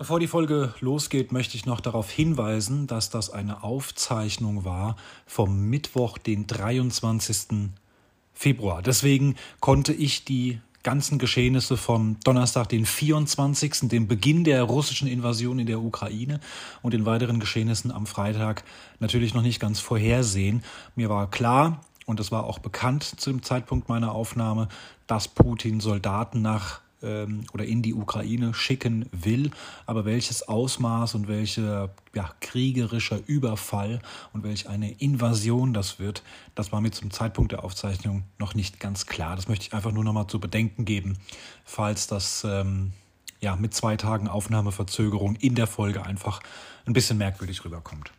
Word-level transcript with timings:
Bevor 0.00 0.20
die 0.20 0.28
Folge 0.28 0.74
losgeht, 0.78 1.32
möchte 1.32 1.56
ich 1.56 1.66
noch 1.66 1.80
darauf 1.80 2.08
hinweisen, 2.08 2.86
dass 2.86 3.10
das 3.10 3.30
eine 3.30 3.64
Aufzeichnung 3.64 4.64
war 4.64 4.94
vom 5.26 5.68
Mittwoch, 5.68 6.18
den 6.18 6.46
23. 6.46 7.70
Februar. 8.32 8.80
Deswegen 8.80 9.34
konnte 9.58 9.92
ich 9.92 10.24
die 10.24 10.60
ganzen 10.84 11.18
Geschehnisse 11.18 11.76
vom 11.76 12.16
Donnerstag, 12.22 12.68
den 12.68 12.86
24., 12.86 13.88
dem 13.88 14.06
Beginn 14.06 14.44
der 14.44 14.62
russischen 14.62 15.08
Invasion 15.08 15.58
in 15.58 15.66
der 15.66 15.80
Ukraine 15.80 16.38
und 16.80 16.94
den 16.94 17.04
weiteren 17.04 17.40
Geschehnissen 17.40 17.90
am 17.90 18.06
Freitag 18.06 18.62
natürlich 19.00 19.34
noch 19.34 19.42
nicht 19.42 19.58
ganz 19.58 19.80
vorhersehen. 19.80 20.62
Mir 20.94 21.08
war 21.08 21.28
klar, 21.28 21.80
und 22.06 22.20
es 22.20 22.30
war 22.30 22.44
auch 22.44 22.60
bekannt 22.60 23.02
zu 23.02 23.30
dem 23.30 23.42
Zeitpunkt 23.42 23.88
meiner 23.88 24.12
Aufnahme, 24.12 24.68
dass 25.08 25.26
Putin 25.26 25.80
Soldaten 25.80 26.40
nach 26.40 26.82
oder 27.02 27.64
in 27.64 27.82
die 27.82 27.94
Ukraine 27.94 28.54
schicken 28.54 29.06
will. 29.12 29.50
Aber 29.86 30.04
welches 30.04 30.48
Ausmaß 30.48 31.14
und 31.14 31.28
welcher 31.28 31.90
ja, 32.14 32.30
kriegerischer 32.40 33.20
Überfall 33.26 34.00
und 34.32 34.42
welch 34.42 34.68
eine 34.68 34.90
Invasion 34.92 35.72
das 35.72 35.98
wird, 35.98 36.22
das 36.54 36.72
war 36.72 36.80
mir 36.80 36.90
zum 36.90 37.10
Zeitpunkt 37.10 37.52
der 37.52 37.64
Aufzeichnung 37.64 38.24
noch 38.38 38.54
nicht 38.54 38.80
ganz 38.80 39.06
klar. 39.06 39.36
Das 39.36 39.48
möchte 39.48 39.66
ich 39.66 39.74
einfach 39.74 39.92
nur 39.92 40.04
noch 40.04 40.12
mal 40.12 40.28
zu 40.28 40.40
bedenken 40.40 40.84
geben, 40.84 41.18
falls 41.64 42.06
das 42.06 42.44
ähm, 42.44 42.92
ja, 43.40 43.56
mit 43.56 43.74
zwei 43.74 43.96
Tagen 43.96 44.28
Aufnahmeverzögerung 44.28 45.36
in 45.36 45.54
der 45.54 45.66
Folge 45.66 46.04
einfach 46.04 46.40
ein 46.86 46.92
bisschen 46.92 47.18
merkwürdig 47.18 47.64
rüberkommt. 47.64 48.10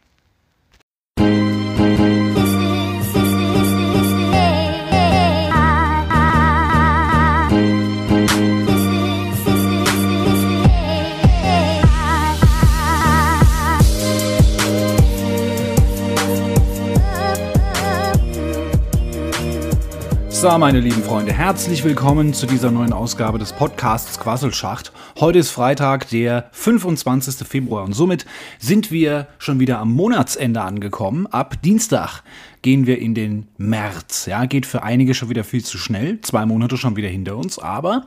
So, 20.39 20.57
meine 20.57 20.79
lieben 20.79 21.03
Freunde, 21.03 21.33
herzlich 21.33 21.83
willkommen 21.83 22.33
zu 22.33 22.45
dieser 22.45 22.71
neuen 22.71 22.93
Ausgabe 22.93 23.39
des 23.39 23.51
Podcasts 23.51 24.17
Quasselschacht. 24.21 24.93
Heute 25.19 25.39
ist 25.39 25.51
Freitag, 25.51 26.07
der 26.11 26.47
25. 26.53 27.45
Februar 27.45 27.83
und 27.83 27.91
somit 27.91 28.25
sind 28.57 28.89
wir 28.89 29.27
schon 29.37 29.59
wieder 29.59 29.79
am 29.79 29.91
Monatsende 29.91 30.61
angekommen. 30.61 31.27
Ab 31.27 31.61
Dienstag 31.61 32.23
gehen 32.61 32.87
wir 32.87 32.99
in 32.99 33.15
den 33.15 33.49
März. 33.57 34.27
Ja, 34.27 34.45
geht 34.45 34.65
für 34.65 34.81
einige 34.81 35.13
schon 35.13 35.27
wieder 35.29 35.43
viel 35.43 35.65
zu 35.65 35.77
schnell. 35.77 36.21
Zwei 36.21 36.45
Monate 36.45 36.77
schon 36.77 36.95
wieder 36.95 37.09
hinter 37.09 37.35
uns, 37.35 37.59
aber 37.59 38.05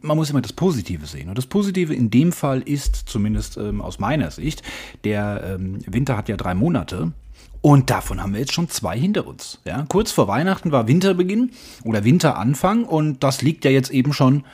man 0.00 0.16
muss 0.16 0.30
immer 0.30 0.42
das 0.42 0.54
Positive 0.54 1.06
sehen. 1.06 1.28
Und 1.28 1.38
das 1.38 1.46
Positive 1.46 1.94
in 1.94 2.10
dem 2.10 2.32
Fall 2.32 2.62
ist, 2.62 3.08
zumindest 3.08 3.56
ähm, 3.56 3.80
aus 3.80 4.00
meiner 4.00 4.32
Sicht, 4.32 4.64
der 5.04 5.54
ähm, 5.54 5.78
Winter 5.86 6.16
hat 6.16 6.28
ja 6.28 6.36
drei 6.36 6.54
Monate. 6.54 7.12
Und 7.60 7.90
davon 7.90 8.20
haben 8.20 8.32
wir 8.32 8.40
jetzt 8.40 8.52
schon 8.52 8.68
zwei 8.68 8.98
hinter 8.98 9.26
uns. 9.26 9.60
Ja, 9.64 9.84
kurz 9.88 10.10
vor 10.10 10.26
Weihnachten 10.26 10.72
war 10.72 10.88
Winterbeginn 10.88 11.52
oder 11.84 12.04
Winteranfang 12.04 12.84
und 12.84 13.22
das 13.22 13.40
liegt 13.40 13.64
ja 13.64 13.70
jetzt 13.70 13.90
eben 13.90 14.12
schon 14.12 14.44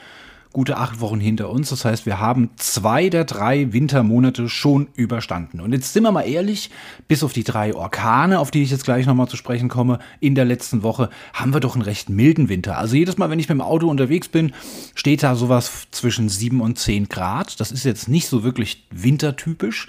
gute 0.59 0.77
acht 0.77 0.99
Wochen 0.99 1.21
hinter 1.21 1.51
uns. 1.51 1.71
Das 1.71 1.85
heißt, 1.85 2.05
wir 2.05 2.19
haben 2.19 2.51
zwei 2.57 3.11
der 3.11 3.25
drei 3.25 3.73
Wintermonate 3.73 4.49
schon 4.49 4.89
überstanden. 4.97 5.61
Und 5.61 5.71
jetzt 5.71 5.93
sind 5.93 6.03
wir 6.03 6.11
mal 6.11 6.23
ehrlich, 6.23 6.71
bis 7.07 7.23
auf 7.23 7.33
die 7.33 7.45
drei 7.45 7.77
Orkane, 7.77 8.41
auf 8.41 8.51
die 8.51 8.65
ich 8.65 8.73
jetzt 8.73 8.83
gleich 8.83 9.07
nochmal 9.07 9.29
zu 9.29 9.37
sprechen 9.37 9.69
komme, 9.69 10.01
in 10.19 10.35
der 10.35 10.45
letzten 10.45 10.83
Woche, 10.83 11.11
haben 11.33 11.55
wir 11.55 11.61
doch 11.61 11.77
einen 11.77 11.83
recht 11.83 12.09
milden 12.09 12.49
Winter. 12.49 12.77
Also 12.77 12.97
jedes 12.97 13.19
Mal, 13.19 13.31
wenn 13.31 13.39
ich 13.39 13.49
mit 13.49 13.55
dem 13.55 13.61
Auto 13.61 13.89
unterwegs 13.89 14.27
bin, 14.27 14.53
steht 14.97 15.23
da 15.23 15.37
sowas 15.37 15.87
zwischen 15.93 16.29
sieben 16.29 16.61
und 16.61 16.77
zehn 16.77 17.09
Grad. 17.09 17.61
Das 17.61 17.71
ist 17.71 17.85
jetzt 17.85 18.09
nicht 18.09 18.27
so 18.27 18.43
wirklich 18.43 18.85
wintertypisch. 18.91 19.87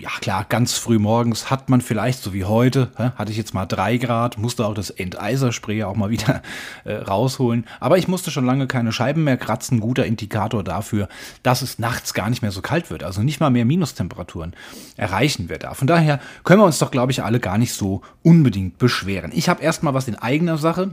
Ja 0.00 0.10
klar, 0.20 0.46
ganz 0.48 0.72
früh 0.72 0.98
morgens 0.98 1.48
hat 1.48 1.70
man 1.70 1.80
vielleicht, 1.80 2.24
so 2.24 2.34
wie 2.34 2.44
heute, 2.44 2.90
hatte 2.96 3.30
ich 3.30 3.38
jetzt 3.38 3.54
mal 3.54 3.66
drei 3.66 3.98
Grad, 3.98 4.36
musste 4.36 4.66
auch 4.66 4.74
das 4.74 4.90
Enteiserspray 4.90 5.84
auch 5.84 5.94
mal 5.94 6.10
wieder 6.10 6.42
äh, 6.82 6.94
rausholen. 6.94 7.66
Aber 7.78 7.98
ich 7.98 8.08
musste 8.08 8.32
schon 8.32 8.46
lange 8.46 8.66
keine 8.66 8.90
Scheiben 8.90 9.22
mehr 9.22 9.36
kratzen 9.36 9.75
ein 9.76 9.80
guter 9.80 10.06
Indikator 10.06 10.64
dafür, 10.64 11.08
dass 11.42 11.62
es 11.62 11.78
nachts 11.78 12.14
gar 12.14 12.30
nicht 12.30 12.42
mehr 12.42 12.52
so 12.52 12.62
kalt 12.62 12.90
wird. 12.90 13.02
Also 13.02 13.22
nicht 13.22 13.40
mal 13.40 13.50
mehr 13.50 13.64
Minustemperaturen 13.64 14.54
erreichen 14.96 15.48
wir 15.48 15.58
da. 15.58 15.74
Von 15.74 15.86
daher 15.86 16.20
können 16.44 16.60
wir 16.60 16.66
uns 16.66 16.78
doch, 16.78 16.90
glaube 16.90 17.12
ich, 17.12 17.22
alle 17.22 17.40
gar 17.40 17.58
nicht 17.58 17.72
so 17.72 18.02
unbedingt 18.22 18.78
beschweren. 18.78 19.30
Ich 19.34 19.48
habe 19.48 19.62
erstmal 19.62 19.94
was 19.94 20.08
in 20.08 20.16
eigener 20.16 20.58
Sache 20.58 20.92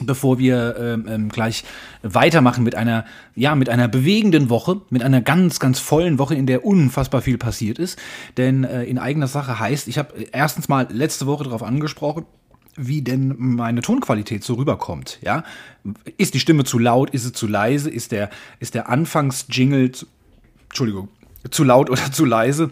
bevor 0.00 0.38
wir 0.38 0.76
ähm, 0.78 1.06
ähm, 1.08 1.28
gleich 1.28 1.64
weitermachen 2.02 2.64
mit 2.64 2.74
einer 2.74 3.04
ja 3.34 3.54
mit 3.54 3.68
einer 3.68 3.88
bewegenden 3.88 4.50
Woche, 4.50 4.80
mit 4.90 5.02
einer 5.02 5.20
ganz 5.20 5.60
ganz 5.60 5.78
vollen 5.78 6.18
Woche, 6.18 6.34
in 6.34 6.46
der 6.46 6.64
unfassbar 6.64 7.22
viel 7.22 7.38
passiert 7.38 7.78
ist. 7.78 7.98
Denn 8.36 8.64
äh, 8.64 8.84
in 8.84 8.98
eigener 8.98 9.28
Sache 9.28 9.60
heißt, 9.60 9.88
ich 9.88 9.98
habe 9.98 10.14
erstens 10.32 10.68
mal 10.68 10.88
letzte 10.90 11.26
Woche 11.26 11.44
darauf 11.44 11.62
angesprochen, 11.62 12.26
wie 12.76 13.02
denn 13.02 13.34
meine 13.38 13.80
Tonqualität 13.80 14.44
so 14.44 14.54
rüberkommt. 14.54 15.18
Ja? 15.22 15.44
Ist 16.16 16.34
die 16.34 16.40
Stimme 16.40 16.64
zu 16.64 16.78
laut, 16.78 17.10
ist 17.10 17.24
sie 17.24 17.32
zu 17.32 17.46
leise, 17.46 17.90
ist 17.90 18.12
der, 18.12 18.30
ist 18.60 18.74
der 18.74 18.88
Anfangsjingle, 18.88 19.92
zu, 19.92 20.06
Entschuldigung, 20.68 21.08
zu 21.50 21.64
laut 21.64 21.90
oder 21.90 22.10
zu 22.12 22.24
leise? 22.24 22.70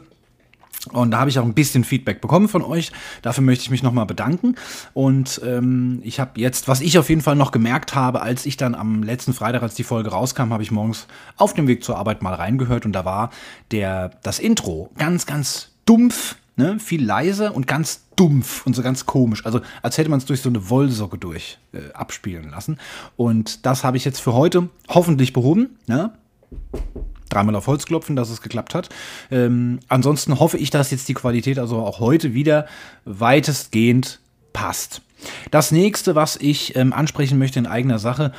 Und 0.90 1.12
da 1.12 1.20
habe 1.20 1.30
ich 1.30 1.38
auch 1.38 1.44
ein 1.44 1.54
bisschen 1.54 1.84
Feedback 1.84 2.20
bekommen 2.20 2.48
von 2.48 2.62
euch. 2.62 2.90
Dafür 3.22 3.44
möchte 3.44 3.62
ich 3.62 3.70
mich 3.70 3.84
nochmal 3.84 4.06
bedanken. 4.06 4.56
Und 4.94 5.40
ähm, 5.44 6.00
ich 6.02 6.18
habe 6.18 6.40
jetzt, 6.40 6.66
was 6.66 6.80
ich 6.80 6.98
auf 6.98 7.08
jeden 7.08 7.20
Fall 7.20 7.36
noch 7.36 7.52
gemerkt 7.52 7.94
habe, 7.94 8.20
als 8.20 8.46
ich 8.46 8.56
dann 8.56 8.74
am 8.74 9.04
letzten 9.04 9.32
Freitag, 9.32 9.62
als 9.62 9.74
die 9.74 9.84
Folge 9.84 10.10
rauskam, 10.10 10.52
habe 10.52 10.64
ich 10.64 10.72
morgens 10.72 11.06
auf 11.36 11.54
dem 11.54 11.68
Weg 11.68 11.84
zur 11.84 11.98
Arbeit 11.98 12.22
mal 12.22 12.34
reingehört 12.34 12.84
und 12.84 12.92
da 12.92 13.04
war 13.04 13.30
der, 13.70 14.10
das 14.24 14.40
Intro 14.40 14.90
ganz, 14.98 15.24
ganz 15.24 15.70
dumpf 15.86 16.36
ne, 16.56 16.78
viel 16.78 17.04
leiser 17.04 17.54
und 17.54 17.66
ganz 17.66 18.06
dumpf 18.16 18.66
und 18.66 18.74
so 18.74 18.82
ganz 18.82 19.06
komisch. 19.06 19.44
Also 19.46 19.60
als 19.82 19.98
hätte 19.98 20.10
man 20.10 20.18
es 20.18 20.26
durch 20.26 20.40
so 20.40 20.48
eine 20.48 20.68
Wollsocke 20.68 21.18
durch 21.18 21.58
äh, 21.72 21.92
abspielen 21.92 22.50
lassen. 22.50 22.78
Und 23.16 23.66
das 23.66 23.84
habe 23.84 23.96
ich 23.96 24.04
jetzt 24.04 24.20
für 24.20 24.34
heute 24.34 24.68
hoffentlich 24.88 25.32
behoben. 25.32 25.78
Ne? 25.86 26.12
Dreimal 27.28 27.56
auf 27.56 27.66
Holz 27.66 27.86
klopfen, 27.86 28.16
dass 28.16 28.30
es 28.30 28.42
geklappt 28.42 28.74
hat. 28.74 28.90
Ähm, 29.30 29.80
ansonsten 29.88 30.38
hoffe 30.38 30.58
ich, 30.58 30.70
dass 30.70 30.90
jetzt 30.90 31.08
die 31.08 31.14
Qualität 31.14 31.58
also 31.58 31.78
auch 31.78 32.00
heute 32.00 32.34
wieder 32.34 32.66
weitestgehend 33.04 34.20
passt. 34.52 35.02
Das 35.50 35.70
nächste, 35.70 36.14
was 36.14 36.36
ich 36.36 36.76
ähm, 36.76 36.92
ansprechen 36.92 37.38
möchte 37.38 37.58
in 37.58 37.66
eigener 37.66 37.98
Sache, 37.98 38.32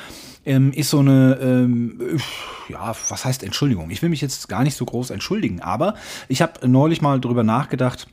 ähm, 0.46 0.72
ist 0.72 0.90
so 0.90 1.00
eine, 1.00 1.38
ähm, 1.40 2.20
ja, 2.68 2.94
was 3.08 3.24
heißt 3.24 3.42
Entschuldigung? 3.42 3.90
Ich 3.90 4.02
will 4.02 4.10
mich 4.10 4.20
jetzt 4.20 4.48
gar 4.48 4.62
nicht 4.62 4.76
so 4.76 4.84
groß 4.84 5.10
entschuldigen, 5.10 5.60
aber 5.60 5.94
ich 6.28 6.42
habe 6.42 6.68
neulich 6.68 7.00
mal 7.00 7.20
drüber 7.20 7.42
nachgedacht, 7.42 8.08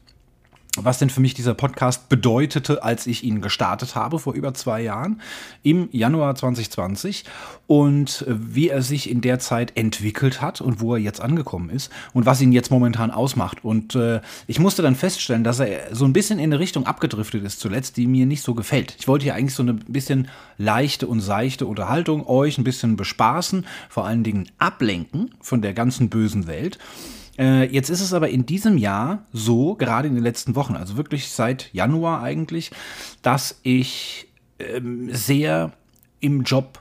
was 0.78 1.00
denn 1.00 1.10
für 1.10 1.20
mich 1.20 1.34
dieser 1.34 1.54
Podcast 1.54 2.08
bedeutete, 2.08 2.82
als 2.82 3.06
ich 3.06 3.24
ihn 3.24 3.42
gestartet 3.42 3.96
habe 3.96 4.20
vor 4.20 4.34
über 4.34 4.54
zwei 4.54 4.82
Jahren 4.82 5.22
im 5.64 5.90
Januar 5.92 6.34
2020 6.36 7.26
und 7.68 8.26
äh, 8.28 8.36
wie 8.38 8.70
er 8.70 8.82
sich 8.82 9.10
in 9.10 9.20
der 9.20 9.40
Zeit 9.40 9.76
entwickelt 9.76 10.42
hat 10.42 10.62
und 10.62 10.80
wo 10.80 10.96
er 10.96 11.02
jetzt 11.02 11.20
angekommen 11.20 11.70
ist 11.70 11.92
und 12.14 12.26
was 12.26 12.40
ihn 12.40 12.54
jetzt 12.54 12.72
momentan 12.72 13.12
ausmacht. 13.12 13.66
Und 13.66 13.96
äh, 13.96 14.22
ich 14.48 14.60
musste 14.60 14.82
dann 14.82 14.96
feststellen, 14.96 15.44
dass 15.44 15.60
er 15.60 15.94
so 15.94 16.06
ein 16.06 16.14
bisschen 16.14 16.40
in 16.40 16.46
eine 16.46 16.60
Richtung 16.60 16.86
abgedriftet 16.86 17.44
ist 17.44 17.60
zuletzt, 17.60 17.98
die 17.98 18.08
mir 18.08 18.26
nicht 18.26 18.42
so 18.42 18.54
gefällt. 18.54 18.96
Ich 18.98 19.10
wollte 19.10 19.24
hier 19.24 19.36
eigentlich 19.36 19.56
so 19.56 19.64
eine 19.64 19.74
bisschen 19.74 20.30
leichte 20.58 21.06
und 21.06 21.20
seichte 21.20 21.66
Unterhaltung 21.66 22.26
euch 22.28 22.58
ein 22.58 22.64
bisschen 22.64 22.96
bespaßen, 22.96 23.66
vor 23.90 24.06
allen 24.06 24.24
Dingen 24.24 24.50
ablenken 24.58 25.36
von 25.42 25.62
der 25.62 25.74
ganzen 25.74 26.10
bösen 26.10 26.48
Welt. 26.48 26.80
Äh, 27.42 27.74
jetzt 27.74 27.90
ist 27.90 28.02
es 28.02 28.14
aber 28.14 28.30
in 28.30 28.46
diesem 28.46 28.78
Jahr 28.78 29.26
so, 29.34 29.74
gerade 29.74 30.08
in 30.08 30.14
den 30.14 30.24
letzten 30.24 30.56
Wochen, 30.56 30.76
also 30.76 30.96
wirklich 30.96 31.30
seit 31.30 31.74
Januar 31.74 32.22
eigentlich, 32.22 32.70
dass 33.24 33.60
ich 33.64 34.28
ähm, 34.60 35.10
sehr 35.12 35.72
im 36.20 36.44
Job 36.44 36.80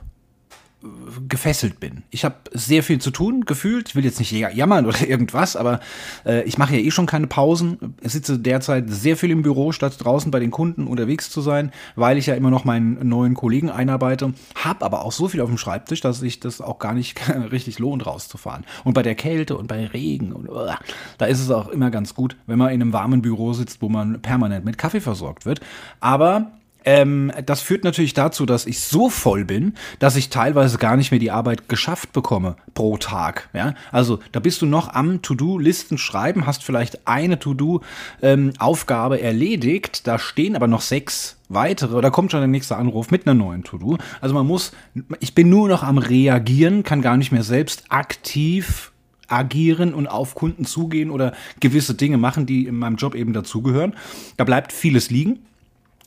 gefesselt 1.29 1.79
bin. 1.79 2.03
Ich 2.09 2.25
habe 2.25 2.35
sehr 2.51 2.83
viel 2.83 2.99
zu 2.99 3.11
tun, 3.11 3.45
gefühlt. 3.45 3.89
Ich 3.89 3.95
will 3.95 4.03
jetzt 4.03 4.19
nicht 4.19 4.31
jammern 4.31 4.85
oder 4.85 5.01
irgendwas, 5.07 5.55
aber 5.55 5.79
äh, 6.25 6.43
ich 6.43 6.57
mache 6.57 6.75
ja 6.75 6.81
eh 6.81 6.91
schon 6.91 7.05
keine 7.05 7.27
Pausen. 7.27 7.95
Ich 8.01 8.11
sitze 8.13 8.39
derzeit 8.39 8.89
sehr 8.89 9.15
viel 9.15 9.31
im 9.31 9.43
Büro, 9.43 9.71
statt 9.71 9.95
draußen 9.99 10.31
bei 10.31 10.39
den 10.39 10.51
Kunden 10.51 10.87
unterwegs 10.87 11.29
zu 11.29 11.41
sein, 11.41 11.71
weil 11.95 12.17
ich 12.17 12.25
ja 12.25 12.35
immer 12.35 12.49
noch 12.49 12.65
meinen 12.65 13.07
neuen 13.07 13.35
Kollegen 13.35 13.69
einarbeite. 13.69 14.33
Hab 14.55 14.83
aber 14.83 15.05
auch 15.05 15.11
so 15.11 15.27
viel 15.27 15.41
auf 15.41 15.49
dem 15.49 15.57
Schreibtisch, 15.57 16.01
dass 16.01 16.19
sich 16.19 16.39
das 16.39 16.61
auch 16.61 16.79
gar 16.79 16.93
nicht 16.93 17.19
richtig 17.51 17.79
lohnt, 17.79 18.05
rauszufahren. 18.05 18.65
Und 18.83 18.93
bei 18.93 19.03
der 19.03 19.15
Kälte 19.15 19.57
und 19.57 19.67
bei 19.67 19.85
Regen, 19.85 20.33
und, 20.33 20.49
uh, 20.49 20.71
da 21.17 21.25
ist 21.25 21.39
es 21.39 21.51
auch 21.51 21.69
immer 21.69 21.91
ganz 21.91 22.15
gut, 22.15 22.35
wenn 22.47 22.57
man 22.57 22.69
in 22.69 22.81
einem 22.81 22.93
warmen 22.93 23.21
Büro 23.21 23.53
sitzt, 23.53 23.81
wo 23.81 23.89
man 23.89 24.21
permanent 24.21 24.65
mit 24.65 24.77
Kaffee 24.77 25.01
versorgt 25.01 25.45
wird. 25.45 25.61
Aber 25.99 26.51
ähm, 26.85 27.31
das 27.45 27.61
führt 27.61 27.83
natürlich 27.83 28.13
dazu, 28.13 28.45
dass 28.45 28.65
ich 28.65 28.79
so 28.79 29.09
voll 29.09 29.45
bin, 29.45 29.73
dass 29.99 30.15
ich 30.15 30.29
teilweise 30.29 30.77
gar 30.77 30.97
nicht 30.97 31.11
mehr 31.11 31.19
die 31.19 31.31
Arbeit 31.31 31.69
geschafft 31.69 32.13
bekomme 32.13 32.55
pro 32.73 32.97
Tag. 32.97 33.49
Ja? 33.53 33.75
Also 33.91 34.19
da 34.31 34.39
bist 34.39 34.61
du 34.61 34.65
noch 34.65 34.93
am 34.93 35.21
To-Do-Listen 35.21 35.97
schreiben, 35.97 36.45
hast 36.45 36.63
vielleicht 36.63 37.07
eine 37.07 37.39
To-Do-Aufgabe 37.39 39.17
ähm, 39.17 39.25
erledigt, 39.25 40.07
da 40.07 40.17
stehen 40.17 40.55
aber 40.55 40.67
noch 40.67 40.81
sechs 40.81 41.37
weitere, 41.49 42.01
da 42.01 42.09
kommt 42.09 42.31
schon 42.31 42.39
der 42.39 42.47
nächste 42.47 42.77
Anruf 42.77 43.11
mit 43.11 43.27
einer 43.27 43.33
neuen 43.33 43.63
To-Do. 43.63 43.97
Also 44.21 44.33
man 44.33 44.47
muss, 44.47 44.71
ich 45.19 45.35
bin 45.35 45.49
nur 45.49 45.67
noch 45.67 45.83
am 45.83 45.97
Reagieren, 45.97 46.83
kann 46.83 47.01
gar 47.01 47.17
nicht 47.17 47.31
mehr 47.31 47.43
selbst 47.43 47.85
aktiv 47.89 48.91
agieren 49.27 49.93
und 49.93 50.07
auf 50.07 50.35
Kunden 50.35 50.65
zugehen 50.65 51.09
oder 51.09 51.33
gewisse 51.59 51.93
Dinge 51.93 52.17
machen, 52.17 52.45
die 52.45 52.65
in 52.65 52.75
meinem 52.75 52.97
Job 52.97 53.15
eben 53.15 53.33
dazugehören. 53.33 53.93
Da 54.37 54.43
bleibt 54.43 54.73
vieles 54.73 55.09
liegen. 55.09 55.39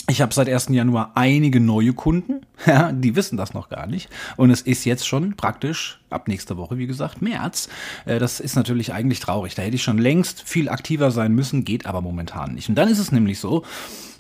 Ich 0.06 0.20
habe 0.20 0.34
seit 0.34 0.48
1. 0.48 0.68
Januar 0.68 1.12
einige 1.14 1.60
neue 1.60 1.94
Kunden, 1.94 2.42
ja, 2.66 2.92
die 2.92 3.16
wissen 3.16 3.36
das 3.36 3.54
noch 3.54 3.68
gar 3.68 3.86
nicht. 3.86 4.08
Und 4.36 4.50
es 4.50 4.60
ist 4.60 4.84
jetzt 4.84 5.06
schon 5.06 5.34
praktisch 5.34 6.00
ab 6.14 6.28
nächster 6.28 6.56
Woche, 6.56 6.78
wie 6.78 6.87
gesagt, 6.87 7.22
März. 7.22 7.69
Äh, 8.05 8.19
das 8.19 8.40
ist 8.40 8.56
natürlich 8.56 8.93
eigentlich 8.93 9.20
traurig. 9.20 9.55
Da 9.55 9.62
hätte 9.62 9.76
ich 9.76 9.82
schon 9.82 9.99
längst 9.99 10.43
viel 10.43 10.69
aktiver 10.69 11.11
sein 11.11 11.34
müssen, 11.34 11.64
geht 11.64 11.87
aber 11.87 12.00
momentan 12.00 12.55
nicht. 12.55 12.69
Und 12.69 12.76
dann 12.76 12.88
ist 12.88 12.99
es 12.99 13.12
nämlich 13.12 13.38
so, 13.38 13.64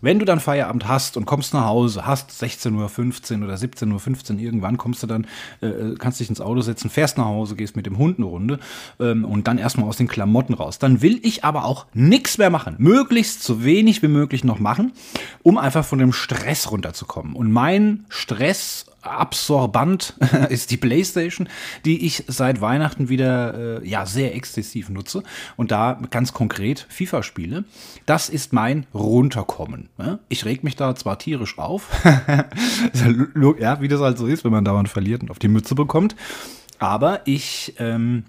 wenn 0.04 0.18
du 0.18 0.26
dann 0.26 0.38
Feierabend 0.38 0.86
hast 0.86 1.16
und 1.16 1.24
kommst 1.24 1.54
nach 1.54 1.64
Hause, 1.64 2.06
hast 2.06 2.30
16.15 2.30 3.38
Uhr 3.38 3.44
oder 3.44 3.54
17.15 3.54 4.34
Uhr 4.34 4.40
irgendwann, 4.40 4.76
kommst 4.76 5.02
du 5.02 5.06
dann, 5.06 5.26
äh, 5.62 5.66
äh, 5.66 5.94
kannst 5.96 6.20
dich 6.20 6.28
ins 6.28 6.42
Auto 6.42 6.60
setzen, 6.60 6.90
fährst 6.90 7.16
nach 7.16 7.24
Hause, 7.24 7.56
gehst 7.56 7.74
mit 7.74 7.86
dem 7.86 7.96
Hund 7.96 8.18
eine 8.18 8.26
Runde 8.26 8.58
ähm, 9.00 9.24
und 9.24 9.48
dann 9.48 9.56
erstmal 9.56 9.88
aus 9.88 9.96
den 9.96 10.06
Klamotten 10.06 10.52
raus. 10.52 10.78
Dann 10.78 11.00
will 11.00 11.20
ich 11.22 11.42
aber 11.42 11.64
auch 11.64 11.86
nichts 11.94 12.36
mehr 12.36 12.50
machen. 12.50 12.76
Möglichst 12.78 13.42
so 13.42 13.64
wenig 13.64 14.02
wie 14.02 14.08
möglich 14.08 14.44
noch 14.44 14.58
machen, 14.58 14.92
um 15.42 15.56
einfach 15.56 15.86
von 15.86 15.98
dem 15.98 16.12
Stress 16.12 16.70
runterzukommen. 16.70 17.34
Und 17.34 17.50
mein 17.50 18.04
Stress 18.10 18.84
absorbant 19.04 20.14
ist 20.48 20.70
die 20.70 20.76
PlayStation, 20.76 21.48
die 21.84 22.06
ich 22.06 22.24
seit 22.26 22.60
Weihnachten 22.60 23.08
wieder 23.08 23.82
äh, 23.82 23.88
ja 23.88 24.06
sehr 24.06 24.34
exzessiv 24.34 24.88
nutze 24.88 25.22
und 25.56 25.70
da 25.70 26.00
ganz 26.10 26.32
konkret 26.32 26.86
FIFA 26.88 27.22
spiele. 27.22 27.64
Das 28.06 28.28
ist 28.28 28.52
mein 28.52 28.86
Runterkommen. 28.94 29.88
Ne? 29.98 30.18
Ich 30.28 30.44
reg 30.44 30.64
mich 30.64 30.76
da 30.76 30.94
zwar 30.94 31.18
tierisch 31.18 31.58
auf, 31.58 31.88
ja, 33.58 33.80
wie 33.80 33.88
das 33.88 34.00
halt 34.00 34.18
so 34.18 34.26
ist, 34.26 34.44
wenn 34.44 34.52
man 34.52 34.64
dauernd 34.64 34.88
verliert 34.88 35.22
und 35.22 35.30
auf 35.30 35.38
die 35.38 35.48
Mütze 35.48 35.74
bekommt, 35.74 36.16
aber 36.78 37.20
ich 37.24 37.74
ähm, 37.78 38.24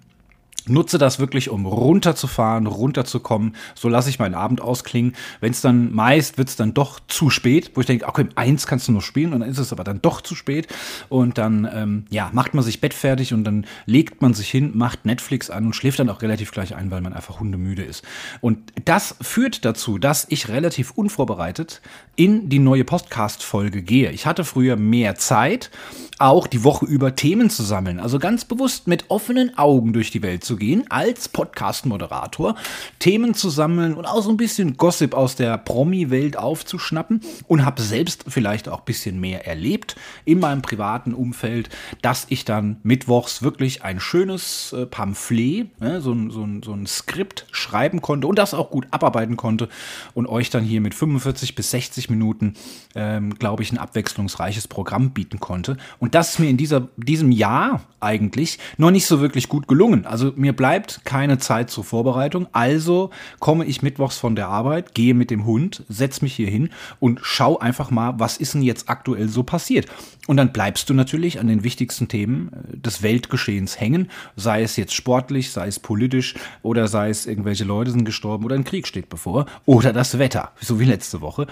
nutze 0.67 0.97
das 0.97 1.19
wirklich, 1.19 1.49
um 1.49 1.65
runterzufahren, 1.65 2.67
runterzukommen. 2.67 3.55
So 3.75 3.89
lasse 3.89 4.09
ich 4.09 4.19
meinen 4.19 4.35
Abend 4.35 4.61
ausklingen. 4.61 5.15
Wenn 5.39 5.51
es 5.51 5.61
dann 5.61 5.93
meist 5.93 6.37
wird 6.37 6.49
es 6.49 6.55
dann 6.55 6.73
doch 6.73 6.99
zu 7.07 7.29
spät, 7.29 7.71
wo 7.75 7.81
ich 7.81 7.87
denke, 7.87 8.07
okay, 8.07 8.27
eins 8.35 8.67
kannst 8.67 8.87
du 8.87 8.91
noch 8.91 9.01
spielen 9.01 9.33
und 9.33 9.41
dann 9.41 9.49
ist 9.49 9.59
es 9.59 9.71
aber 9.71 9.83
dann 9.83 10.01
doch 10.01 10.21
zu 10.21 10.35
spät. 10.35 10.67
Und 11.09 11.37
dann 11.37 11.69
ähm, 11.73 12.05
ja, 12.09 12.29
macht 12.33 12.53
man 12.53 12.63
sich 12.63 12.81
bettfertig 12.81 13.33
und 13.33 13.43
dann 13.43 13.65
legt 13.85 14.21
man 14.21 14.33
sich 14.33 14.49
hin, 14.49 14.71
macht 14.73 15.05
Netflix 15.05 15.49
an 15.49 15.65
und 15.65 15.75
schläft 15.75 15.99
dann 15.99 16.09
auch 16.09 16.21
relativ 16.21 16.51
gleich 16.51 16.75
ein, 16.75 16.91
weil 16.91 17.01
man 17.01 17.13
einfach 17.13 17.39
hundemüde 17.39 17.83
ist. 17.83 18.03
Und 18.41 18.59
das 18.85 19.15
führt 19.21 19.65
dazu, 19.65 19.97
dass 19.97 20.25
ich 20.29 20.49
relativ 20.49 20.91
unvorbereitet 20.91 21.81
in 22.15 22.49
die 22.49 22.59
neue 22.59 22.85
Podcast-Folge 22.85 23.81
gehe. 23.81 24.11
Ich 24.11 24.25
hatte 24.25 24.43
früher 24.43 24.75
mehr 24.75 25.15
Zeit, 25.15 25.69
auch 26.17 26.47
die 26.47 26.63
Woche 26.63 26.85
über 26.85 27.15
Themen 27.15 27.49
zu 27.49 27.63
sammeln. 27.63 27.99
Also 27.99 28.19
ganz 28.19 28.45
bewusst 28.45 28.87
mit 28.87 29.09
offenen 29.09 29.57
Augen 29.57 29.93
durch 29.93 30.11
die 30.11 30.21
Welt 30.21 30.43
zu 30.43 30.54
gehen, 30.57 30.85
als 30.89 31.29
Podcast-Moderator, 31.29 32.55
Themen 32.99 33.33
zu 33.33 33.49
sammeln 33.49 33.93
und 33.93 34.05
auch 34.05 34.21
so 34.21 34.29
ein 34.29 34.37
bisschen 34.37 34.77
Gossip 34.77 35.13
aus 35.13 35.35
der 35.35 35.57
Promi-Welt 35.57 36.37
aufzuschnappen 36.37 37.21
und 37.47 37.65
habe 37.65 37.81
selbst 37.81 38.25
vielleicht 38.27 38.69
auch 38.69 38.79
ein 38.79 38.85
bisschen 38.85 39.19
mehr 39.19 39.45
erlebt 39.47 39.95
in 40.25 40.39
meinem 40.39 40.61
privaten 40.61 41.13
Umfeld, 41.13 41.69
dass 42.01 42.25
ich 42.29 42.45
dann 42.45 42.77
mittwochs 42.83 43.41
wirklich 43.41 43.83
ein 43.83 43.99
schönes 43.99 44.73
äh, 44.73 44.85
Pamphlet, 44.85 45.79
ne, 45.79 46.01
so, 46.01 46.11
ein, 46.11 46.31
so, 46.31 46.47
so 46.63 46.73
ein 46.73 46.87
Skript 46.87 47.45
schreiben 47.51 48.01
konnte 48.01 48.27
und 48.27 48.37
das 48.37 48.53
auch 48.53 48.69
gut 48.69 48.87
abarbeiten 48.91 49.37
konnte 49.37 49.69
und 50.13 50.27
euch 50.27 50.49
dann 50.49 50.63
hier 50.63 50.81
mit 50.81 50.93
45 50.93 51.55
bis 51.55 51.71
60 51.71 52.09
Minuten, 52.09 52.53
ähm, 52.95 53.35
glaube 53.35 53.63
ich, 53.63 53.71
ein 53.71 53.77
abwechslungsreiches 53.77 54.67
Programm 54.67 55.11
bieten 55.11 55.39
konnte. 55.39 55.77
Und 55.99 56.15
das 56.15 56.31
ist 56.31 56.39
mir 56.39 56.49
in 56.49 56.57
dieser, 56.57 56.87
diesem 56.97 57.31
Jahr 57.31 57.81
eigentlich 57.99 58.59
noch 58.77 58.91
nicht 58.91 59.05
so 59.05 59.19
wirklich 59.19 59.49
gut 59.49 59.67
gelungen. 59.67 60.05
Also 60.05 60.33
mir 60.45 60.55
bleibt 60.55 61.03
keine 61.05 61.39
Zeit 61.39 61.71
zur 61.71 61.83
Vorbereitung, 61.83 62.45
also 62.51 63.09
komme 63.39 63.65
ich 63.65 63.81
mittwochs 63.81 64.19
von 64.19 64.35
der 64.35 64.47
Arbeit, 64.47 64.93
gehe 64.93 65.15
mit 65.15 65.31
dem 65.31 65.43
Hund, 65.43 65.83
setze 65.89 66.23
mich 66.23 66.35
hier 66.35 66.47
hin 66.47 66.69
und 66.99 67.19
schau 67.23 67.57
einfach 67.57 67.89
mal, 67.89 68.19
was 68.19 68.37
ist 68.37 68.53
denn 68.53 68.61
jetzt 68.61 68.87
aktuell 68.87 69.27
so 69.27 69.41
passiert. 69.41 69.87
Und 70.27 70.37
dann 70.37 70.53
bleibst 70.53 70.87
du 70.87 70.93
natürlich 70.93 71.39
an 71.39 71.47
den 71.47 71.63
wichtigsten 71.63 72.09
Themen 72.09 72.51
äh, 72.53 72.77
des 72.77 73.01
Weltgeschehens 73.01 73.79
hängen, 73.79 74.11
sei 74.35 74.61
es 74.61 74.75
jetzt 74.75 74.93
sportlich, 74.93 75.49
sei 75.49 75.65
es 75.65 75.79
politisch 75.79 76.35
oder 76.61 76.87
sei 76.87 77.09
es 77.09 77.25
irgendwelche 77.25 77.63
Leute 77.63 77.89
sind 77.89 78.05
gestorben 78.05 78.45
oder 78.45 78.55
ein 78.55 78.63
Krieg 78.63 78.85
steht 78.85 79.09
bevor 79.09 79.47
oder 79.65 79.93
das 79.93 80.19
Wetter, 80.19 80.51
so 80.61 80.79
wie 80.79 80.85
letzte 80.85 81.21
Woche. 81.21 81.47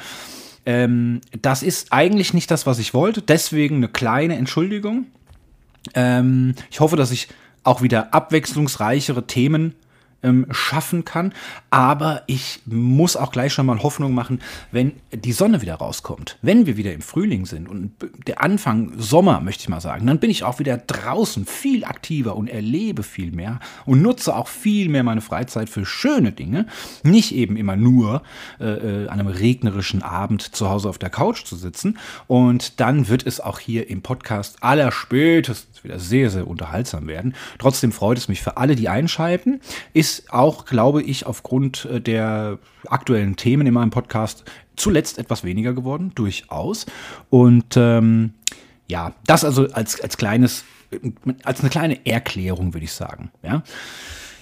Ähm, 0.68 1.22
das 1.42 1.64
ist 1.64 1.92
eigentlich 1.92 2.36
nicht 2.36 2.52
das, 2.52 2.68
was 2.68 2.78
ich 2.78 2.94
wollte, 2.94 3.24
deswegen 3.24 3.78
eine 3.78 3.88
kleine 3.88 4.36
Entschuldigung. 4.36 5.08
Ähm, 5.96 6.54
ich 6.70 6.80
hoffe, 6.80 6.96
dass 6.96 7.10
ich 7.10 7.28
auch 7.64 7.82
wieder 7.82 8.14
abwechslungsreichere 8.14 9.26
Themen 9.26 9.76
ähm, 10.24 10.48
schaffen 10.52 11.06
kann. 11.06 11.34
Aber 11.70 12.24
ich 12.28 12.62
muss 12.66 13.16
auch 13.16 13.32
gleich 13.32 13.54
schon 13.54 13.66
mal 13.66 13.82
Hoffnung 13.84 14.14
machen, 14.14 14.42
wenn 14.72 14.94
die 15.14 15.34
Sonne 15.34 15.62
wieder 15.62 15.76
rauskommt, 15.76 16.38
wenn 16.42 16.66
wir 16.66 16.78
wieder 16.78 16.94
im 16.94 17.02
Frühling 17.02 17.46
sind 17.46 17.68
und 17.68 17.94
der 18.28 18.42
Anfang 18.42 18.94
Sommer, 18.98 19.42
möchte 19.42 19.62
ich 19.62 19.70
mal 19.70 19.82
sagen, 19.82 20.08
dann 20.08 20.20
bin 20.20 20.30
ich 20.30 20.44
auch 20.44 20.60
wieder 20.60 20.78
draußen 20.78 21.46
viel 21.46 21.86
aktiver 21.86 22.36
und 22.36 22.48
erlebe 22.48 23.04
viel 23.04 23.32
mehr 23.32 23.60
und 23.86 24.02
nutze 24.02 24.36
auch 24.36 24.48
viel 24.48 24.90
mehr 24.90 25.04
meine 25.04 25.22
Freizeit 25.22 25.70
für 25.70 25.86
schöne 25.86 26.32
Dinge. 26.32 26.68
Nicht 27.04 27.34
eben 27.34 27.58
immer 27.58 27.76
nur 27.76 28.24
äh, 28.60 28.66
äh 28.66 29.08
an 29.08 29.20
einem 29.20 29.28
regnerischen 29.28 30.02
Abend 30.02 30.56
zu 30.56 30.70
Hause 30.70 30.90
auf 30.90 30.98
der 30.98 31.10
Couch 31.10 31.44
zu 31.46 31.56
sitzen. 31.56 31.98
Und 32.28 32.80
dann 32.80 33.08
wird 33.08 33.26
es 33.26 33.40
auch 33.40 33.60
hier 33.60 33.90
im 33.90 34.02
Podcast 34.02 34.62
allerspätestens 34.62 35.84
wieder 35.84 36.00
sehr, 36.00 36.30
sehr 36.30 36.48
unterhaltsam 36.48 37.08
werden. 37.08 37.36
Trotzdem 37.60 37.92
freut 37.92 38.18
es 38.18 38.28
mich 38.28 38.42
für 38.42 38.58
alle, 38.58 38.76
die 38.76 38.90
einschalten. 38.90 39.60
Ist 39.94 40.13
ist 40.20 40.32
auch, 40.32 40.66
glaube 40.66 41.02
ich, 41.02 41.26
aufgrund 41.26 41.86
äh, 41.86 42.02
der 42.02 42.60
aktuellen 42.88 43.36
Themen 43.36 43.68
in 43.68 43.74
meinem 43.74 43.90
Podcast 43.90 44.44
zuletzt 44.76 45.18
etwas 45.18 45.44
weniger 45.44 45.74
geworden, 45.74 46.12
durchaus. 46.16 46.86
Und 47.30 47.78
ähm, 47.78 48.34
ja, 48.88 49.14
das 49.26 49.44
also 49.44 49.68
als, 49.72 50.00
als 50.02 50.18
kleines, 50.18 50.64
als 51.44 51.62
eine 51.62 51.70
kleine 51.70 52.06
Erklärung, 52.06 52.74
würde 52.74 52.86
ich 52.86 52.94
sagen. 52.94 53.32
Ja. 53.44 53.64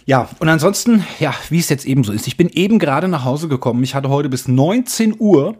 Ja, 0.08 0.30
und 0.40 0.50
ansonsten, 0.50 1.06
ja, 1.20 1.34
wie 1.50 1.60
es 1.60 1.70
jetzt 1.70 1.86
eben 1.86 2.04
so 2.04 2.12
ist. 2.12 2.26
Ich 2.26 2.36
bin 2.36 2.50
eben 2.50 2.80
gerade 2.80 3.08
nach 3.08 3.24
Hause 3.24 3.48
gekommen. 3.48 3.84
Ich 3.84 3.94
hatte 3.94 4.10
heute 4.10 4.30
bis 4.30 4.48
19 4.48 5.16
Uhr 5.20 5.56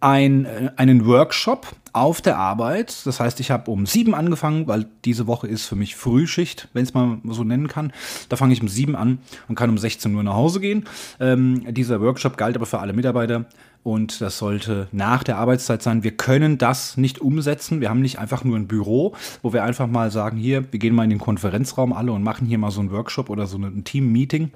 ein, 0.00 0.44
äh, 0.44 0.70
einen 0.76 1.06
Workshop 1.06 1.74
auf 1.92 2.20
der 2.20 2.38
Arbeit. 2.38 3.06
Das 3.06 3.20
heißt, 3.20 3.40
ich 3.40 3.50
habe 3.50 3.70
um 3.70 3.86
sieben 3.86 4.14
angefangen, 4.14 4.66
weil 4.66 4.86
diese 5.04 5.26
Woche 5.26 5.46
ist 5.46 5.66
für 5.66 5.76
mich 5.76 5.96
Frühschicht, 5.96 6.68
wenn 6.72 6.82
es 6.82 6.92
mal 6.92 7.18
so 7.28 7.44
nennen 7.44 7.68
kann. 7.68 7.92
Da 8.28 8.36
fange 8.36 8.52
ich 8.52 8.60
um 8.60 8.68
sieben 8.68 8.96
an 8.96 9.18
und 9.48 9.54
kann 9.54 9.70
um 9.70 9.78
16 9.78 10.14
Uhr 10.14 10.22
nach 10.22 10.34
Hause 10.34 10.60
gehen. 10.60 10.84
Ähm, 11.20 11.72
dieser 11.72 12.00
Workshop 12.00 12.36
galt 12.36 12.56
aber 12.56 12.66
für 12.66 12.80
alle 12.80 12.92
Mitarbeiter 12.92 13.46
und 13.84 14.20
das 14.20 14.38
sollte 14.38 14.88
nach 14.92 15.22
der 15.22 15.36
Arbeitszeit 15.36 15.82
sein. 15.82 16.02
Wir 16.02 16.16
können 16.16 16.58
das 16.58 16.96
nicht 16.96 17.20
umsetzen. 17.20 17.80
Wir 17.80 17.90
haben 17.90 18.00
nicht 18.00 18.18
einfach 18.18 18.42
nur 18.42 18.56
ein 18.56 18.66
Büro, 18.66 19.14
wo 19.42 19.52
wir 19.52 19.62
einfach 19.62 19.86
mal 19.86 20.10
sagen, 20.10 20.36
hier, 20.36 20.64
wir 20.72 20.80
gehen 20.80 20.94
mal 20.94 21.04
in 21.04 21.10
den 21.10 21.18
Konferenzraum 21.18 21.92
alle 21.92 22.12
und 22.12 22.22
machen 22.22 22.46
hier 22.46 22.58
mal 22.58 22.70
so 22.70 22.80
einen 22.80 22.90
Workshop 22.90 23.30
oder 23.30 23.46
so 23.46 23.58
ein 23.58 23.84
Team-Meeting 23.84 24.50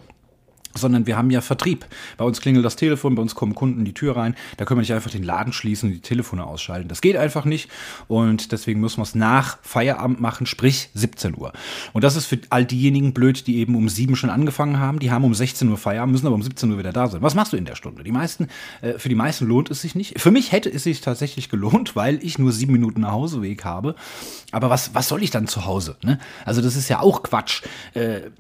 sondern 0.79 1.07
wir 1.07 1.17
haben 1.17 1.31
ja 1.31 1.41
Vertrieb. 1.41 1.87
Bei 2.17 2.25
uns 2.25 2.41
klingelt 2.41 2.65
das 2.65 2.77
Telefon, 2.77 3.15
bei 3.15 3.23
uns 3.23 3.35
kommen 3.35 3.55
Kunden 3.55 3.85
die 3.85 3.95
Tür 3.95 4.17
rein. 4.17 4.35
Da 4.57 4.65
können 4.65 4.79
wir 4.79 4.83
nicht 4.83 4.93
einfach 4.93 5.11
den 5.11 5.23
Laden 5.23 5.53
schließen 5.53 5.89
und 5.89 5.95
die 5.95 6.01
Telefone 6.01 6.47
ausschalten. 6.47 6.89
Das 6.89 7.01
geht 7.01 7.17
einfach 7.17 7.45
nicht 7.45 7.71
und 8.07 8.53
deswegen 8.53 8.81
müssen 8.81 8.99
wir 8.99 9.05
es 9.05 9.15
nach 9.15 9.59
Feierabend 9.63 10.21
machen, 10.21 10.47
sprich 10.47 10.91
17 10.95 11.37
Uhr. 11.37 11.53
Und 11.93 12.05
das 12.05 12.17
ist 12.17 12.27
für 12.27 12.39
all 12.51 12.65
diejenigen 12.65 13.13
blöd, 13.13 13.47
die 13.47 13.59
eben 13.59 13.75
um 13.75 13.89
7 13.89 14.17
schon 14.17 14.31
angefangen 14.31 14.79
haben. 14.79 14.99
Die 14.99 15.11
haben 15.11 15.25
um 15.25 15.35
16 15.35 15.69
Uhr 15.69 15.77
Feierabend, 15.77 16.13
müssen 16.13 16.27
aber 16.27 16.37
um 16.37 16.43
17 16.43 16.71
Uhr 16.71 16.79
wieder 16.79 16.93
da 16.93 17.09
sein. 17.09 17.23
Was 17.23 17.35
machst 17.35 17.53
du 17.53 17.57
in 17.57 17.65
der 17.65 17.75
Stunde? 17.75 18.05
Die 18.05 18.13
meisten, 18.13 18.49
äh, 18.81 18.99
für 18.99 19.09
die 19.09 19.15
meisten 19.15 19.47
lohnt 19.47 19.71
es 19.71 19.83
sich 19.83 19.95
nicht. 19.95 20.21
Für 20.21 20.31
mich 20.31 20.53
hätte 20.53 20.71
es 20.73 20.85
sich 20.85 21.01
tatsächlich 21.01 21.49
gelohnt, 21.49 21.97
weil 21.97 22.23
ich 22.25 22.39
nur 22.39 22.53
sieben 22.53 22.73
Minuten 22.73 23.01
Nachhauseweg 23.01 23.65
habe. 23.65 23.95
Aber 24.53 24.71
was, 24.71 24.95
was 24.95 25.09
soll 25.09 25.23
ich 25.23 25.31
dann 25.31 25.47
zu 25.47 25.67
Hause? 25.67 25.97
Ne? 26.03 26.19
Also 26.45 26.63
das 26.63 26.77
ist 26.77 26.89
ja 26.89 27.01
auch 27.01 27.23
Quatsch. 27.23 27.63
Äh, 27.95 28.31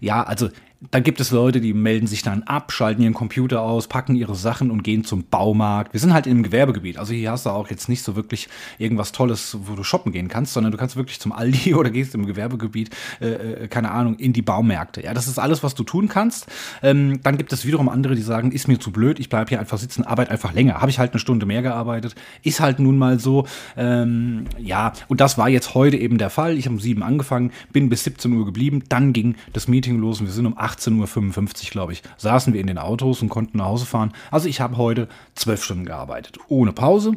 ja, 0.00 0.22
also 0.22 0.48
dann 0.90 1.02
gibt 1.04 1.20
es 1.20 1.30
Leute, 1.30 1.60
die 1.60 1.74
melden 1.74 2.06
sich 2.06 2.22
dann 2.22 2.42
ab, 2.42 2.72
schalten 2.72 3.02
ihren 3.02 3.14
Computer 3.14 3.62
aus, 3.62 3.86
packen 3.86 4.16
ihre 4.16 4.34
Sachen 4.34 4.70
und 4.70 4.82
gehen 4.82 5.04
zum 5.04 5.24
Baumarkt. 5.24 5.92
Wir 5.92 6.00
sind 6.00 6.12
halt 6.12 6.26
im 6.26 6.42
Gewerbegebiet. 6.42 6.98
Also 6.98 7.14
hier 7.14 7.30
hast 7.30 7.46
du 7.46 7.50
auch 7.50 7.70
jetzt 7.70 7.88
nicht 7.88 8.02
so 8.02 8.16
wirklich 8.16 8.48
irgendwas 8.78 9.12
Tolles, 9.12 9.56
wo 9.62 9.74
du 9.74 9.84
shoppen 9.84 10.12
gehen 10.12 10.28
kannst, 10.28 10.52
sondern 10.52 10.72
du 10.72 10.78
kannst 10.78 10.96
wirklich 10.96 11.20
zum 11.20 11.32
Aldi 11.32 11.74
oder 11.76 11.90
gehst 11.90 12.14
im 12.14 12.26
Gewerbegebiet, 12.26 12.90
äh, 13.20 13.26
äh, 13.26 13.68
keine 13.68 13.92
Ahnung, 13.92 14.16
in 14.16 14.32
die 14.32 14.42
Baumärkte. 14.42 15.02
Ja, 15.04 15.14
das 15.14 15.28
ist 15.28 15.38
alles, 15.38 15.62
was 15.62 15.74
du 15.74 15.84
tun 15.84 16.08
kannst. 16.08 16.46
Ähm, 16.82 17.20
dann 17.22 17.38
gibt 17.38 17.52
es 17.52 17.64
wiederum 17.64 17.88
andere, 17.88 18.16
die 18.16 18.22
sagen, 18.22 18.50
ist 18.50 18.66
mir 18.66 18.80
zu 18.80 18.90
blöd, 18.90 19.20
ich 19.20 19.28
bleibe 19.28 19.50
hier 19.50 19.60
einfach 19.60 19.78
sitzen, 19.78 20.02
arbeite 20.02 20.32
einfach 20.32 20.52
länger. 20.52 20.80
Habe 20.80 20.90
ich 20.90 20.98
halt 20.98 21.12
eine 21.12 21.20
Stunde 21.20 21.46
mehr 21.46 21.62
gearbeitet. 21.62 22.16
Ist 22.42 22.60
halt 22.60 22.80
nun 22.80 22.98
mal 22.98 23.20
so. 23.20 23.46
Ähm, 23.76 24.46
ja, 24.58 24.92
und 25.08 25.20
das 25.20 25.38
war 25.38 25.48
jetzt 25.48 25.74
heute 25.74 25.96
eben 25.96 26.18
der 26.18 26.30
Fall. 26.30 26.58
Ich 26.58 26.64
habe 26.64 26.74
um 26.74 26.80
sieben 26.80 27.02
angefangen, 27.02 27.52
bin 27.72 27.88
bis 27.88 28.02
17 28.04 28.32
Uhr 28.32 28.44
geblieben. 28.44 28.82
Dann 28.88 29.12
ging 29.12 29.36
das 29.52 29.68
Meeting 29.68 29.98
los 29.98 30.20
und 30.20 30.26
wir 30.26 30.32
sind 30.32 30.46
um 30.46 30.58
8 30.58 30.71
18.55 30.72 31.64
Uhr, 31.64 31.70
glaube 31.70 31.92
ich, 31.92 32.02
saßen 32.16 32.52
wir 32.52 32.60
in 32.60 32.66
den 32.66 32.78
Autos 32.78 33.22
und 33.22 33.28
konnten 33.28 33.58
nach 33.58 33.66
Hause 33.66 33.86
fahren. 33.86 34.12
Also 34.30 34.48
ich 34.48 34.60
habe 34.60 34.76
heute 34.76 35.08
zwölf 35.34 35.62
Stunden 35.62 35.84
gearbeitet, 35.84 36.38
ohne 36.48 36.72
Pause. 36.72 37.12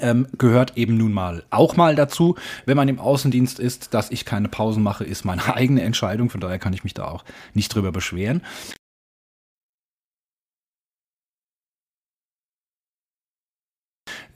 ähm, 0.00 0.26
gehört 0.36 0.76
eben 0.76 0.96
nun 0.96 1.12
mal 1.12 1.44
auch 1.50 1.76
mal 1.76 1.96
dazu, 1.96 2.36
wenn 2.66 2.76
man 2.76 2.88
im 2.88 3.00
Außendienst 3.00 3.58
ist, 3.58 3.94
dass 3.94 4.10
ich 4.10 4.24
keine 4.24 4.48
Pausen 4.48 4.82
mache, 4.82 5.04
ist 5.04 5.24
meine 5.24 5.54
eigene 5.54 5.82
Entscheidung. 5.82 6.30
Von 6.30 6.40
daher 6.40 6.58
kann 6.58 6.72
ich 6.72 6.84
mich 6.84 6.94
da 6.94 7.06
auch 7.06 7.24
nicht 7.54 7.74
drüber 7.74 7.90
beschweren. 7.90 8.42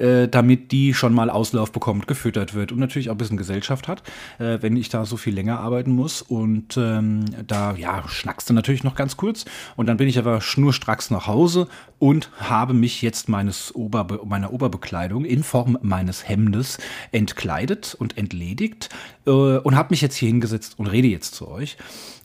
Äh, 0.03 0.27
damit 0.27 0.73
die 0.73 0.95
schon 0.95 1.15
mal 1.15 1.31
Auslauf 1.31 1.71
bekommt, 1.71 2.09
gefüttert 2.09 2.55
wird 2.55 2.73
und 2.73 2.81
natürlich 2.81 3.09
auch 3.09 3.15
ein 3.15 3.19
bisschen 3.19 3.37
Gesellschaft 3.37 3.87
hat, 3.87 4.03
äh, 4.41 4.59
wenn 4.61 4.77
ich 4.77 4.89
da 4.89 5.05
so 5.05 5.17
viel 5.17 5.33
länger 5.33 5.61
arbeiten 5.61 5.93
muss. 5.93 6.23
Und 6.23 6.77
ähm, 6.77 7.25
da, 7.47 7.77
ja, 7.77 8.03
schnackst 8.09 8.51
du 8.51 8.55
natürlich 8.55 8.83
noch 8.83 8.97
ganz 8.97 9.17
kurz. 9.17 9.45
Und 9.77 9.87
dann 9.87 9.99
bin 9.99 10.09
ich 10.09 10.19
aber 10.19 10.41
schnurstracks 10.41 11.11
nach 11.11 11.29
Hause 11.29 11.69
und 12.01 12.31
habe 12.41 12.75
mich 12.75 13.01
jetzt 13.01 13.29
meines 13.29 13.73
Oberbe 13.77 14.21
meiner 14.25 14.53
Oberbekleidung 14.53 15.25
in 15.25 15.45
Form 15.45 15.79
meines 15.83 16.29
Hemdes 16.29 16.79
entkleidet 17.13 17.95
und 17.97 18.19
entledigt 18.19 18.89
äh, 19.25 19.31
und 19.31 19.77
habe 19.77 19.91
mich 19.91 20.01
jetzt 20.01 20.17
hier 20.17 20.31
hingesetzt 20.31 20.81
und 20.81 20.89
rede 20.89 21.07
jetzt 21.07 21.37
zu 21.37 21.47
euch. 21.47 21.77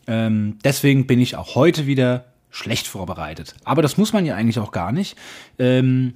Ähm, 0.08 0.58
deswegen 0.64 1.06
bin 1.06 1.20
ich 1.20 1.36
auch 1.36 1.54
heute 1.54 1.86
wieder 1.86 2.24
schlecht 2.50 2.88
vorbereitet. 2.88 3.54
Aber 3.62 3.82
das 3.82 3.96
muss 3.98 4.12
man 4.12 4.26
ja 4.26 4.34
eigentlich 4.34 4.58
auch 4.58 4.72
gar 4.72 4.90
nicht. 4.90 5.16
Ähm, 5.60 6.14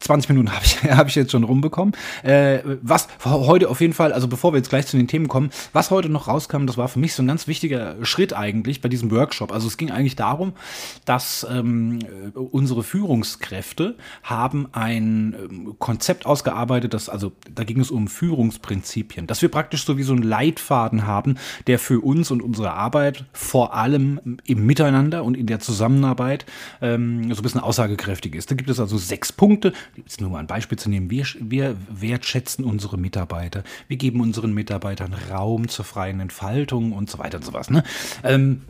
20 0.00 0.28
Minuten 0.30 0.52
habe 0.52 0.64
ich, 0.64 0.82
hab 0.90 1.08
ich 1.08 1.14
jetzt 1.14 1.32
schon 1.32 1.44
rumbekommen. 1.44 1.94
Äh, 2.22 2.60
was 2.82 3.08
heute 3.24 3.68
auf 3.68 3.80
jeden 3.80 3.92
Fall, 3.92 4.12
also 4.12 4.28
bevor 4.28 4.52
wir 4.52 4.58
jetzt 4.58 4.70
gleich 4.70 4.86
zu 4.86 4.96
den 4.96 5.08
Themen 5.08 5.28
kommen, 5.28 5.50
was 5.72 5.90
heute 5.90 6.08
noch 6.08 6.28
rauskam, 6.28 6.66
das 6.66 6.76
war 6.76 6.88
für 6.88 6.98
mich 6.98 7.14
so 7.14 7.22
ein 7.22 7.28
ganz 7.28 7.46
wichtiger 7.46 7.96
Schritt 8.04 8.32
eigentlich 8.32 8.80
bei 8.80 8.88
diesem 8.88 9.10
Workshop. 9.10 9.52
Also 9.52 9.66
es 9.66 9.76
ging 9.76 9.90
eigentlich 9.90 10.16
darum, 10.16 10.52
dass 11.04 11.46
ähm, 11.50 12.00
unsere 12.34 12.82
Führungskräfte 12.82 13.96
haben 14.22 14.68
ein 14.72 15.34
ähm, 15.38 15.74
Konzept 15.78 16.26
ausgearbeitet, 16.26 16.94
das, 16.94 17.08
also 17.08 17.32
da 17.52 17.64
ging 17.64 17.80
es 17.80 17.90
um 17.90 18.08
Führungsprinzipien, 18.08 19.26
dass 19.26 19.42
wir 19.42 19.50
praktisch 19.50 19.84
so 19.84 19.96
wie 19.96 20.02
so 20.02 20.12
einen 20.12 20.22
Leitfaden 20.22 21.06
haben, 21.06 21.36
der 21.66 21.78
für 21.78 22.00
uns 22.00 22.30
und 22.30 22.42
unsere 22.42 22.72
Arbeit 22.72 23.24
vor 23.32 23.74
allem 23.74 24.38
im 24.44 24.66
Miteinander 24.66 25.24
und 25.24 25.36
in 25.36 25.46
der 25.46 25.60
Zusammenarbeit 25.60 26.46
ähm, 26.80 27.32
so 27.34 27.40
ein 27.40 27.42
bisschen 27.42 27.60
aussagekräftig 27.60 28.34
ist. 28.34 28.50
Da 28.50 28.54
gibt 28.54 28.70
es 28.70 28.80
also 28.80 28.98
sechs 28.98 29.32
Punkte, 29.32 29.72
jetzt 29.96 30.20
nur 30.20 30.30
mal 30.30 30.38
ein 30.38 30.46
Beispiel 30.46 30.78
zu 30.78 30.88
nehmen, 30.88 31.10
wir, 31.10 31.26
wir 31.38 31.76
wertschätzen 31.88 32.64
unsere 32.64 32.98
Mitarbeiter, 32.98 33.64
wir 33.88 33.96
geben 33.96 34.20
unseren 34.20 34.52
Mitarbeitern 34.52 35.14
Raum 35.30 35.68
zur 35.68 35.84
freien 35.84 36.20
Entfaltung 36.20 36.92
und 36.92 37.10
so 37.10 37.18
weiter 37.18 37.38
und 37.38 37.44
so 37.44 37.52
was. 37.52 37.70
Ne? 37.70 37.84
Ähm, 38.22 38.62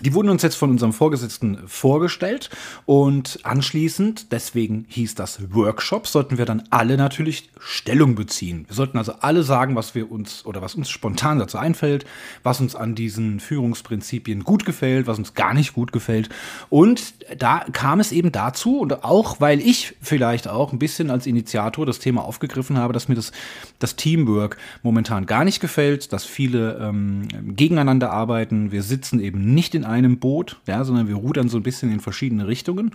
die 0.00 0.14
wurden 0.14 0.28
uns 0.28 0.42
jetzt 0.42 0.56
von 0.56 0.70
unserem 0.70 0.92
Vorgesetzten 0.92 1.66
vorgestellt 1.66 2.50
und 2.86 3.40
anschließend, 3.42 4.32
deswegen 4.32 4.86
hieß 4.88 5.14
das 5.14 5.52
Workshop, 5.52 6.06
sollten 6.06 6.38
wir 6.38 6.44
dann 6.44 6.62
alle 6.70 6.96
natürlich 6.96 7.50
Stellung 7.58 8.14
beziehen. 8.14 8.64
Wir 8.68 8.74
sollten 8.74 8.98
also 8.98 9.14
alle 9.20 9.42
sagen, 9.42 9.74
was 9.74 9.94
wir 9.94 10.10
uns 10.10 10.46
oder 10.46 10.62
was 10.62 10.74
uns 10.74 10.88
spontan 10.88 11.38
dazu 11.38 11.58
einfällt, 11.58 12.04
was 12.42 12.60
uns 12.60 12.76
an 12.76 12.94
diesen 12.94 13.40
Führungsprinzipien 13.40 14.44
gut 14.44 14.64
gefällt, 14.64 15.06
was 15.06 15.18
uns 15.18 15.34
gar 15.34 15.54
nicht 15.54 15.74
gut 15.74 15.92
gefällt. 15.92 16.28
Und 16.70 17.14
da 17.36 17.64
kam 17.72 17.98
es 17.98 18.12
eben 18.12 18.30
dazu 18.30 18.78
und 18.80 19.04
auch, 19.04 19.40
weil 19.40 19.60
ich 19.60 19.96
vielleicht 20.00 20.48
auch 20.48 20.72
ein 20.72 20.78
bisschen 20.78 21.10
als 21.10 21.26
Initiator 21.26 21.86
das 21.86 21.98
Thema 21.98 22.24
aufgegriffen 22.24 22.78
habe, 22.78 22.92
dass 22.92 23.08
mir 23.08 23.16
das, 23.16 23.32
das 23.78 23.96
Teamwork 23.96 24.56
momentan 24.82 25.26
gar 25.26 25.44
nicht 25.44 25.60
gefällt, 25.60 26.12
dass 26.12 26.24
viele 26.24 26.78
ähm, 26.80 27.26
gegeneinander 27.56 28.12
arbeiten. 28.12 28.70
Wir 28.70 28.82
sitzen 28.82 29.20
eben 29.20 29.54
nicht 29.54 29.74
in 29.74 29.87
einem 29.88 30.18
Boot, 30.18 30.60
ja, 30.66 30.84
sondern 30.84 31.08
wir 31.08 31.16
rudern 31.16 31.48
so 31.48 31.56
ein 31.56 31.62
bisschen 31.62 31.92
in 31.92 32.00
verschiedene 32.00 32.46
Richtungen. 32.46 32.92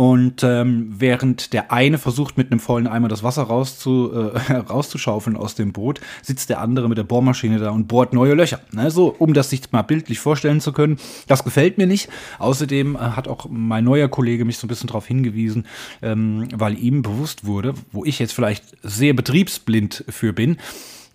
Und 0.00 0.44
ähm, 0.44 0.94
während 0.96 1.52
der 1.52 1.72
eine 1.72 1.98
versucht, 1.98 2.38
mit 2.38 2.50
einem 2.50 2.58
vollen 2.58 2.86
Eimer 2.86 3.08
das 3.08 3.22
Wasser 3.22 3.42
rauszu, 3.42 4.10
äh, 4.12 4.52
rauszuschaufeln 4.70 5.36
aus 5.36 5.56
dem 5.56 5.72
Boot, 5.72 6.00
sitzt 6.22 6.48
der 6.48 6.60
andere 6.60 6.88
mit 6.88 6.96
der 6.96 7.02
Bohrmaschine 7.02 7.58
da 7.58 7.68
und 7.68 7.86
bohrt 7.86 8.14
neue 8.14 8.32
Löcher. 8.32 8.60
Ne? 8.72 8.90
So, 8.90 9.14
um 9.18 9.34
das 9.34 9.50
sich 9.50 9.60
mal 9.72 9.82
bildlich 9.82 10.18
vorstellen 10.18 10.60
zu 10.62 10.72
können. 10.72 10.98
Das 11.26 11.44
gefällt 11.44 11.76
mir 11.76 11.86
nicht. 11.86 12.08
Außerdem 12.38 12.96
äh, 12.96 12.98
hat 12.98 13.28
auch 13.28 13.46
mein 13.50 13.84
neuer 13.84 14.08
Kollege 14.08 14.46
mich 14.46 14.56
so 14.56 14.66
ein 14.66 14.68
bisschen 14.68 14.86
darauf 14.86 15.06
hingewiesen, 15.06 15.66
ähm, 16.00 16.48
weil 16.54 16.78
ihm 16.78 17.02
bewusst 17.02 17.44
wurde, 17.44 17.74
wo 17.92 18.04
ich 18.04 18.20
jetzt 18.20 18.32
vielleicht 18.32 18.64
sehr 18.82 19.12
betriebsblind 19.12 20.04
für 20.08 20.32
bin, 20.32 20.56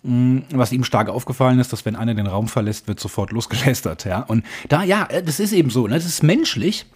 was 0.06 0.72
ihm 0.72 0.84
stark 0.84 1.08
aufgefallen 1.08 1.58
ist, 1.58 1.72
dass 1.72 1.84
wenn 1.84 1.96
einer 1.96 2.14
den 2.14 2.26
Raum 2.26 2.48
verlässt, 2.48 2.88
wird 2.88 3.00
sofort 3.00 3.32
losgelästert, 3.32 4.04
ja. 4.04 4.20
Und 4.20 4.44
da, 4.68 4.82
ja, 4.82 5.06
äh, 5.06 5.22
das 5.22 5.40
ist 5.40 5.52
eben 5.52 5.70
so, 5.70 5.86
ne? 5.86 5.94
das 5.94 6.06
ist 6.06 6.22
menschlich. 6.22 6.86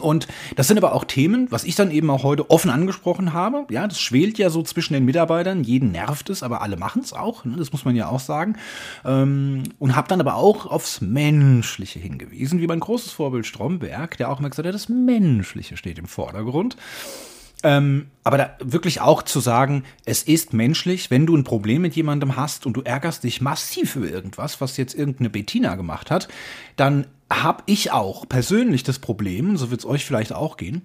Und 0.00 0.28
das 0.56 0.68
sind 0.68 0.76
aber 0.76 0.94
auch 0.94 1.04
Themen, 1.04 1.50
was 1.50 1.64
ich 1.64 1.74
dann 1.74 1.90
eben 1.90 2.10
auch 2.10 2.22
heute 2.22 2.50
offen 2.50 2.70
angesprochen 2.70 3.32
habe. 3.32 3.64
Ja, 3.70 3.86
das 3.86 3.98
schwelt 3.98 4.36
ja 4.36 4.50
so 4.50 4.62
zwischen 4.62 4.92
den 4.92 5.06
Mitarbeitern. 5.06 5.64
Jeden 5.64 5.90
nervt 5.90 6.28
es, 6.28 6.42
aber 6.42 6.60
alle 6.60 6.76
machen 6.76 7.00
es 7.02 7.14
auch. 7.14 7.46
Ne? 7.46 7.56
Das 7.56 7.72
muss 7.72 7.86
man 7.86 7.96
ja 7.96 8.08
auch 8.08 8.20
sagen. 8.20 8.56
Ähm, 9.06 9.62
und 9.78 9.96
habe 9.96 10.08
dann 10.08 10.20
aber 10.20 10.34
auch 10.34 10.66
aufs 10.66 11.00
Menschliche 11.00 11.98
hingewiesen, 11.98 12.60
wie 12.60 12.66
mein 12.66 12.80
großes 12.80 13.12
Vorbild 13.12 13.46
Stromberg, 13.46 14.18
der 14.18 14.30
auch 14.30 14.38
immer 14.38 14.50
gesagt 14.50 14.68
hat, 14.68 14.74
das 14.74 14.90
Menschliche 14.90 15.78
steht 15.78 15.98
im 15.98 16.06
Vordergrund. 16.06 16.76
Ähm, 17.62 18.08
aber 18.22 18.38
da 18.38 18.56
wirklich 18.60 19.00
auch 19.00 19.22
zu 19.22 19.40
sagen, 19.40 19.84
es 20.04 20.22
ist 20.22 20.52
menschlich, 20.52 21.10
wenn 21.10 21.26
du 21.26 21.36
ein 21.36 21.44
Problem 21.44 21.82
mit 21.82 21.96
jemandem 21.96 22.36
hast 22.36 22.66
und 22.66 22.74
du 22.74 22.82
ärgerst 22.82 23.24
dich 23.24 23.40
massiv 23.40 23.96
über 23.96 24.08
irgendwas, 24.08 24.60
was 24.60 24.76
jetzt 24.76 24.94
irgendeine 24.94 25.30
Bettina 25.30 25.74
gemacht 25.74 26.10
hat, 26.10 26.28
dann 26.76 27.06
habe 27.30 27.62
ich 27.66 27.90
auch 27.90 28.28
persönlich 28.28 28.84
das 28.84 28.98
Problem, 28.98 29.56
so 29.56 29.70
wird 29.70 29.80
es 29.80 29.86
euch 29.86 30.04
vielleicht 30.04 30.32
auch 30.32 30.56
gehen, 30.56 30.82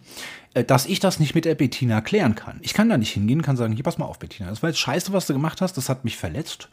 äh, 0.53 0.63
dass 0.63 0.85
ich 0.85 0.99
das 0.99 1.19
nicht 1.19 1.35
mit 1.35 1.45
der 1.45 1.55
Bettina 1.55 2.01
klären 2.01 2.35
kann. 2.35 2.59
Ich 2.61 2.73
kann 2.73 2.89
da 2.89 2.97
nicht 2.97 3.11
hingehen, 3.11 3.41
kann 3.41 3.57
sagen, 3.57 3.73
hier 3.73 3.83
pass 3.83 3.97
mal 3.97 4.05
auf, 4.05 4.19
Bettina, 4.19 4.49
das 4.49 4.63
war 4.63 4.69
jetzt 4.69 4.79
scheiße, 4.79 5.13
was 5.13 5.27
du 5.27 5.33
gemacht 5.33 5.61
hast, 5.61 5.77
das 5.77 5.89
hat 5.89 6.03
mich 6.03 6.17
verletzt. 6.17 6.69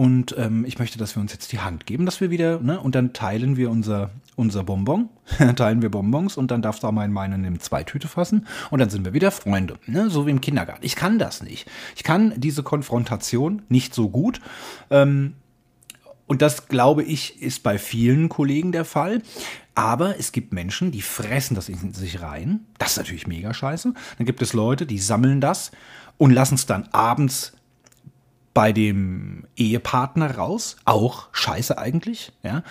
Und 0.00 0.34
ähm, 0.38 0.64
ich 0.64 0.78
möchte, 0.78 0.96
dass 0.96 1.14
wir 1.14 1.20
uns 1.20 1.30
jetzt 1.30 1.52
die 1.52 1.58
Hand 1.58 1.84
geben, 1.84 2.06
dass 2.06 2.22
wir 2.22 2.30
wieder, 2.30 2.58
ne, 2.60 2.80
und 2.80 2.94
dann 2.94 3.12
teilen 3.12 3.58
wir 3.58 3.70
unser, 3.70 4.08
unser 4.34 4.64
Bonbon, 4.64 5.10
teilen 5.56 5.82
wir 5.82 5.90
Bonbons 5.90 6.38
und 6.38 6.50
dann 6.50 6.62
darfst 6.62 6.82
du 6.82 6.86
auch 6.86 6.92
mal 6.92 7.04
in 7.04 7.12
meinen 7.12 7.44
in 7.44 7.60
zwei 7.60 7.84
Tüte 7.84 8.08
fassen 8.08 8.46
und 8.70 8.78
dann 8.78 8.88
sind 8.88 9.04
wir 9.04 9.12
wieder 9.12 9.30
Freunde, 9.30 9.78
ne, 9.84 10.08
so 10.08 10.26
wie 10.26 10.30
im 10.30 10.40
Kindergarten. 10.40 10.86
Ich 10.86 10.96
kann 10.96 11.18
das 11.18 11.42
nicht. 11.42 11.70
Ich 11.96 12.02
kann 12.02 12.32
diese 12.38 12.62
Konfrontation 12.62 13.60
nicht 13.68 13.94
so 13.94 14.08
gut. 14.08 14.40
Ähm, 14.88 15.34
und 16.26 16.40
das, 16.40 16.68
glaube 16.68 17.02
ich, 17.02 17.42
ist 17.42 17.62
bei 17.62 17.76
vielen 17.76 18.30
Kollegen 18.30 18.72
der 18.72 18.86
Fall. 18.86 19.20
Aber 19.74 20.18
es 20.18 20.32
gibt 20.32 20.54
Menschen, 20.54 20.92
die 20.92 21.02
fressen 21.02 21.54
das 21.54 21.68
in 21.68 21.92
sich 21.92 22.22
rein. 22.22 22.60
Das 22.78 22.92
ist 22.92 22.96
natürlich 22.96 23.26
mega 23.26 23.52
scheiße. 23.52 23.92
Dann 24.16 24.26
gibt 24.26 24.40
es 24.40 24.54
Leute, 24.54 24.86
die 24.86 24.98
sammeln 24.98 25.42
das 25.42 25.72
und 26.16 26.30
lassen 26.30 26.54
es 26.54 26.64
dann 26.64 26.88
abends 26.92 27.52
bei 28.54 28.72
dem 28.72 29.46
Ehepartner 29.56 30.36
raus. 30.36 30.76
Auch 30.84 31.28
scheiße 31.32 31.78
eigentlich, 31.78 32.32
ja. 32.42 32.62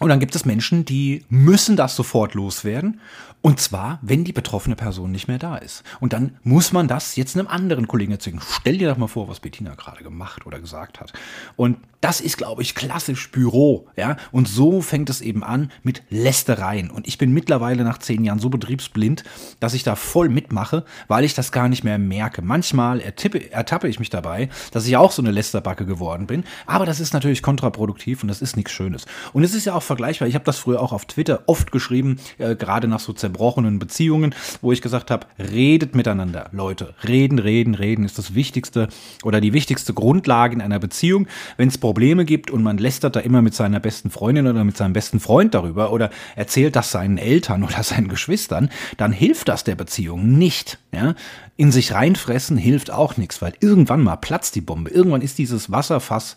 Und 0.00 0.08
dann 0.10 0.20
gibt 0.20 0.34
es 0.36 0.44
Menschen, 0.44 0.84
die 0.84 1.24
müssen 1.28 1.76
das 1.76 1.96
sofort 1.96 2.34
loswerden. 2.34 3.00
Und 3.40 3.60
zwar, 3.60 4.00
wenn 4.02 4.24
die 4.24 4.32
betroffene 4.32 4.74
Person 4.74 5.12
nicht 5.12 5.28
mehr 5.28 5.38
da 5.38 5.56
ist. 5.56 5.84
Und 6.00 6.12
dann 6.12 6.36
muss 6.42 6.72
man 6.72 6.88
das 6.88 7.14
jetzt 7.14 7.36
einem 7.36 7.46
anderen 7.46 7.86
Kollegen 7.86 8.10
erzählen. 8.10 8.40
Stell 8.60 8.78
dir 8.78 8.88
doch 8.88 8.96
mal 8.96 9.06
vor, 9.06 9.28
was 9.28 9.38
Bettina 9.38 9.74
gerade 9.76 10.02
gemacht 10.02 10.44
oder 10.44 10.58
gesagt 10.58 10.98
hat. 10.98 11.12
Und 11.54 11.78
das 12.00 12.20
ist, 12.20 12.36
glaube 12.36 12.62
ich, 12.62 12.74
klassisch 12.74 13.30
Büro, 13.30 13.88
ja. 13.96 14.16
Und 14.30 14.48
so 14.48 14.82
fängt 14.82 15.10
es 15.10 15.20
eben 15.20 15.42
an 15.42 15.70
mit 15.82 16.02
Lästereien. 16.10 16.90
Und 16.90 17.08
ich 17.08 17.18
bin 17.18 17.32
mittlerweile 17.32 17.82
nach 17.84 17.98
zehn 17.98 18.24
Jahren 18.24 18.38
so 18.38 18.50
betriebsblind, 18.50 19.24
dass 19.58 19.74
ich 19.74 19.82
da 19.82 19.96
voll 19.96 20.28
mitmache, 20.28 20.84
weil 21.08 21.24
ich 21.24 21.34
das 21.34 21.50
gar 21.50 21.68
nicht 21.68 21.84
mehr 21.84 21.98
merke. 21.98 22.42
Manchmal 22.42 23.00
ertippe, 23.00 23.50
ertappe 23.50 23.88
ich 23.88 23.98
mich 23.98 24.10
dabei, 24.10 24.48
dass 24.70 24.86
ich 24.86 24.96
auch 24.96 25.10
so 25.10 25.22
eine 25.22 25.32
Lästerbacke 25.32 25.86
geworden 25.86 26.26
bin. 26.26 26.44
Aber 26.66 26.86
das 26.86 27.00
ist 27.00 27.12
natürlich 27.12 27.42
kontraproduktiv 27.42 28.22
und 28.22 28.28
das 28.28 28.42
ist 28.42 28.56
nichts 28.56 28.72
Schönes. 28.72 29.06
Und 29.32 29.42
es 29.42 29.54
ist 29.54 29.64
ja 29.64 29.74
auch 29.74 29.82
vergleichbar. 29.88 30.28
Ich 30.28 30.36
habe 30.36 30.44
das 30.44 30.58
früher 30.58 30.80
auch 30.80 30.92
auf 30.92 31.06
Twitter 31.06 31.42
oft 31.46 31.72
geschrieben, 31.72 32.20
äh, 32.38 32.54
gerade 32.54 32.86
nach 32.86 33.00
so 33.00 33.12
zerbrochenen 33.12 33.80
Beziehungen, 33.80 34.34
wo 34.62 34.70
ich 34.70 34.80
gesagt 34.80 35.10
habe, 35.10 35.26
redet 35.38 35.96
miteinander, 35.96 36.48
Leute. 36.52 36.94
Reden, 37.06 37.40
reden, 37.40 37.74
reden 37.74 38.04
ist 38.04 38.18
das 38.18 38.34
Wichtigste 38.34 38.88
oder 39.24 39.40
die 39.40 39.52
wichtigste 39.52 39.92
Grundlage 39.92 40.54
in 40.54 40.60
einer 40.60 40.78
Beziehung. 40.78 41.26
Wenn 41.56 41.68
es 41.68 41.78
Probleme 41.78 42.24
gibt 42.24 42.50
und 42.52 42.62
man 42.62 42.78
lästert 42.78 43.16
da 43.16 43.20
immer 43.20 43.42
mit 43.42 43.54
seiner 43.54 43.80
besten 43.80 44.10
Freundin 44.10 44.46
oder 44.46 44.62
mit 44.62 44.76
seinem 44.76 44.92
besten 44.92 45.18
Freund 45.18 45.54
darüber 45.54 45.92
oder 45.92 46.10
erzählt 46.36 46.76
das 46.76 46.92
seinen 46.92 47.18
Eltern 47.18 47.64
oder 47.64 47.82
seinen 47.82 48.06
Geschwistern, 48.08 48.70
dann 48.96 49.10
hilft 49.10 49.48
das 49.48 49.64
der 49.64 49.74
Beziehung 49.74 50.38
nicht. 50.38 50.78
Ja? 50.92 51.14
In 51.56 51.72
sich 51.72 51.92
reinfressen 51.92 52.56
hilft 52.56 52.92
auch 52.92 53.16
nichts, 53.16 53.42
weil 53.42 53.54
irgendwann 53.58 54.02
mal 54.02 54.16
platzt 54.16 54.54
die 54.54 54.60
Bombe. 54.60 54.90
Irgendwann 54.90 55.22
ist 55.22 55.38
dieses 55.38 55.72
Wasserfass 55.72 56.36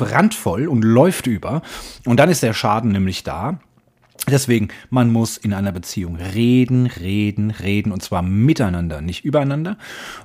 randvoll 0.00 0.68
und 0.68 0.82
läuft 0.82 1.26
über. 1.26 1.62
Und 2.04 2.18
dann 2.18 2.30
ist 2.30 2.42
der 2.42 2.52
Schaden 2.52 2.92
nämlich 2.92 3.22
da. 3.22 3.58
Deswegen, 4.30 4.68
man 4.88 5.12
muss 5.12 5.36
in 5.36 5.52
einer 5.52 5.70
Beziehung 5.70 6.16
reden, 6.16 6.86
reden, 6.86 7.50
reden 7.50 7.92
und 7.92 8.02
zwar 8.02 8.22
miteinander, 8.22 9.02
nicht 9.02 9.24
übereinander. 9.26 9.76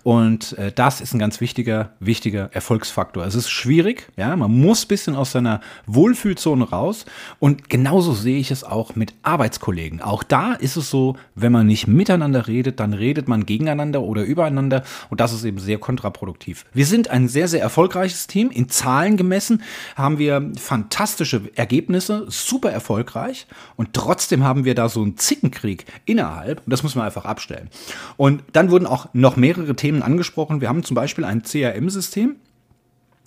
Und 0.03 0.57
äh, 0.57 0.71
das 0.71 1.01
ist 1.01 1.13
ein 1.13 1.19
ganz 1.19 1.41
wichtiger, 1.41 1.91
wichtiger 1.99 2.49
Erfolgsfaktor. 2.53 3.25
Es 3.25 3.35
ist 3.35 3.49
schwierig, 3.49 4.07
ja, 4.15 4.33
man 4.37 4.51
muss 4.51 4.85
bisschen 4.85 5.15
aus 5.15 5.33
seiner 5.33 5.59
Wohlfühlzone 5.85 6.69
raus. 6.69 7.03
Und 7.39 7.69
genauso 7.69 8.13
sehe 8.13 8.39
ich 8.39 8.51
es 8.51 8.63
auch 8.63 8.95
mit 8.95 9.15
Arbeitskollegen. 9.23 10.01
Auch 10.01 10.23
da 10.23 10.53
ist 10.53 10.77
es 10.77 10.89
so, 10.89 11.17
wenn 11.35 11.51
man 11.51 11.67
nicht 11.67 11.87
miteinander 11.87 12.47
redet, 12.47 12.79
dann 12.79 12.93
redet 12.93 13.27
man 13.27 13.45
gegeneinander 13.45 14.01
oder 14.01 14.23
übereinander 14.23 14.83
und 15.09 15.19
das 15.19 15.33
ist 15.33 15.43
eben 15.43 15.59
sehr 15.59 15.77
kontraproduktiv. 15.77 16.65
Wir 16.73 16.85
sind 16.85 17.09
ein 17.09 17.27
sehr, 17.27 17.49
sehr 17.49 17.61
erfolgreiches 17.61 18.27
Team. 18.27 18.49
In 18.49 18.69
Zahlen 18.69 19.17
gemessen 19.17 19.61
haben 19.97 20.19
wir 20.19 20.51
fantastische 20.57 21.41
Ergebnisse, 21.55 22.25
super 22.29 22.71
erfolgreich 22.71 23.45
und 23.79 23.93
trotzdem 23.93 24.43
haben 24.43 24.65
wir 24.65 24.75
da 24.75 24.89
so 24.89 25.01
einen 25.01 25.15
Zickenkrieg 25.15 25.85
innerhalb. 26.03 26.57
Und 26.65 26.69
das 26.69 26.83
muss 26.83 26.95
man 26.95 27.05
einfach 27.05 27.23
abstellen. 27.23 27.69
Und 28.17 28.43
dann 28.51 28.71
wurden 28.71 28.85
auch 28.85 29.07
noch 29.13 29.37
mehrere 29.37 29.73
Themen 29.73 30.01
angesprochen. 30.01 30.59
Wir 30.59 30.67
haben 30.67 30.83
zum 30.83 30.95
Beispiel 30.95 31.23
ein 31.23 31.43
CRM-System 31.43 32.35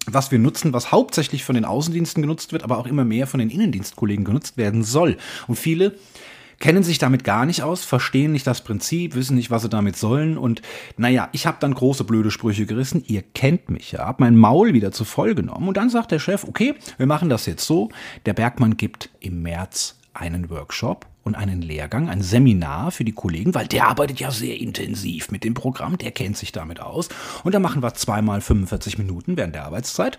was 0.07 0.33
wir 0.33 0.39
nutzen, 0.41 0.73
was 0.73 0.91
hauptsächlich 0.91 1.45
von 1.45 1.55
den 1.55 1.65
Außendiensten 1.65 2.23
genutzt 2.23 2.53
wird, 2.53 2.65
aber 2.65 2.77
auch 2.77 2.89
immer 2.89 3.05
mehr 3.05 3.29
von 3.29 3.39
den 3.39 3.51
Innendienstkollegen 3.51 4.25
genutzt 4.25 4.57
werden 4.57 4.83
soll. 4.83 5.17
Und 5.47 5.57
viele 5.57 5.95
kennen 6.59 6.83
sich 6.83 6.99
damit 6.99 7.23
gar 7.23 7.47
nicht 7.47 7.63
aus, 7.63 7.85
verstehen 7.85 8.33
nicht 8.33 8.47
das 8.47 8.63
Prinzip, 8.63 9.15
wissen 9.15 9.37
nicht, 9.37 9.53
was 9.53 9.63
sie 9.63 9.69
damit 9.69 9.97
sollen. 9.97 10.37
Und 10.37 10.61
naja, 10.97 11.29
ich 11.31 11.47
habe 11.47 11.59
dann 11.61 11.73
große 11.73 12.03
blöde 12.03 12.33
Sprüche 12.33 12.67
gerissen. 12.67 13.05
Ihr 13.07 13.23
kennt 13.23 13.71
mich 13.71 13.93
ja, 13.93 14.01
hab 14.01 14.19
mein 14.19 14.37
Maul 14.37 14.75
wieder 14.75 14.91
zu 14.91 15.05
voll 15.05 15.35
genommen. 15.37 15.69
Und 15.69 15.77
dann 15.77 15.89
sagt 15.89 16.11
der 16.11 16.19
Chef, 16.19 16.45
okay, 16.45 16.75
wir 16.99 17.07
machen 17.07 17.29
das 17.29 17.47
jetzt 17.47 17.65
so. 17.65 17.89
Der 18.27 18.35
Bergmann 18.35 18.77
gibt 18.77 19.09
im 19.21 19.41
März 19.41 20.02
einen 20.15 20.51
Workshop 20.51 21.07
und 21.25 21.37
einen 21.37 21.63
Lehrgang, 21.63 22.09
ein 22.09 22.21
Seminar 22.21 22.91
für 22.91 23.05
die 23.05 23.13
Kollegen, 23.13 23.55
weil 23.55 23.67
der 23.67 23.87
arbeitet 23.87 24.19
ja 24.19 24.31
sehr 24.31 24.61
intensiv 24.61 25.31
mit 25.31 25.45
dem 25.45 25.55
Programm, 25.55 25.97
der 25.99 26.11
kennt 26.11 26.37
sich 26.37 26.53
damit 26.53 26.81
aus. 26.81 27.09
Und 27.45 27.55
da 27.55 27.61
machen 27.61 27.83
wir 27.83 27.95
zweimal 27.95 28.41
45 28.41 28.99
Minuten 28.99 29.37
während 29.37 29.55
der 29.55 29.65
Arbeitszeit. 29.65 30.19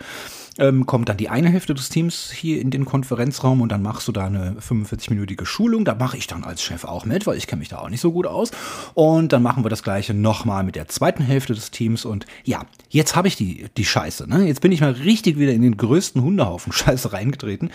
Ähm, 0.59 0.85
kommt 0.85 1.09
dann 1.09 1.17
die 1.17 1.29
eine 1.29 1.49
Hälfte 1.49 1.73
des 1.73 1.89
Teams 1.89 2.31
hier 2.31 2.61
in 2.61 2.69
den 2.69 2.85
Konferenzraum 2.85 3.61
und 3.61 3.71
dann 3.71 3.81
machst 3.81 4.07
du 4.07 4.11
da 4.11 4.27
eine 4.27 4.55
45-minütige 4.59 5.45
Schulung. 5.45 5.83
Da 5.83 5.95
mache 5.95 6.15
ich 6.15 6.27
dann 6.27 6.43
als 6.43 6.61
Chef 6.61 6.85
auch 6.85 7.05
mit, 7.05 7.25
weil 7.25 7.37
ich 7.37 7.47
kenne 7.47 7.59
mich 7.59 7.69
da 7.69 7.79
auch 7.79 7.89
nicht 7.89 8.01
so 8.01 8.11
gut 8.11 8.27
aus. 8.27 8.51
Und 8.93 9.33
dann 9.33 9.43
machen 9.43 9.65
wir 9.65 9.69
das 9.69 9.83
gleiche 9.83 10.13
nochmal 10.13 10.63
mit 10.63 10.75
der 10.75 10.87
zweiten 10.87 11.23
Hälfte 11.23 11.53
des 11.53 11.71
Teams. 11.71 12.05
Und 12.05 12.27
ja, 12.45 12.61
jetzt 12.89 13.15
habe 13.15 13.27
ich 13.27 13.35
die, 13.35 13.65
die 13.75 13.85
Scheiße. 13.85 14.29
Ne? 14.29 14.45
Jetzt 14.47 14.61
bin 14.61 14.71
ich 14.71 14.81
mal 14.81 14.91
richtig 14.91 15.37
wieder 15.37 15.53
in 15.53 15.63
den 15.63 15.75
größten 15.75 16.21
Hundehaufen 16.21 16.71
Scheiße 16.71 17.11
reingetreten. 17.11 17.71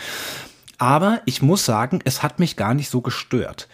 Aber 0.79 1.21
ich 1.27 1.43
muss 1.43 1.65
sagen, 1.65 1.99
es 2.05 2.23
hat 2.23 2.39
mich 2.39 2.57
gar 2.57 2.75
nicht 2.75 2.89
so 2.89 3.01
gestört. 3.01 3.69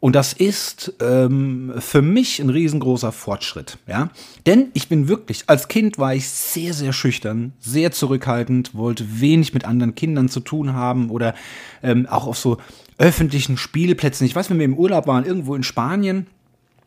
Und 0.00 0.16
das 0.16 0.32
ist 0.32 0.94
ähm, 1.00 1.74
für 1.78 2.00
mich 2.00 2.40
ein 2.40 2.48
riesengroßer 2.48 3.12
Fortschritt, 3.12 3.76
ja. 3.86 4.08
Denn 4.46 4.68
ich 4.72 4.88
bin 4.88 5.08
wirklich, 5.08 5.44
als 5.46 5.68
Kind 5.68 5.98
war 5.98 6.14
ich 6.14 6.26
sehr, 6.26 6.72
sehr 6.72 6.94
schüchtern, 6.94 7.52
sehr 7.60 7.92
zurückhaltend, 7.92 8.74
wollte 8.74 9.20
wenig 9.20 9.52
mit 9.52 9.66
anderen 9.66 9.94
Kindern 9.94 10.30
zu 10.30 10.40
tun 10.40 10.72
haben 10.72 11.10
oder 11.10 11.34
ähm, 11.82 12.06
auch 12.06 12.26
auf 12.26 12.38
so 12.38 12.56
öffentlichen 12.96 13.58
Spielplätzen. 13.58 14.26
Ich 14.26 14.34
weiß, 14.34 14.48
wenn 14.48 14.58
wir 14.58 14.64
im 14.64 14.78
Urlaub 14.78 15.06
waren, 15.06 15.26
irgendwo 15.26 15.54
in 15.54 15.62
Spanien, 15.62 16.26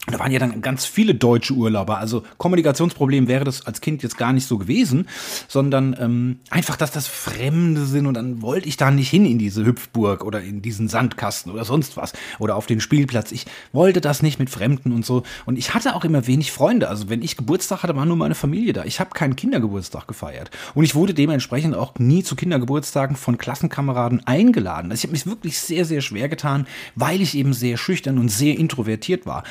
da 0.08 0.20
waren 0.20 0.34
ja 0.34 0.40
dann 0.40 0.62
ganz 0.62 0.84
viele 0.86 1.16
deutsche 1.16 1.54
Urlauber. 1.54 1.98
Also 1.98 2.24
Kommunikationsproblem 2.38 3.30
wäre 3.30 3.46
das 3.46 3.66
als 3.66 3.80
Kind 3.80 4.04
jetzt 4.04 4.18
gar 4.18 4.34
nicht 4.34 4.46
so 4.46 4.58
gewesen, 4.58 5.08
sondern 5.48 5.96
ähm, 5.98 6.40
einfach, 6.50 6.76
dass 6.76 6.92
das 6.92 7.08
Fremde 7.08 7.86
sind 7.86 8.06
und 8.06 8.16
dann 8.16 8.42
wollte 8.42 8.68
ich 8.68 8.76
da 8.76 8.92
nicht 8.92 9.10
hin 9.10 9.26
in 9.26 9.40
diese 9.40 9.66
Hüpfburg 9.66 10.26
oder 10.26 10.42
in 10.42 10.62
diesen 10.62 10.90
Sandkasten 10.90 11.54
oder 11.54 11.64
sonst 11.64 11.96
was 11.96 12.12
oder 12.38 12.58
auf 12.58 12.66
den 12.66 12.82
Spielplatz. 12.82 13.32
Ich 13.32 13.46
wollte 13.72 14.02
das 14.02 14.22
nicht 14.22 14.40
mit 14.40 14.50
Fremden 14.50 14.92
und 14.92 15.06
so. 15.06 15.24
Und 15.46 15.58
ich 15.58 15.74
hatte 15.74 15.96
auch 15.96 16.04
immer 16.04 16.28
wenig 16.28 16.52
Freunde. 16.52 16.90
Also 16.90 17.08
wenn 17.08 17.22
ich 17.22 17.38
Geburtstag 17.38 17.84
hatte, 17.84 17.96
war 17.96 18.06
nur 18.06 18.18
meine 18.18 18.36
Familie 18.36 18.74
da. 18.74 18.84
Ich 18.84 19.00
habe 19.00 19.12
keinen 19.12 19.38
Kindergeburtstag 19.38 20.06
gefeiert. 20.06 20.52
Und 20.74 20.84
ich 20.84 20.96
wurde 20.96 21.14
dementsprechend 21.14 21.76
auch 21.76 21.98
nie 21.98 22.24
zu 22.24 22.36
Kindergeburtstagen 22.36 23.16
von 23.16 23.38
Klassenkameraden 23.38 24.28
eingeladen. 24.28 24.92
Also 24.92 25.00
ich 25.00 25.04
habe 25.06 25.14
mich 25.14 25.26
wirklich 25.26 25.60
sehr, 25.60 25.86
sehr 25.86 26.02
schwer 26.02 26.28
getan, 26.28 26.68
weil 26.96 27.22
ich 27.22 27.38
eben 27.38 27.54
sehr 27.54 27.78
schüchtern 27.78 28.18
und 28.18 28.28
sehr 28.28 28.60
introvertiert 28.60 29.26
war 29.26 29.44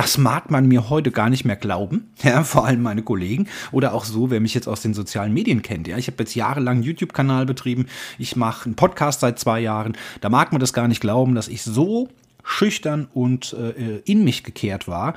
das 0.00 0.16
mag 0.16 0.50
man 0.50 0.66
mir 0.66 0.88
heute 0.88 1.10
gar 1.10 1.28
nicht 1.28 1.44
mehr 1.44 1.56
glauben, 1.56 2.10
ja, 2.22 2.42
vor 2.42 2.64
allem 2.64 2.80
meine 2.80 3.02
Kollegen 3.02 3.48
oder 3.70 3.92
auch 3.92 4.06
so, 4.06 4.30
wer 4.30 4.40
mich 4.40 4.54
jetzt 4.54 4.66
aus 4.66 4.80
den 4.80 4.94
sozialen 4.94 5.34
Medien 5.34 5.60
kennt. 5.60 5.86
Ja, 5.88 5.98
ich 5.98 6.06
habe 6.06 6.16
jetzt 6.20 6.34
jahrelang 6.34 6.76
einen 6.76 6.84
YouTube-Kanal 6.84 7.44
betrieben, 7.44 7.86
ich 8.18 8.34
mache 8.34 8.64
einen 8.64 8.76
Podcast 8.76 9.20
seit 9.20 9.38
zwei 9.38 9.60
Jahren. 9.60 9.98
Da 10.22 10.30
mag 10.30 10.52
man 10.52 10.60
das 10.60 10.72
gar 10.72 10.88
nicht 10.88 11.02
glauben, 11.02 11.34
dass 11.34 11.48
ich 11.48 11.62
so 11.62 12.08
schüchtern 12.42 13.08
und 13.12 13.52
äh, 13.52 13.98
in 14.06 14.24
mich 14.24 14.42
gekehrt 14.42 14.88
war. 14.88 15.12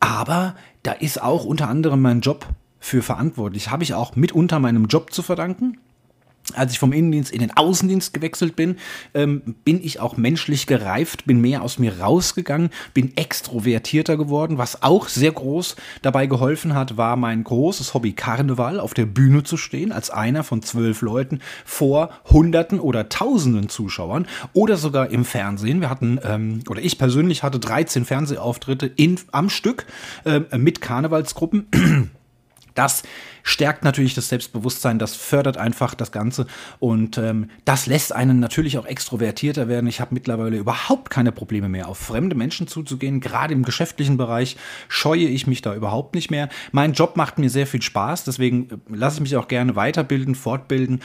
Aber 0.00 0.54
da 0.82 0.92
ist 0.92 1.22
auch 1.22 1.46
unter 1.46 1.68
anderem 1.68 2.02
mein 2.02 2.20
Job 2.20 2.46
für 2.80 3.00
verantwortlich. 3.00 3.70
Habe 3.70 3.84
ich 3.84 3.94
auch 3.94 4.16
mitunter 4.16 4.58
meinem 4.58 4.84
Job 4.84 5.14
zu 5.14 5.22
verdanken 5.22 5.78
als 6.54 6.72
ich 6.72 6.78
vom 6.78 6.92
Innendienst 6.92 7.32
in 7.32 7.40
den 7.40 7.56
Außendienst 7.56 8.12
gewechselt 8.12 8.56
bin, 8.56 8.76
ähm, 9.14 9.56
bin 9.64 9.82
ich 9.82 10.00
auch 10.00 10.16
menschlich 10.16 10.66
gereift, 10.66 11.24
bin 11.24 11.40
mehr 11.40 11.62
aus 11.62 11.78
mir 11.78 12.00
rausgegangen, 12.00 12.70
bin 12.92 13.16
extrovertierter 13.16 14.16
geworden. 14.16 14.58
Was 14.58 14.82
auch 14.82 15.08
sehr 15.08 15.32
groß 15.32 15.76
dabei 16.02 16.26
geholfen 16.26 16.74
hat, 16.74 16.96
war 16.96 17.16
mein 17.16 17.44
großes 17.44 17.94
Hobby 17.94 18.12
Karneval, 18.12 18.78
auf 18.78 18.94
der 18.94 19.06
Bühne 19.06 19.42
zu 19.42 19.56
stehen, 19.56 19.92
als 19.92 20.10
einer 20.10 20.44
von 20.44 20.62
zwölf 20.62 21.00
Leuten 21.00 21.40
vor 21.64 22.10
Hunderten 22.30 22.78
oder 22.78 23.08
Tausenden 23.08 23.68
Zuschauern 23.68 24.26
oder 24.52 24.76
sogar 24.76 25.10
im 25.10 25.24
Fernsehen. 25.24 25.80
Wir 25.80 25.90
hatten, 25.90 26.18
ähm, 26.22 26.60
oder 26.68 26.82
ich 26.82 26.98
persönlich 26.98 27.42
hatte 27.42 27.58
13 27.58 28.04
Fernsehauftritte 28.04 28.86
in, 28.86 29.18
am 29.32 29.48
Stück 29.48 29.86
äh, 30.24 30.40
mit 30.58 30.80
Karnevalsgruppen. 30.80 32.10
Das 32.74 33.04
stärkt 33.44 33.84
natürlich 33.84 34.14
das 34.14 34.28
Selbstbewusstsein, 34.28 34.98
das 34.98 35.14
fördert 35.14 35.58
einfach 35.58 35.94
das 35.94 36.10
Ganze 36.10 36.46
und 36.80 37.18
ähm, 37.18 37.50
das 37.64 37.86
lässt 37.86 38.12
einen 38.12 38.40
natürlich 38.40 38.78
auch 38.78 38.86
extrovertierter 38.86 39.68
werden. 39.68 39.86
Ich 39.86 40.00
habe 40.00 40.14
mittlerweile 40.14 40.56
überhaupt 40.56 41.10
keine 41.10 41.30
Probleme 41.30 41.68
mehr, 41.68 41.86
auf 41.88 41.98
fremde 41.98 42.34
Menschen 42.34 42.66
zuzugehen. 42.66 43.20
Gerade 43.20 43.54
im 43.54 43.62
geschäftlichen 43.62 44.16
Bereich 44.16 44.56
scheue 44.88 45.28
ich 45.28 45.46
mich 45.46 45.62
da 45.62 45.74
überhaupt 45.74 46.14
nicht 46.14 46.30
mehr. 46.30 46.48
Mein 46.72 46.94
Job 46.94 47.16
macht 47.16 47.38
mir 47.38 47.50
sehr 47.50 47.66
viel 47.66 47.82
Spaß, 47.82 48.24
deswegen 48.24 48.70
äh, 48.70 48.76
lasse 48.88 49.16
ich 49.16 49.20
mich 49.20 49.36
auch 49.36 49.46
gerne 49.46 49.76
weiterbilden, 49.76 50.34
fortbilden 50.34 51.00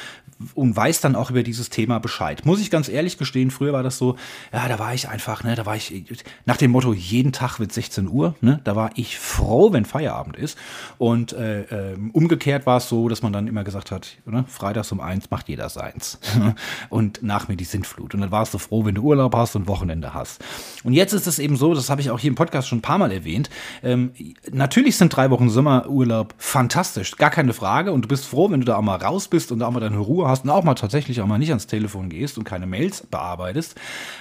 und 0.56 0.76
weiß 0.76 1.02
dann 1.02 1.16
auch 1.16 1.32
über 1.32 1.44
dieses 1.44 1.70
Thema 1.70 2.00
Bescheid. 2.00 2.46
Muss 2.46 2.62
ich 2.62 2.72
ganz 2.72 2.88
ehrlich 2.88 3.18
gestehen, 3.18 3.52
früher 3.52 3.74
war 3.74 3.84
das 3.84 3.98
so, 3.98 4.16
ja, 4.54 4.68
da 4.70 4.80
war 4.80 4.94
ich 4.94 5.10
einfach, 5.10 5.44
ne, 5.44 5.56
da 5.56 5.66
war 5.66 5.76
ich 5.76 6.06
nach 6.46 6.56
dem 6.56 6.72
Motto, 6.72 6.94
jeden 6.94 7.34
Tag 7.34 7.60
wird 7.60 7.74
16 7.74 8.08
Uhr, 8.08 8.36
ne, 8.40 8.62
da 8.64 8.76
war 8.78 8.92
ich 8.96 9.20
froh, 9.20 9.74
wenn 9.74 9.84
Feierabend 9.84 10.38
ist 10.38 10.58
und 10.98 11.34
äh, 11.34 11.64
äh, 11.64 11.98
um 12.14 12.29
umgekehrt 12.30 12.68
war 12.68 12.78
es 12.78 12.88
so, 12.88 13.10
dass 13.10 13.24
man 13.24 13.34
dann 13.34 13.48
immer 13.48 13.64
gesagt 13.64 13.90
hat, 13.90 14.18
ne, 14.26 14.46
freitags 14.48 14.92
um 14.92 15.00
eins 15.00 15.32
macht 15.32 15.50
jeder 15.50 15.68
seins. 15.68 16.20
und 16.90 17.24
nach 17.24 17.48
mir 17.48 17.56
die 17.56 17.64
Sintflut. 17.64 18.14
Und 18.14 18.22
dann 18.22 18.32
warst 18.32 18.54
du 18.54 18.60
froh, 18.60 18.86
wenn 18.86 18.94
du 18.94 19.02
Urlaub 19.02 19.36
hast 19.36 19.56
und 19.56 19.68
Wochenende 19.68 20.14
hast. 20.14 20.44
Und 20.84 20.94
jetzt 20.94 21.14
ist 21.14 21.26
es 21.26 21.40
eben 21.40 21.58
so, 21.58 21.74
das 21.74 21.90
habe 21.90 22.02
ich 22.02 22.12
auch 22.12 22.20
hier 22.20 22.30
im 22.30 22.36
Podcast 22.36 22.68
schon 22.68 22.78
ein 22.78 22.84
paar 22.84 23.00
Mal 23.00 23.12
erwähnt. 23.12 23.50
Ähm, 23.82 24.12
natürlich 24.52 24.96
sind 24.96 25.16
drei 25.16 25.32
Wochen 25.32 25.50
Sommerurlaub 25.50 26.36
fantastisch, 26.38 27.16
gar 27.18 27.32
keine 27.32 27.54
Frage. 27.54 27.92
Und 27.92 28.04
du 28.04 28.08
bist 28.08 28.28
froh, 28.28 28.52
wenn 28.52 28.60
du 28.60 28.66
da 28.68 28.76
auch 28.76 28.84
mal 28.84 28.98
raus 28.98 29.28
bist 29.28 29.52
und 29.52 29.60
da 29.60 29.68
auch 29.68 29.72
mal 29.72 29.80
deine 29.80 29.98
Ruhe 29.98 30.28
hast 30.28 30.44
und 30.44 30.52
auch 30.52 30.64
mal 30.64 30.76
tatsächlich 30.76 31.22
auch 31.22 31.28
mal 31.28 31.40
nicht 31.40 31.50
ans 31.50 31.66
Telefon 31.66 32.10
gehst 32.10 32.38
und 32.38 32.44
keine 32.44 32.68
Mails 32.68 33.08
bearbeitest. 33.10 33.74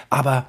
Aber 0.09 0.47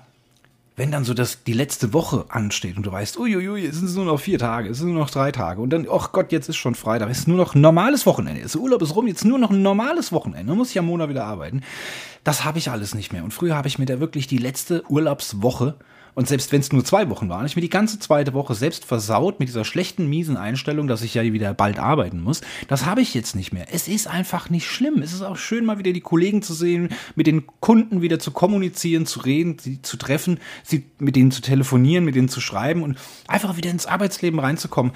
wenn 0.80 0.90
dann 0.90 1.04
so 1.04 1.12
das, 1.12 1.44
die 1.44 1.52
letzte 1.52 1.92
Woche 1.92 2.24
ansteht 2.30 2.78
und 2.78 2.86
du 2.86 2.90
weißt, 2.90 3.18
uiuiui, 3.18 3.66
es 3.66 3.76
sind 3.76 3.94
nur 3.94 4.06
noch 4.06 4.18
vier 4.18 4.38
Tage, 4.38 4.70
es 4.70 4.78
sind 4.78 4.88
nur 4.88 5.00
noch 5.00 5.10
drei 5.10 5.30
Tage 5.30 5.60
und 5.60 5.68
dann, 5.68 5.86
ach 5.92 6.10
Gott, 6.10 6.32
jetzt 6.32 6.48
ist 6.48 6.56
schon 6.56 6.74
Freitag, 6.74 7.10
es 7.10 7.18
ist 7.18 7.28
nur 7.28 7.36
noch 7.36 7.54
ein 7.54 7.60
normales 7.60 8.06
Wochenende, 8.06 8.40
das 8.40 8.56
Urlaub 8.56 8.80
ist 8.80 8.96
rum, 8.96 9.06
jetzt 9.06 9.26
nur 9.26 9.38
noch 9.38 9.50
ein 9.50 9.60
normales 9.60 10.10
Wochenende, 10.10 10.46
dann 10.46 10.56
muss 10.56 10.70
ich 10.70 10.78
am 10.78 10.86
Monat 10.86 11.10
wieder 11.10 11.26
arbeiten. 11.26 11.60
Das 12.24 12.46
habe 12.46 12.56
ich 12.56 12.70
alles 12.70 12.94
nicht 12.94 13.12
mehr. 13.12 13.24
Und 13.24 13.34
früher 13.34 13.56
habe 13.56 13.68
ich 13.68 13.78
mir 13.78 13.84
da 13.84 14.00
wirklich 14.00 14.26
die 14.26 14.38
letzte 14.38 14.82
Urlaubswoche 14.90 15.74
und 16.14 16.28
selbst 16.28 16.52
wenn 16.52 16.60
es 16.60 16.72
nur 16.72 16.84
zwei 16.84 17.08
Wochen 17.08 17.28
waren, 17.28 17.46
ich 17.46 17.56
mir 17.56 17.62
die 17.62 17.68
ganze 17.68 17.98
zweite 17.98 18.34
Woche 18.34 18.54
selbst 18.54 18.84
versaut 18.84 19.40
mit 19.40 19.48
dieser 19.48 19.64
schlechten, 19.64 20.08
miesen 20.08 20.36
Einstellung, 20.36 20.86
dass 20.86 21.02
ich 21.02 21.14
ja 21.14 21.22
wieder 21.22 21.54
bald 21.54 21.78
arbeiten 21.78 22.20
muss. 22.20 22.40
Das 22.68 22.86
habe 22.86 23.00
ich 23.00 23.14
jetzt 23.14 23.36
nicht 23.36 23.52
mehr. 23.52 23.66
Es 23.72 23.88
ist 23.88 24.06
einfach 24.06 24.50
nicht 24.50 24.66
schlimm. 24.66 25.02
Es 25.02 25.12
ist 25.12 25.22
auch 25.22 25.36
schön, 25.36 25.64
mal 25.64 25.78
wieder 25.78 25.92
die 25.92 26.00
Kollegen 26.00 26.42
zu 26.42 26.54
sehen, 26.54 26.90
mit 27.14 27.26
den 27.26 27.46
Kunden 27.60 28.02
wieder 28.02 28.18
zu 28.18 28.30
kommunizieren, 28.30 29.06
zu 29.06 29.20
reden, 29.20 29.58
sie 29.58 29.82
zu 29.82 29.96
treffen, 29.96 30.38
sie 30.62 30.84
mit 30.98 31.16
denen 31.16 31.30
zu 31.30 31.42
telefonieren, 31.42 32.04
mit 32.04 32.14
denen 32.14 32.28
zu 32.28 32.40
schreiben 32.40 32.82
und 32.82 32.98
einfach 33.28 33.56
wieder 33.56 33.70
ins 33.70 33.86
Arbeitsleben 33.86 34.40
reinzukommen. 34.40 34.92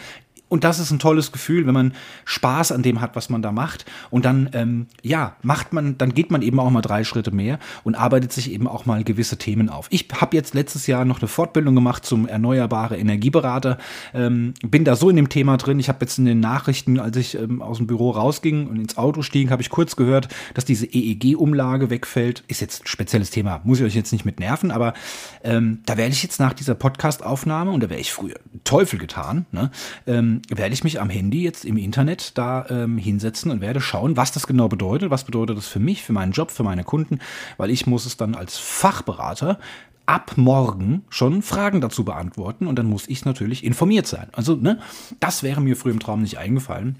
Und 0.54 0.62
das 0.62 0.78
ist 0.78 0.92
ein 0.92 1.00
tolles 1.00 1.32
Gefühl, 1.32 1.66
wenn 1.66 1.74
man 1.74 1.94
Spaß 2.26 2.70
an 2.70 2.84
dem 2.84 3.00
hat, 3.00 3.16
was 3.16 3.28
man 3.28 3.42
da 3.42 3.50
macht. 3.50 3.86
Und 4.10 4.24
dann, 4.24 4.50
ähm, 4.52 4.86
ja, 5.02 5.34
macht 5.42 5.72
man, 5.72 5.98
dann 5.98 6.14
geht 6.14 6.30
man 6.30 6.42
eben 6.42 6.60
auch 6.60 6.70
mal 6.70 6.80
drei 6.80 7.02
Schritte 7.02 7.32
mehr 7.32 7.58
und 7.82 7.96
arbeitet 7.96 8.32
sich 8.32 8.52
eben 8.52 8.68
auch 8.68 8.86
mal 8.86 9.02
gewisse 9.02 9.36
Themen 9.36 9.68
auf. 9.68 9.88
Ich 9.90 10.06
habe 10.14 10.36
jetzt 10.36 10.54
letztes 10.54 10.86
Jahr 10.86 11.04
noch 11.04 11.20
eine 11.20 11.26
Fortbildung 11.26 11.74
gemacht 11.74 12.06
zum 12.06 12.28
erneuerbare 12.28 12.96
Energieberater. 12.96 13.78
Ähm, 14.14 14.54
bin 14.62 14.84
da 14.84 14.94
so 14.94 15.10
in 15.10 15.16
dem 15.16 15.28
Thema 15.28 15.56
drin. 15.56 15.80
Ich 15.80 15.88
habe 15.88 15.98
jetzt 16.02 16.18
in 16.18 16.24
den 16.24 16.38
Nachrichten, 16.38 17.00
als 17.00 17.16
ich 17.16 17.36
ähm, 17.36 17.60
aus 17.60 17.78
dem 17.78 17.88
Büro 17.88 18.12
rausging 18.12 18.68
und 18.68 18.76
ins 18.76 18.96
Auto 18.96 19.22
stieg, 19.22 19.50
habe 19.50 19.60
ich 19.60 19.70
kurz 19.70 19.96
gehört, 19.96 20.28
dass 20.54 20.64
diese 20.64 20.86
EEG-Umlage 20.86 21.90
wegfällt. 21.90 22.44
Ist 22.46 22.60
jetzt 22.60 22.84
ein 22.84 22.86
spezielles 22.86 23.30
Thema, 23.30 23.60
muss 23.64 23.80
ich 23.80 23.86
euch 23.86 23.96
jetzt 23.96 24.12
nicht 24.12 24.24
mit 24.24 24.38
nerven, 24.38 24.70
aber 24.70 24.94
ähm, 25.42 25.80
da 25.84 25.96
werde 25.96 26.12
ich 26.12 26.22
jetzt 26.22 26.38
nach 26.38 26.52
dieser 26.52 26.76
Podcast-Aufnahme, 26.76 27.72
und 27.72 27.82
da 27.82 27.90
wäre 27.90 28.00
ich 28.00 28.12
früher 28.12 28.36
Teufel 28.62 29.00
getan, 29.00 29.46
ne, 29.50 29.72
ähm, 30.06 30.42
werde 30.48 30.74
ich 30.74 30.84
mich 30.84 31.00
am 31.00 31.10
Handy 31.10 31.42
jetzt 31.42 31.64
im 31.64 31.76
Internet 31.76 32.36
da 32.36 32.66
ähm, 32.68 32.98
hinsetzen 32.98 33.50
und 33.50 33.60
werde 33.60 33.80
schauen, 33.80 34.16
was 34.16 34.32
das 34.32 34.46
genau 34.46 34.68
bedeutet, 34.68 35.10
was 35.10 35.24
bedeutet 35.24 35.56
das 35.56 35.66
für 35.66 35.80
mich, 35.80 36.02
für 36.02 36.12
meinen 36.12 36.32
Job, 36.32 36.50
für 36.50 36.62
meine 36.62 36.84
Kunden, 36.84 37.18
weil 37.56 37.70
ich 37.70 37.86
muss 37.86 38.06
es 38.06 38.16
dann 38.16 38.34
als 38.34 38.58
Fachberater 38.58 39.58
ab 40.06 40.32
morgen 40.36 41.04
schon 41.08 41.42
Fragen 41.42 41.80
dazu 41.80 42.04
beantworten 42.04 42.66
und 42.66 42.78
dann 42.78 42.86
muss 42.86 43.08
ich 43.08 43.24
natürlich 43.24 43.64
informiert 43.64 44.06
sein. 44.06 44.28
Also, 44.32 44.54
ne, 44.54 44.80
das 45.20 45.42
wäre 45.42 45.60
mir 45.60 45.76
früher 45.76 45.92
im 45.92 46.00
Traum 46.00 46.22
nicht 46.22 46.38
eingefallen. 46.38 46.96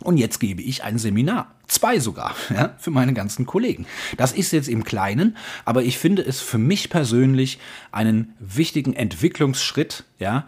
Und 0.00 0.18
jetzt 0.18 0.40
gebe 0.40 0.62
ich 0.62 0.84
ein 0.84 0.98
Seminar. 0.98 1.54
Zwei 1.66 1.98
sogar, 1.98 2.34
ja, 2.54 2.74
für 2.78 2.90
meine 2.90 3.14
ganzen 3.14 3.46
Kollegen. 3.46 3.86
Das 4.16 4.32
ist 4.32 4.52
jetzt 4.52 4.68
im 4.68 4.84
Kleinen, 4.84 5.36
aber 5.64 5.82
ich 5.82 5.98
finde 5.98 6.22
es 6.22 6.40
für 6.40 6.58
mich 6.58 6.90
persönlich 6.90 7.58
einen 7.90 8.34
wichtigen 8.38 8.92
Entwicklungsschritt, 8.92 10.04
ja, 10.18 10.46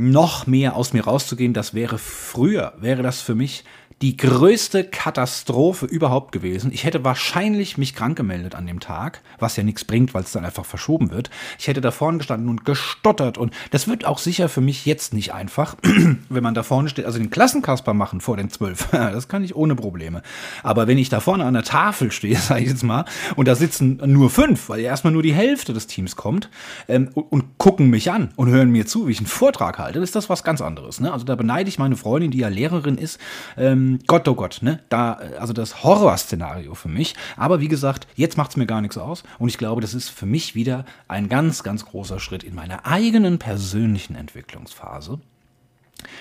noch 0.00 0.46
mehr 0.46 0.76
aus 0.76 0.92
mir 0.92 1.04
rauszugehen. 1.04 1.52
Das 1.52 1.74
wäre 1.74 1.98
früher, 1.98 2.72
wäre 2.78 3.02
das 3.02 3.20
für 3.20 3.34
mich 3.34 3.64
die 4.02 4.16
größte 4.16 4.84
Katastrophe 4.84 5.84
überhaupt 5.84 6.32
gewesen. 6.32 6.72
Ich 6.72 6.84
hätte 6.84 7.04
wahrscheinlich 7.04 7.76
mich 7.76 7.94
krank 7.94 8.16
gemeldet 8.16 8.54
an 8.54 8.66
dem 8.66 8.80
Tag, 8.80 9.20
was 9.38 9.56
ja 9.56 9.62
nichts 9.62 9.84
bringt, 9.84 10.14
weil 10.14 10.22
es 10.22 10.32
dann 10.32 10.44
einfach 10.46 10.64
verschoben 10.64 11.10
wird. 11.10 11.28
Ich 11.58 11.68
hätte 11.68 11.82
da 11.82 11.90
vorne 11.90 12.16
gestanden 12.16 12.48
und 12.48 12.64
gestottert 12.64 13.36
und 13.36 13.52
das 13.72 13.88
wird 13.88 14.06
auch 14.06 14.16
sicher 14.16 14.48
für 14.48 14.62
mich 14.62 14.86
jetzt 14.86 15.12
nicht 15.12 15.34
einfach, 15.34 15.76
wenn 16.30 16.42
man 16.42 16.54
da 16.54 16.62
vorne 16.62 16.88
steht. 16.88 17.04
Also 17.04 17.18
den 17.18 17.28
Klassenkasper 17.28 17.92
machen 17.92 18.22
vor 18.22 18.38
den 18.38 18.48
zwölf, 18.48 18.88
das 18.90 19.28
kann 19.28 19.44
ich 19.44 19.54
ohne 19.54 19.74
Probleme. 19.74 20.22
Aber 20.62 20.86
wenn 20.86 20.96
ich 20.96 21.10
da 21.10 21.20
vorne 21.20 21.44
an 21.44 21.52
der 21.52 21.64
Tafel 21.64 22.10
stehe, 22.10 22.36
sage 22.38 22.62
ich 22.62 22.70
jetzt 22.70 22.84
mal, 22.84 23.04
und 23.36 23.48
da 23.48 23.54
sitzen 23.54 24.00
nur 24.06 24.30
fünf, 24.30 24.70
weil 24.70 24.80
ja 24.80 24.88
erstmal 24.88 25.12
nur 25.12 25.22
die 25.22 25.34
Hälfte 25.34 25.74
des 25.74 25.86
Teams 25.86 26.16
kommt 26.16 26.48
ähm, 26.88 27.10
und, 27.12 27.58
gucken 27.58 27.90
mich 27.90 28.10
an 28.10 28.30
und 28.36 28.48
hören 28.48 28.70
mir 28.70 28.86
zu, 28.86 29.06
wie 29.06 29.12
ich 29.12 29.18
einen 29.18 29.26
Vortrag 29.26 29.78
halte, 29.78 29.98
ist 29.98 30.14
das 30.14 30.30
was 30.30 30.44
ganz 30.44 30.62
anderes. 30.62 31.00
Ne? 31.00 31.12
Also 31.12 31.26
da 31.26 31.34
beneide 31.34 31.68
ich 31.68 31.78
meine 31.78 31.96
Freundin, 31.96 32.30
die 32.30 32.38
ja 32.38 32.48
Lehrerin 32.48 32.96
ist, 32.96 33.18
ähm, 33.58 33.89
Gott, 34.06 34.26
oh 34.28 34.34
Gott, 34.34 34.58
ne? 34.62 34.80
Da, 34.88 35.12
also 35.38 35.52
das 35.52 35.82
Horrorszenario 35.84 36.74
für 36.74 36.88
mich. 36.88 37.14
Aber 37.36 37.60
wie 37.60 37.68
gesagt, 37.68 38.06
jetzt 38.16 38.36
macht 38.36 38.50
es 38.50 38.56
mir 38.56 38.66
gar 38.66 38.80
nichts 38.80 38.98
aus. 38.98 39.22
Und 39.38 39.48
ich 39.48 39.58
glaube, 39.58 39.80
das 39.80 39.94
ist 39.94 40.08
für 40.08 40.26
mich 40.26 40.54
wieder 40.54 40.84
ein 41.08 41.28
ganz, 41.28 41.62
ganz 41.62 41.84
großer 41.84 42.20
Schritt 42.20 42.42
in 42.42 42.54
meiner 42.54 42.86
eigenen 42.86 43.38
persönlichen 43.38 44.14
Entwicklungsphase. 44.14 45.20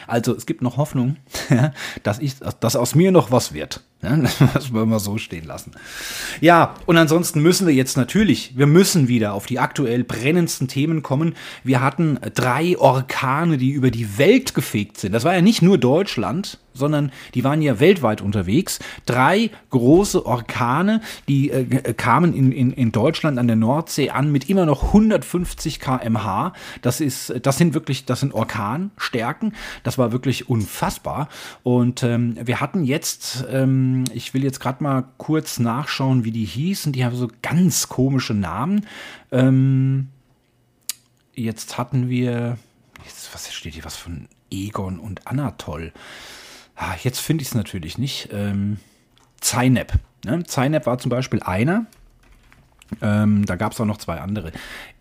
Also 0.07 0.35
es 0.35 0.45
gibt 0.45 0.61
noch 0.61 0.77
Hoffnung, 0.77 1.17
dass, 2.03 2.19
ich, 2.19 2.35
dass 2.59 2.75
aus 2.75 2.95
mir 2.95 3.11
noch 3.11 3.31
was 3.31 3.53
wird. 3.53 3.81
Das 4.53 4.73
wollen 4.73 4.89
wir 4.89 4.99
so 4.99 5.17
stehen 5.17 5.45
lassen. 5.45 5.71
Ja, 6.41 6.75
und 6.85 6.97
ansonsten 6.97 7.41
müssen 7.41 7.67
wir 7.67 7.73
jetzt 7.73 7.97
natürlich, 7.97 8.57
wir 8.57 8.67
müssen 8.67 9.07
wieder 9.07 9.33
auf 9.33 9.45
die 9.45 9.59
aktuell 9.59 10.03
brennendsten 10.03 10.67
Themen 10.67 11.03
kommen. 11.03 11.35
Wir 11.63 11.81
hatten 11.81 12.17
drei 12.33 12.77
Orkane, 12.77 13.57
die 13.57 13.71
über 13.71 13.91
die 13.91 14.17
Welt 14.17 14.53
gefegt 14.53 14.97
sind. 14.97 15.11
Das 15.11 15.23
war 15.23 15.33
ja 15.33 15.41
nicht 15.41 15.61
nur 15.61 15.77
Deutschland, 15.77 16.59
sondern 16.73 17.11
die 17.33 17.43
waren 17.43 17.61
ja 17.61 17.79
weltweit 17.79 18.21
unterwegs. 18.21 18.79
Drei 19.05 19.51
große 19.69 20.25
Orkane, 20.25 21.01
die 21.27 21.51
äh, 21.51 21.93
kamen 21.93 22.33
in, 22.33 22.51
in, 22.51 22.71
in 22.71 22.91
Deutschland 22.91 23.37
an 23.37 23.47
der 23.47 23.57
Nordsee 23.57 24.11
an 24.11 24.31
mit 24.31 24.49
immer 24.49 24.65
noch 24.65 24.83
150 24.85 25.79
kmh. 25.79 26.53
Das 26.81 27.01
ist, 27.01 27.33
das 27.41 27.57
sind 27.57 27.73
wirklich, 27.73 28.05
das 28.05 28.21
sind 28.21 28.33
Orkanstärken. 28.33 29.53
Das 29.83 29.97
war 29.97 30.11
wirklich 30.13 30.49
unfassbar. 30.49 31.27
Und 31.63 32.03
ähm, 32.03 32.37
wir 32.41 32.61
hatten 32.61 32.85
jetzt 32.85 33.45
ähm, 33.51 33.88
ähm, 33.89 34.03
ich 34.13 34.33
will 34.33 34.43
jetzt 34.43 34.59
gerade 34.59 34.83
mal 34.83 35.05
kurz 35.17 35.59
nachschauen, 35.59 36.23
wie 36.23 36.31
die 36.31 36.45
hießen. 36.45 36.93
Die 36.93 37.05
haben 37.05 37.15
so 37.15 37.29
ganz 37.41 37.89
komische 37.89 38.33
Namen. 38.33 38.85
Ähm, 39.31 40.09
jetzt 41.33 41.77
hatten 41.77 42.09
wir, 42.09 42.57
jetzt, 43.05 43.33
was 43.33 43.51
steht 43.53 43.73
hier, 43.73 43.85
was 43.85 43.95
von 43.95 44.27
Egon 44.51 44.99
und 44.99 45.27
Anatol. 45.27 45.93
Ah, 46.75 46.95
jetzt 47.03 47.19
finde 47.19 47.41
ich 47.41 47.49
es 47.49 47.55
natürlich 47.55 47.97
nicht. 47.97 48.29
Ähm, 48.31 48.77
Zainep. 49.41 49.93
Ne? 50.25 50.43
Zainep 50.43 50.85
war 50.85 50.97
zum 50.97 51.09
Beispiel 51.09 51.41
einer. 51.43 51.85
Ähm, 53.01 53.45
da 53.45 53.55
gab 53.55 53.73
es 53.73 53.81
auch 53.81 53.85
noch 53.85 53.97
zwei 53.97 54.19
andere. 54.19 54.51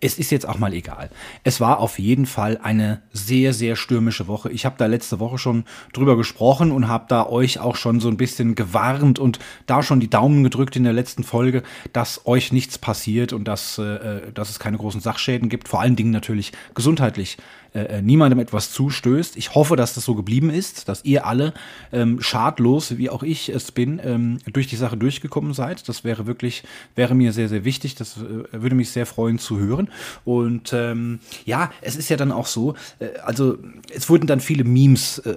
Es 0.00 0.18
ist 0.18 0.30
jetzt 0.30 0.48
auch 0.48 0.58
mal 0.58 0.72
egal. 0.74 1.10
Es 1.42 1.60
war 1.60 1.80
auf 1.80 1.98
jeden 1.98 2.26
Fall 2.26 2.58
eine 2.62 3.02
sehr, 3.12 3.52
sehr 3.52 3.74
stürmische 3.74 4.28
Woche. 4.28 4.50
Ich 4.50 4.64
habe 4.64 4.76
da 4.78 4.86
letzte 4.86 5.18
Woche 5.18 5.38
schon 5.38 5.64
drüber 5.92 6.16
gesprochen 6.16 6.70
und 6.70 6.86
habe 6.86 7.06
da 7.08 7.26
euch 7.26 7.58
auch 7.58 7.74
schon 7.74 7.98
so 7.98 8.08
ein 8.08 8.16
bisschen 8.16 8.54
gewarnt 8.54 9.18
und 9.18 9.38
da 9.66 9.82
schon 9.82 9.98
die 10.00 10.10
Daumen 10.10 10.44
gedrückt 10.44 10.76
in 10.76 10.84
der 10.84 10.92
letzten 10.92 11.24
Folge, 11.24 11.62
dass 11.92 12.26
euch 12.26 12.52
nichts 12.52 12.78
passiert 12.78 13.32
und 13.32 13.44
dass, 13.46 13.78
äh, 13.78 14.30
dass 14.32 14.50
es 14.50 14.58
keine 14.60 14.78
großen 14.78 15.00
Sachschäden 15.00 15.48
gibt. 15.48 15.68
Vor 15.68 15.80
allen 15.80 15.96
Dingen 15.96 16.12
natürlich 16.12 16.52
gesundheitlich 16.74 17.38
äh, 17.74 17.98
äh, 17.98 18.02
niemandem 18.02 18.38
etwas 18.38 18.72
zustößt. 18.72 19.36
Ich 19.36 19.54
hoffe, 19.54 19.76
dass 19.76 19.92
das 19.92 20.04
so 20.04 20.14
geblieben 20.14 20.48
ist, 20.48 20.88
dass 20.88 21.04
ihr 21.04 21.26
alle 21.26 21.52
ähm, 21.92 22.18
schadlos, 22.22 22.96
wie 22.96 23.10
auch 23.10 23.22
ich 23.22 23.50
es 23.50 23.72
bin, 23.72 24.00
ähm, 24.02 24.38
durch 24.50 24.68
die 24.68 24.76
Sache 24.76 24.96
durchgekommen 24.96 25.52
seid. 25.52 25.86
Das 25.86 26.02
wäre 26.02 26.26
wirklich, 26.26 26.62
wäre 26.94 27.14
mir 27.14 27.34
sehr, 27.34 27.50
sehr 27.50 27.66
wichtig. 27.66 27.94
Das 27.94 28.16
äh, 28.16 28.62
würde 28.62 28.74
mich 28.74 28.90
sehr 28.90 29.04
freuen 29.04 29.38
zu 29.38 29.58
hören. 29.58 29.87
Und 30.24 30.72
ähm, 30.72 31.20
ja, 31.44 31.70
es 31.82 31.96
ist 31.96 32.08
ja 32.08 32.16
dann 32.16 32.32
auch 32.32 32.46
so, 32.46 32.74
äh, 32.98 33.18
also 33.24 33.58
es 33.94 34.08
wurden 34.08 34.26
dann 34.26 34.40
viele 34.40 34.64
Memes 34.64 35.18
äh, 35.18 35.34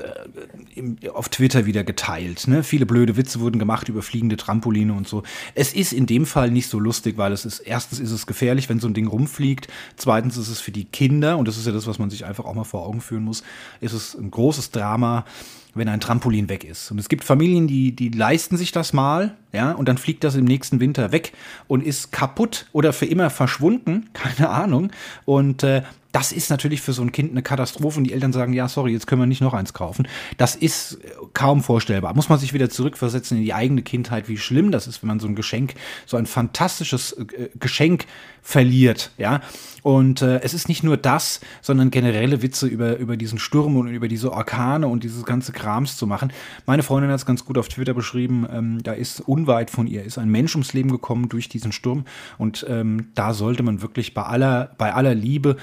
im, 0.76 0.98
auf 1.14 1.28
Twitter 1.30 1.66
wieder 1.66 1.84
geteilt. 1.84 2.48
Ne? 2.48 2.64
Viele 2.64 2.86
blöde 2.86 3.18
Witze 3.18 3.42
wurden 3.42 3.60
gemacht 3.60 3.90
über 3.90 4.02
fliegende 4.02 4.38
Trampoline 4.38 4.94
und 4.94 5.08
so. 5.08 5.24
Es 5.56 5.74
ist 5.74 5.92
in 5.92 6.06
dem 6.06 6.26
Fall 6.26 6.50
nicht 6.50 6.70
so 6.70 6.80
lustig, 6.80 7.18
weil 7.18 7.34
es 7.34 7.44
ist, 7.44 7.60
erstens 7.60 8.00
ist 8.00 8.12
es 8.12 8.26
gefährlich, 8.26 8.70
wenn 8.70 8.80
so 8.80 8.88
ein 8.88 8.94
Ding 8.94 9.08
rumfliegt. 9.08 9.68
Zweitens 9.98 10.38
ist 10.38 10.48
es 10.48 10.62
für 10.62 10.72
die 10.72 10.86
Kinder, 10.86 11.38
und 11.38 11.48
das 11.48 11.58
ist 11.58 11.66
ja 11.66 11.74
das, 11.74 11.88
was 11.88 12.00
man 12.00 12.10
sich 12.10 12.22
sich 12.22 12.28
einfach 12.28 12.46
auch 12.46 12.54
mal 12.54 12.64
vor 12.64 12.86
Augen 12.86 13.02
führen 13.02 13.24
muss, 13.24 13.44
ist 13.82 13.94
es 13.94 14.16
ein 14.16 14.32
großes 14.32 14.72
Drama, 14.72 15.26
wenn 15.74 15.88
ein 15.88 16.00
Trampolin 16.00 16.50
weg 16.50 16.64
ist. 16.64 16.92
Und 16.92 17.00
es 17.00 17.10
gibt 17.10 17.24
Familien, 17.24 17.68
die, 17.68 17.96
die 17.96 18.10
leisten 18.10 18.58
sich 18.58 18.72
das 18.72 18.94
mal, 18.94 19.36
ja, 19.54 19.72
und 19.72 19.88
dann 19.88 19.98
fliegt 19.98 20.24
das 20.24 20.36
im 20.36 20.46
nächsten 20.46 20.80
Winter 20.80 21.12
weg 21.12 21.34
und 21.68 21.84
ist 21.84 22.12
kaputt 22.12 22.68
oder 22.74 22.94
für 22.94 23.06
immer 23.06 23.30
verschwunden, 23.30 24.10
keine 24.14 24.50
Ahnung. 24.50 24.92
Und 25.26 25.64
äh, 25.64 25.84
das 26.12 26.32
ist 26.32 26.50
natürlich 26.50 26.82
für 26.82 26.94
so 26.94 27.02
ein 27.02 27.12
Kind 27.12 27.32
eine 27.32 27.42
Katastrophe 27.42 27.98
und 27.98 28.04
die 28.04 28.14
Eltern 28.14 28.34
sagen, 28.34 28.54
ja, 28.54 28.68
sorry, 28.68 28.92
jetzt 28.92 29.08
können 29.08 29.22
wir 29.22 29.28
nicht 29.28 29.42
noch 29.42 29.54
eins 29.54 29.74
kaufen. 29.74 30.08
Das 30.38 30.56
ist 30.56 31.00
kaum 31.34 31.64
vorstellbar. 31.64 32.14
Muss 32.16 32.30
man 32.30 32.40
sich 32.40 32.54
wieder 32.54 32.70
zurückversetzen 32.70 33.38
in 33.38 33.44
die 33.44 33.54
eigene 33.54 33.82
Kindheit, 33.82 34.28
wie 34.28 34.38
schlimm 34.38 34.72
das 34.72 34.88
ist, 34.88 35.02
wenn 35.02 35.08
man 35.08 35.20
so 35.20 35.28
ein 35.28 35.36
Geschenk, 35.36 35.76
so 36.06 36.18
ein 36.18 36.26
fantastisches 36.26 37.14
äh, 37.14 37.50
Geschenk 37.60 38.06
verliert, 38.42 39.12
ja. 39.18 39.42
Und 39.84 40.22
äh, 40.22 40.42
es 40.42 40.54
ist 40.54 40.68
nicht 40.68 40.84
nur 40.84 40.98
das, 40.98 41.42
sondern 41.62 41.90
generelle 41.90 42.42
Witze 42.42 42.68
über, 42.68 42.98
über 42.98 43.18
diesen 43.18 43.40
Sturm 43.40 43.78
und 43.78 43.88
über 43.88 44.08
diese 44.08 44.32
Orkane 44.32 44.88
und 44.88 45.04
dieses 45.04 45.26
ganze 45.26 45.54
Krams 45.54 45.98
zu 45.98 46.06
machen. 46.06 46.32
Meine 46.66 46.84
Freundin 46.84 47.10
hat 47.10 47.18
es 47.18 47.26
ganz 47.26 47.46
gut 47.46 47.58
auf 47.58 47.68
Twitter 47.68 47.94
beschrieben, 47.94 48.48
ähm, 48.52 48.84
da 48.84 48.94
ist 48.94 49.22
unweit 49.22 49.72
von 49.72 49.88
ihr, 49.88 50.04
ist 50.04 50.18
ein 50.18 50.30
Mensch 50.30 50.56
ums 50.56 50.74
Leben 50.74 50.92
gekommen 50.92 51.30
durch 51.30 51.50
diesen 51.50 51.72
Sturm 51.72 52.06
und 52.38 52.66
ähm, 52.70 53.08
da 53.16 53.34
sollte 53.34 53.64
man 53.64 53.82
wirklich 53.82 54.14
bei 54.14 54.24
aller, 54.24 54.72
bei 54.78 54.94
aller 54.94 55.16
Liebe 55.16 55.58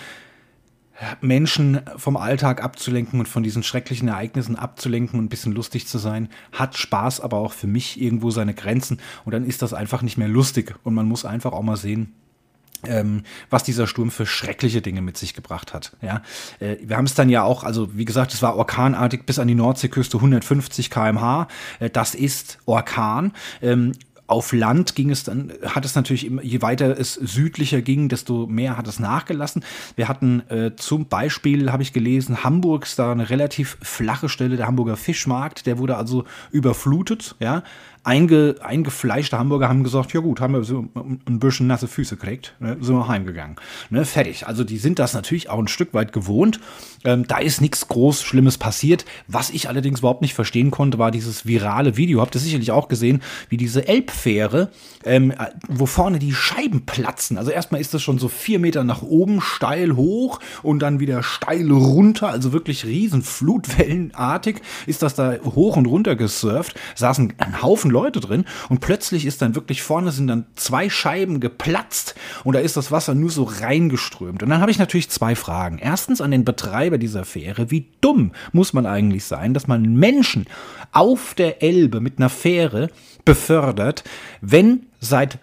Menschen 1.21 1.81
vom 1.97 2.17
Alltag 2.17 2.63
abzulenken 2.63 3.21
und 3.21 3.29
von 3.29 3.43
diesen 3.43 3.63
schrecklichen 3.63 4.09
Ereignissen 4.09 4.57
abzulenken 4.57 5.19
und 5.19 5.27
ein 5.27 5.29
bisschen 5.29 5.53
lustig 5.53 5.87
zu 5.87 5.99
sein, 5.99 6.29
hat 6.53 6.77
Spaß, 6.77 7.21
aber 7.21 7.39
auch 7.39 7.53
für 7.53 7.67
mich 7.67 8.01
irgendwo 8.01 8.31
seine 8.31 8.55
Grenzen. 8.55 8.99
Und 9.25 9.33
dann 9.33 9.45
ist 9.45 9.63
das 9.63 9.75
einfach 9.75 10.03
nicht 10.03 10.19
mehr 10.19 10.29
lustig. 10.29 10.75
Und 10.85 10.95
man 10.95 11.07
muss 11.07 11.25
einfach 11.25 11.53
auch 11.53 11.63
mal 11.63 11.77
sehen, 11.77 12.15
ähm, 12.85 13.25
was 13.51 13.65
dieser 13.65 13.87
Sturm 13.87 14.11
für 14.11 14.27
schreckliche 14.27 14.81
Dinge 14.81 15.03
mit 15.03 15.17
sich 15.17 15.35
gebracht 15.35 15.75
hat. 15.75 15.97
Ja, 16.01 16.23
äh, 16.61 16.77
wir 16.83 16.97
haben 16.97 17.07
es 17.07 17.15
dann 17.15 17.29
ja 17.29 17.43
auch, 17.43 17.65
also 17.65 17.97
wie 17.97 18.05
gesagt, 18.05 18.33
es 18.33 18.43
war 18.43 18.57
orkanartig 18.57 19.27
bis 19.27 19.39
an 19.39 19.49
die 19.49 19.55
Nordseeküste 19.55 20.19
150 20.19 20.91
km/h. 20.91 21.49
Äh, 21.81 21.91
das 21.91 22.15
ist 22.15 22.59
Orkan. 22.67 23.33
Ähm, 23.63 23.93
auf 24.29 24.53
Land 24.53 24.95
ging 24.95 25.11
es 25.11 25.25
dann, 25.25 25.53
hat 25.64 25.85
es 25.87 25.95
natürlich, 25.95 26.31
je 26.43 26.62
weiter 26.62 26.99
es 26.99 27.14
südlicher 27.14 27.81
ging, 27.81 28.09
desto 28.09 28.47
mehr 28.47 28.77
hat 28.77 28.87
es 28.87 29.01
nachgelassen. 29.01 29.64
Wir 29.97 30.07
hatten 30.07 30.43
äh, 30.51 30.77
zum 30.77 31.07
Beispiel, 31.07 31.73
habe 31.73 31.83
ich 31.83 31.95
gelesen, 31.95 32.45
Hamburgs 32.45 32.95
da 32.95 33.11
eine 33.11 33.31
relativ 33.31 33.79
flache 33.81 34.29
Stelle, 34.29 34.57
der 34.57 34.67
Hamburger 34.67 34.99
Fischmarkt, 34.99 35.67
der 35.67 35.79
wurde 35.79 35.97
also 35.97 36.25
überflutet, 36.51 37.37
ja. 37.41 37.62
Einge, 38.09 38.55
eingefleischte 38.62 39.38
Hamburger 39.38 39.68
haben 39.68 39.85
gesagt, 39.85 40.14
ja 40.14 40.21
gut, 40.21 40.40
haben 40.40 40.55
wir 40.55 40.64
so 40.64 40.88
ein 40.94 41.38
bisschen 41.38 41.66
nasse 41.66 41.88
Füße 41.88 42.16
gekriegt, 42.16 42.55
ne, 42.59 42.79
sind 42.81 42.97
wir 42.97 43.07
heimgegangen. 43.07 43.57
Ne, 43.90 44.07
fertig. 44.07 44.47
Also 44.47 44.64
die 44.64 44.79
sind 44.79 44.99
das 44.99 45.12
natürlich 45.12 45.51
auch 45.51 45.59
ein 45.59 45.68
Stück 45.68 45.92
weit 45.92 46.14
gewohnt. 46.14 46.59
Ähm, 47.05 47.27
da 47.29 47.37
ist 47.37 47.61
nichts 47.61 47.87
groß 47.87 48.23
Schlimmes 48.23 48.57
passiert. 48.57 49.05
Was 49.27 49.51
ich 49.51 49.68
allerdings 49.68 49.99
überhaupt 49.99 50.23
nicht 50.23 50.33
verstehen 50.33 50.71
konnte, 50.71 50.99
war 50.99 51.11
dieses 51.11 51.44
virale 51.44 51.99
Video. 51.99 52.23
Habt 52.23 52.35
ihr 52.35 52.40
sicherlich 52.40 52.71
auch 52.71 52.88
gesehen, 52.88 53.21
wie 53.51 53.59
diese 53.59 53.87
Elbfähre, 53.87 54.71
ähm, 55.05 55.35
wo 55.68 55.85
vorne 55.85 56.18
die 56.18 56.33
Scheiben 56.33 56.87
platzen. 56.87 57.37
Also 57.37 57.51
erstmal 57.51 57.83
ist 57.83 57.92
das 57.92 58.01
schon 58.01 58.18
so 58.18 58.29
vier 58.29 58.59
Meter 58.59 58.85
nach 58.85 59.03
oben, 59.03 59.42
steil 59.42 59.97
hoch 59.97 60.40
und 60.62 60.81
dann 60.81 60.99
wieder 60.99 61.23
steil 61.23 61.71
runter. 61.71 62.31
Also 62.31 62.55
wirklich 62.55 62.87
riesen 62.87 63.23
Flutwellenartig 63.23 64.62
ist 64.87 65.03
das 65.03 65.14
da 65.14 65.35
hoch 65.44 65.77
und 65.77 65.85
runter 65.85 66.16
gesurft. 66.16 66.75
Saßen 66.94 67.35
ein 67.37 67.61
Haufen 67.61 67.90
Leute 67.90 67.98
drin 68.07 68.45
und 68.69 68.81
plötzlich 68.81 69.27
ist 69.27 69.43
dann 69.43 69.55
wirklich 69.55 69.83
vorne 69.83 70.11
sind 70.11 70.29
dann 70.29 70.47
zwei 70.55 70.89
Scheiben 70.89 71.41
geplatzt 71.41 72.15
und 72.45 72.55
da 72.55 72.61
ist 72.61 72.77
das 72.77 72.91
Wasser 72.91 73.15
nur 73.15 73.31
so 73.31 73.45
reingeströmt. 73.45 74.43
Und 74.43 74.49
dann 74.49 74.61
habe 74.61 74.71
ich 74.71 74.79
natürlich 74.79 75.11
zwei 75.11 75.35
Fragen. 75.35 75.79
Erstens 75.79 76.21
an 76.21 76.31
den 76.31 76.45
Betreiber 76.45 76.99
dieser 76.99 77.25
Fähre. 77.25 77.71
Wie 77.71 77.89
dumm 78.01 78.33
muss 78.53 78.73
man 78.73 78.87
eigentlich 78.87 79.25
sein, 79.25 79.55
dass 79.55 79.67
man 79.67 79.83
Menschen 79.95 80.47
auf 80.93 81.35
der 81.35 81.63
Elbe 81.63 82.01
mit 82.01 82.19
einer 82.19 82.31
Fähre 82.31 82.91
befördert, 83.25 84.05
wenn 84.41 84.87
seit 85.01 85.39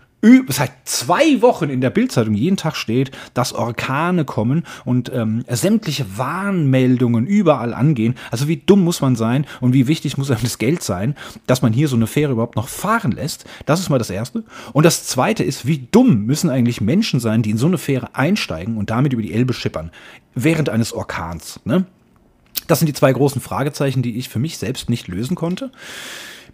seit 0.48 0.72
zwei 0.86 1.42
Wochen 1.42 1.70
in 1.70 1.82
der 1.82 1.92
Bildzeitung 1.92 2.34
jeden 2.34 2.58
Tag 2.58 2.76
steht, 2.76 3.12
dass 3.34 3.54
Orkane 3.54 4.26
kommen 4.26 4.64
und 4.84 5.12
ähm, 5.14 5.44
sämtliche 5.48 6.18
Warnmeldungen 6.18 7.28
überall 7.28 7.74
angehen. 7.74 8.16
Also 8.32 8.48
wie 8.48 8.58
dumm 8.58 8.84
muss 8.84 9.02
man 9.02 9.16
sein 9.16 9.46
und 9.62 9.74
wie 9.74 9.88
wichtig 9.88 10.18
muss 10.18 10.32
einem 10.32 10.42
das 10.42 10.58
Geld 10.58 10.82
sein, 10.82 11.16
dass 11.46 11.62
man 11.62 11.74
hier 11.74 11.88
so 11.88 11.96
eine 11.96 12.08
Fähre 12.08 12.32
überhaupt 12.32 12.56
noch 12.56 12.70
fahren 12.70 13.12
lässt. 13.12 13.46
Das 13.66 13.80
ist 13.80 13.90
mal 13.90 14.00
das 14.00 14.10
Erste. 14.10 14.44
Und 14.74 14.86
das 14.86 15.06
Zweite 15.06 15.44
ist, 15.44 15.68
wie 15.68 15.88
dumm 15.92 16.26
müssen 16.26 16.50
eigentlich 16.50 16.82
Menschen 16.82 17.20
sein, 17.20 17.44
die 17.44 17.52
in 17.52 17.58
so 17.58 17.68
eine 17.68 17.78
Fähre 17.78 18.16
einsteigen 18.16 18.78
und 18.78 18.90
damit 18.90 19.14
über 19.14 19.22
die 19.22 19.34
Elbe 19.34 19.54
schippern 19.54 19.92
während 20.34 20.70
eines 20.70 20.92
Orkans. 20.92 21.60
Ne? 21.64 21.86
Das 22.68 22.80
sind 22.80 22.88
die 22.88 22.94
zwei 22.94 23.14
großen 23.14 23.42
Fragezeichen, 23.42 24.02
die 24.02 24.18
ich 24.18 24.30
für 24.30 24.40
mich 24.40 24.58
selbst 24.58 24.90
nicht 24.90 25.08
lösen 25.08 25.36
konnte. 25.36 25.72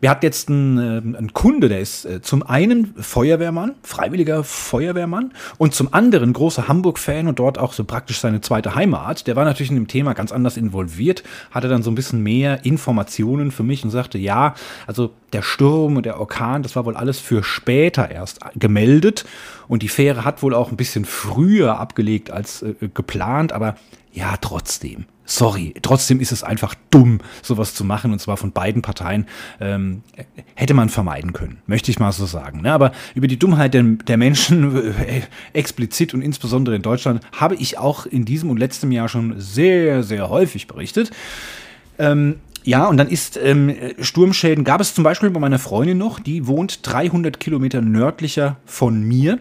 Wir 0.01 0.09
hatten 0.09 0.25
jetzt 0.25 0.49
einen, 0.49 0.77
äh, 0.79 1.17
einen 1.17 1.31
Kunde, 1.33 1.69
der 1.69 1.79
ist 1.79 2.05
äh, 2.05 2.23
zum 2.23 2.41
einen 2.41 2.95
Feuerwehrmann, 2.95 3.75
freiwilliger 3.83 4.43
Feuerwehrmann 4.43 5.31
und 5.59 5.75
zum 5.75 5.93
anderen 5.93 6.33
großer 6.33 6.67
Hamburg-Fan 6.67 7.27
und 7.27 7.37
dort 7.37 7.59
auch 7.59 7.71
so 7.71 7.83
praktisch 7.83 8.19
seine 8.19 8.41
zweite 8.41 8.73
Heimat. 8.73 9.27
Der 9.27 9.35
war 9.35 9.45
natürlich 9.45 9.69
in 9.69 9.75
dem 9.75 9.87
Thema 9.87 10.13
ganz 10.13 10.31
anders 10.31 10.57
involviert, 10.57 11.21
hatte 11.51 11.67
dann 11.67 11.83
so 11.83 11.91
ein 11.91 11.95
bisschen 11.95 12.23
mehr 12.23 12.65
Informationen 12.65 13.51
für 13.51 13.61
mich 13.61 13.83
und 13.83 13.91
sagte, 13.91 14.17
ja, 14.17 14.55
also 14.87 15.11
der 15.33 15.43
Sturm 15.43 15.97
und 15.97 16.07
der 16.07 16.19
Orkan, 16.19 16.63
das 16.63 16.75
war 16.75 16.85
wohl 16.85 16.97
alles 16.97 17.19
für 17.19 17.43
später 17.43 18.09
erst 18.09 18.39
gemeldet 18.55 19.25
und 19.67 19.83
die 19.83 19.87
Fähre 19.87 20.25
hat 20.25 20.41
wohl 20.41 20.55
auch 20.55 20.71
ein 20.71 20.77
bisschen 20.77 21.05
früher 21.05 21.79
abgelegt 21.79 22.31
als 22.31 22.63
äh, 22.63 22.73
geplant, 22.91 23.53
aber 23.53 23.75
ja, 24.13 24.35
trotzdem 24.41 25.05
sorry, 25.31 25.73
trotzdem 25.81 26.19
ist 26.19 26.31
es 26.31 26.43
einfach 26.43 26.75
dumm, 26.89 27.19
sowas 27.41 27.73
zu 27.73 27.85
machen, 27.85 28.11
und 28.11 28.19
zwar 28.19 28.37
von 28.37 28.51
beiden 28.51 28.81
Parteien. 28.81 29.25
Ähm, 29.59 30.03
hätte 30.55 30.73
man 30.73 30.89
vermeiden 30.89 31.33
können, 31.33 31.59
möchte 31.67 31.89
ich 31.89 31.99
mal 31.99 32.11
so 32.11 32.25
sagen. 32.25 32.61
Ne? 32.61 32.71
Aber 32.71 32.91
über 33.15 33.27
die 33.27 33.39
Dummheit 33.39 33.73
der, 33.73 33.83
der 33.83 34.17
Menschen, 34.17 34.75
äh, 34.99 35.21
explizit 35.53 36.13
und 36.13 36.21
insbesondere 36.21 36.75
in 36.75 36.81
Deutschland, 36.81 37.21
habe 37.31 37.55
ich 37.55 37.77
auch 37.77 38.05
in 38.05 38.25
diesem 38.25 38.49
und 38.49 38.57
letztem 38.57 38.91
Jahr 38.91 39.07
schon 39.07 39.39
sehr, 39.39 40.03
sehr 40.03 40.29
häufig 40.29 40.67
berichtet. 40.67 41.11
Ähm, 41.97 42.35
ja, 42.63 42.85
und 42.85 42.97
dann 42.97 43.07
ist 43.07 43.39
ähm, 43.41 43.75
Sturmschäden, 43.99 44.63
gab 44.63 44.81
es 44.81 44.93
zum 44.93 45.03
Beispiel 45.03 45.31
bei 45.31 45.39
meiner 45.39 45.59
Freundin 45.59 45.97
noch, 45.97 46.19
die 46.19 46.45
wohnt 46.45 46.79
300 46.83 47.39
Kilometer 47.39 47.81
nördlicher 47.81 48.57
von 48.65 49.01
mir 49.01 49.39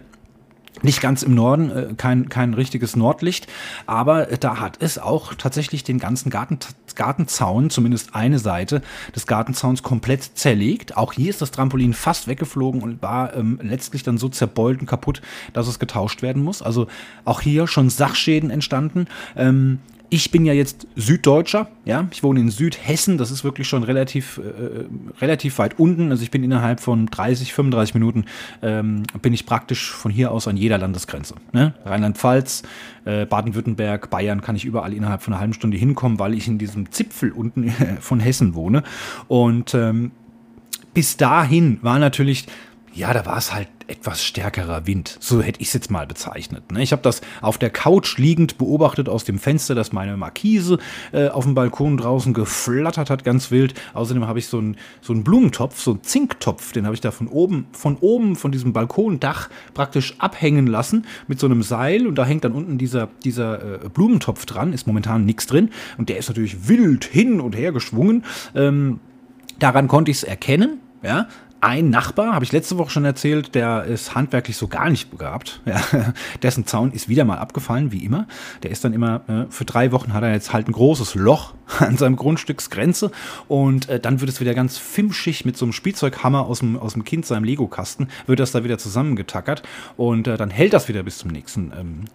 nicht 0.81 1.01
ganz 1.01 1.23
im 1.23 1.35
Norden, 1.35 1.71
äh, 1.71 1.93
kein, 1.95 2.29
kein 2.29 2.53
richtiges 2.53 2.95
Nordlicht, 2.95 3.47
aber 3.85 4.29
äh, 4.29 4.37
da 4.37 4.59
hat 4.59 4.77
es 4.79 4.97
auch 4.97 5.33
tatsächlich 5.35 5.83
den 5.83 5.99
ganzen 5.99 6.29
Garten, 6.29 6.59
Gartenzaun, 6.95 7.69
zumindest 7.69 8.15
eine 8.15 8.39
Seite 8.39 8.81
des 9.15 9.27
Gartenzauns 9.27 9.83
komplett 9.83 10.23
zerlegt. 10.37 10.97
Auch 10.97 11.13
hier 11.13 11.29
ist 11.29 11.41
das 11.41 11.51
Trampolin 11.51 11.93
fast 11.93 12.27
weggeflogen 12.27 12.81
und 12.81 13.01
war 13.01 13.35
ähm, 13.35 13.59
letztlich 13.61 14.03
dann 14.03 14.17
so 14.17 14.29
zerbeult 14.29 14.81
und 14.81 14.87
kaputt, 14.87 15.21
dass 15.53 15.67
es 15.67 15.79
getauscht 15.79 16.21
werden 16.21 16.43
muss. 16.43 16.61
Also 16.61 16.87
auch 17.25 17.41
hier 17.41 17.67
schon 17.67 17.89
Sachschäden 17.89 18.49
entstanden. 18.49 19.07
Ähm, 19.35 19.79
ich 20.13 20.29
bin 20.29 20.45
ja 20.45 20.51
jetzt 20.51 20.87
Süddeutscher, 20.97 21.69
ja, 21.85 22.05
ich 22.11 22.21
wohne 22.21 22.41
in 22.41 22.51
Südhessen, 22.51 23.17
das 23.17 23.31
ist 23.31 23.45
wirklich 23.45 23.69
schon 23.69 23.83
relativ, 23.83 24.39
äh, 24.39 24.83
relativ 25.21 25.57
weit 25.57 25.79
unten. 25.79 26.11
Also 26.11 26.21
ich 26.21 26.31
bin 26.31 26.43
innerhalb 26.43 26.81
von 26.81 27.05
30, 27.05 27.53
35 27.53 27.93
Minuten 27.93 28.25
ähm, 28.61 29.03
bin 29.21 29.33
ich 29.33 29.45
praktisch 29.45 29.89
von 29.89 30.11
hier 30.11 30.33
aus 30.33 30.49
an 30.49 30.57
jeder 30.57 30.77
Landesgrenze. 30.77 31.35
Ne? 31.53 31.75
Rheinland-Pfalz, 31.85 32.63
äh, 33.05 33.25
Baden-Württemberg, 33.25 34.09
Bayern 34.09 34.41
kann 34.41 34.57
ich 34.57 34.65
überall 34.65 34.93
innerhalb 34.93 35.23
von 35.23 35.33
einer 35.33 35.39
halben 35.39 35.53
Stunde 35.53 35.77
hinkommen, 35.77 36.19
weil 36.19 36.33
ich 36.33 36.45
in 36.45 36.57
diesem 36.57 36.91
Zipfel 36.91 37.31
unten 37.31 37.71
von 38.01 38.19
Hessen 38.19 38.53
wohne. 38.53 38.83
Und 39.29 39.73
ähm, 39.73 40.11
bis 40.93 41.15
dahin 41.15 41.79
war 41.81 41.99
natürlich 41.99 42.47
ja, 42.93 43.13
da 43.13 43.25
war 43.25 43.37
es 43.37 43.53
halt 43.53 43.69
etwas 43.91 44.23
stärkerer 44.23 44.87
Wind. 44.87 45.17
So 45.19 45.41
hätte 45.41 45.61
ich 45.61 45.67
es 45.67 45.73
jetzt 45.73 45.91
mal 45.91 46.07
bezeichnet. 46.07 46.71
Ne? 46.71 46.81
Ich 46.81 46.91
habe 46.93 47.01
das 47.01 47.21
auf 47.41 47.57
der 47.57 47.69
Couch 47.69 48.17
liegend 48.17 48.57
beobachtet 48.57 49.09
aus 49.09 49.25
dem 49.25 49.37
Fenster, 49.37 49.75
dass 49.75 49.91
meine 49.91 50.15
Markise 50.17 50.79
äh, 51.11 51.27
auf 51.27 51.43
dem 51.43 51.53
Balkon 51.53 51.97
draußen 51.97 52.33
geflattert 52.33 53.09
hat, 53.09 53.23
ganz 53.23 53.51
wild. 53.51 53.73
Außerdem 53.93 54.25
habe 54.27 54.39
ich 54.39 54.47
so 54.47 54.59
einen 54.59 54.77
so 55.01 55.13
einen 55.13 55.23
Blumentopf, 55.23 55.79
so 55.79 55.91
einen 55.91 56.03
Zinktopf, 56.03 56.71
den 56.71 56.85
habe 56.85 56.95
ich 56.95 57.01
da 57.01 57.11
von 57.11 57.27
oben, 57.27 57.67
von 57.73 57.97
oben, 57.97 58.35
von 58.35 58.51
diesem 58.51 58.73
Balkondach 58.73 59.49
praktisch 59.73 60.15
abhängen 60.19 60.67
lassen 60.67 61.05
mit 61.27 61.39
so 61.39 61.47
einem 61.47 61.61
Seil 61.61 62.07
und 62.07 62.15
da 62.15 62.25
hängt 62.25 62.45
dann 62.45 62.53
unten 62.53 62.77
dieser, 62.77 63.09
dieser 63.23 63.83
äh, 63.83 63.89
Blumentopf 63.89 64.45
dran, 64.45 64.73
ist 64.73 64.87
momentan 64.87 65.25
nichts 65.25 65.47
drin 65.47 65.69
und 65.97 66.09
der 66.09 66.17
ist 66.17 66.29
natürlich 66.29 66.69
wild 66.69 67.03
hin 67.03 67.41
und 67.41 67.55
her 67.57 67.71
geschwungen. 67.71 68.23
Ähm, 68.55 68.99
daran 69.59 69.87
konnte 69.87 70.11
ich 70.11 70.17
es 70.17 70.23
erkennen. 70.23 70.79
Ja, 71.03 71.27
ein 71.61 71.89
Nachbar, 71.89 72.33
habe 72.33 72.43
ich 72.43 72.51
letzte 72.51 72.77
Woche 72.77 72.89
schon 72.89 73.05
erzählt, 73.05 73.53
der 73.55 73.83
ist 73.85 74.15
handwerklich 74.15 74.57
so 74.57 74.67
gar 74.67 74.89
nicht 74.89 75.09
begabt. 75.09 75.61
Ja, 75.71 76.13
dessen 76.41 76.65
Zaun 76.65 76.91
ist 76.91 77.07
wieder 77.07 77.23
mal 77.23 77.37
abgefallen, 77.37 77.91
wie 77.91 78.03
immer. 78.03 78.27
Der 78.63 78.71
ist 78.71 78.83
dann 78.83 78.93
immer, 78.93 79.21
äh, 79.27 79.45
für 79.49 79.63
drei 79.63 79.91
Wochen 79.91 80.13
hat 80.13 80.23
er 80.23 80.33
jetzt 80.33 80.51
halt 80.51 80.67
ein 80.67 80.73
großes 80.73 81.15
Loch 81.15 81.53
an 81.79 81.97
seinem 81.97 82.17
Grundstücksgrenze 82.17 83.11
und 83.47 83.87
äh, 83.87 83.99
dann 83.99 84.19
wird 84.19 84.29
es 84.29 84.41
wieder 84.41 84.53
ganz 84.53 84.77
fimschig 84.77 85.45
mit 85.45 85.55
so 85.55 85.65
einem 85.65 85.73
Spielzeughammer 85.73 86.45
aus 86.45 86.59
dem, 86.59 86.77
aus 86.77 86.93
dem 86.93 87.05
Kind, 87.05 87.25
seinem 87.25 87.45
Lego-Kasten, 87.45 88.09
wird 88.27 88.39
das 88.39 88.51
da 88.51 88.63
wieder 88.63 88.77
zusammengetackert 88.77 89.63
und 89.95 90.27
äh, 90.27 90.35
dann 90.35 90.49
hält 90.49 90.73
das 90.73 90.87
wieder 90.89 91.03
bis 91.03 91.19
zum 91.19 91.31
nächsten 91.31 91.71
ähm, 91.77 92.05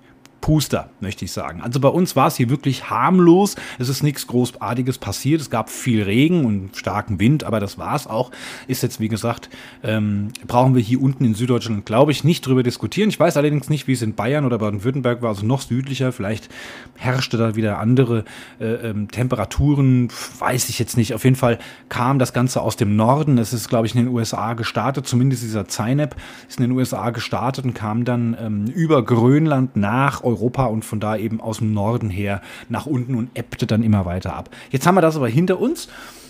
Puster, 0.46 0.90
möchte 1.00 1.24
ich 1.24 1.32
sagen. 1.32 1.60
Also 1.60 1.80
bei 1.80 1.88
uns 1.88 2.14
war 2.14 2.28
es 2.28 2.36
hier 2.36 2.48
wirklich 2.48 2.88
harmlos. 2.88 3.56
Es 3.80 3.88
ist 3.88 4.04
nichts 4.04 4.28
Großartiges 4.28 4.98
passiert. 4.98 5.40
Es 5.40 5.50
gab 5.50 5.68
viel 5.68 6.04
Regen 6.04 6.44
und 6.44 6.76
starken 6.76 7.18
Wind, 7.18 7.42
aber 7.42 7.58
das 7.58 7.78
war 7.78 7.96
es 7.96 8.06
auch. 8.06 8.30
Ist 8.68 8.84
jetzt, 8.84 9.00
wie 9.00 9.08
gesagt, 9.08 9.50
ähm, 9.82 10.28
brauchen 10.46 10.76
wir 10.76 10.82
hier 10.82 11.02
unten 11.02 11.24
in 11.24 11.34
Süddeutschland, 11.34 11.84
glaube 11.84 12.12
ich, 12.12 12.22
nicht 12.22 12.46
drüber 12.46 12.62
diskutieren. 12.62 13.08
Ich 13.08 13.18
weiß 13.18 13.36
allerdings 13.36 13.68
nicht, 13.68 13.88
wie 13.88 13.94
es 13.94 14.02
in 14.02 14.14
Bayern 14.14 14.44
oder 14.44 14.58
Baden-Württemberg 14.58 15.20
war, 15.20 15.30
also 15.30 15.44
noch 15.44 15.62
südlicher. 15.62 16.12
Vielleicht 16.12 16.48
herrschte 16.94 17.38
da 17.38 17.56
wieder 17.56 17.80
andere 17.80 18.24
äh, 18.60 18.66
ähm, 18.66 19.10
Temperaturen, 19.10 20.10
weiß 20.38 20.68
ich 20.68 20.78
jetzt 20.78 20.96
nicht. 20.96 21.12
Auf 21.12 21.24
jeden 21.24 21.34
Fall 21.34 21.58
kam 21.88 22.20
das 22.20 22.32
Ganze 22.32 22.60
aus 22.60 22.76
dem 22.76 22.94
Norden. 22.94 23.38
Es 23.38 23.52
ist, 23.52 23.68
glaube 23.68 23.88
ich, 23.88 23.96
in 23.96 24.04
den 24.04 24.14
USA 24.14 24.54
gestartet, 24.54 25.08
zumindest 25.08 25.42
dieser 25.42 25.66
Zynep 25.66 26.14
ist 26.48 26.60
in 26.60 26.68
den 26.68 26.78
USA 26.78 27.10
gestartet 27.10 27.64
und 27.64 27.74
kam 27.74 28.04
dann 28.04 28.36
ähm, 28.40 28.66
über 28.66 29.04
Grönland 29.04 29.74
nach 29.74 30.22
Europa 30.22 30.35
Europa 30.36 30.66
und 30.66 30.84
von 30.84 31.00
da 31.00 31.16
eben 31.16 31.40
aus 31.40 31.58
dem 31.58 31.72
Norden 31.72 32.10
her 32.10 32.42
nach 32.68 32.86
unten 32.86 33.14
und 33.14 33.30
ebbte 33.34 33.66
dann 33.66 33.82
immer 33.82 34.04
weiter 34.04 34.34
ab. 34.34 34.50
Jetzt 34.70 34.86
haben 34.86 34.94
wir 34.94 35.00
das 35.00 35.16
aber 35.16 35.28
hinter 35.28 35.60
uns. 35.60 35.88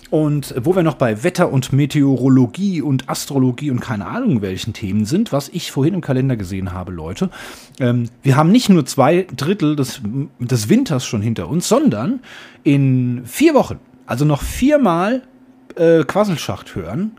Und 0.08 0.54
wo 0.56 0.76
wir 0.76 0.84
noch 0.84 0.94
bei 0.94 1.24
Wetter 1.24 1.52
und 1.52 1.72
Meteorologie 1.72 2.80
und 2.80 3.08
Astrologie 3.08 3.72
und 3.72 3.80
keine 3.80 4.06
Ahnung 4.06 4.40
welchen 4.40 4.72
Themen 4.72 5.04
sind, 5.04 5.32
was 5.32 5.48
ich 5.48 5.72
vorhin 5.72 5.94
im 5.94 6.00
Kalender 6.00 6.36
gesehen 6.36 6.72
habe, 6.72 6.92
Leute, 6.92 7.28
ähm, 7.80 8.08
wir 8.22 8.36
haben 8.36 8.52
nicht 8.52 8.68
nur 8.68 8.86
zwei 8.86 9.26
Drittel 9.36 9.74
des, 9.74 10.00
des 10.38 10.68
Winters 10.68 11.04
schon 11.04 11.22
hinter 11.22 11.48
uns, 11.48 11.68
sondern 11.68 12.20
in 12.62 13.22
vier 13.24 13.54
Wochen, 13.54 13.80
also 14.06 14.24
noch 14.24 14.42
viermal 14.42 15.22
äh, 15.74 16.04
Quasselschacht 16.04 16.76
hören, 16.76 17.12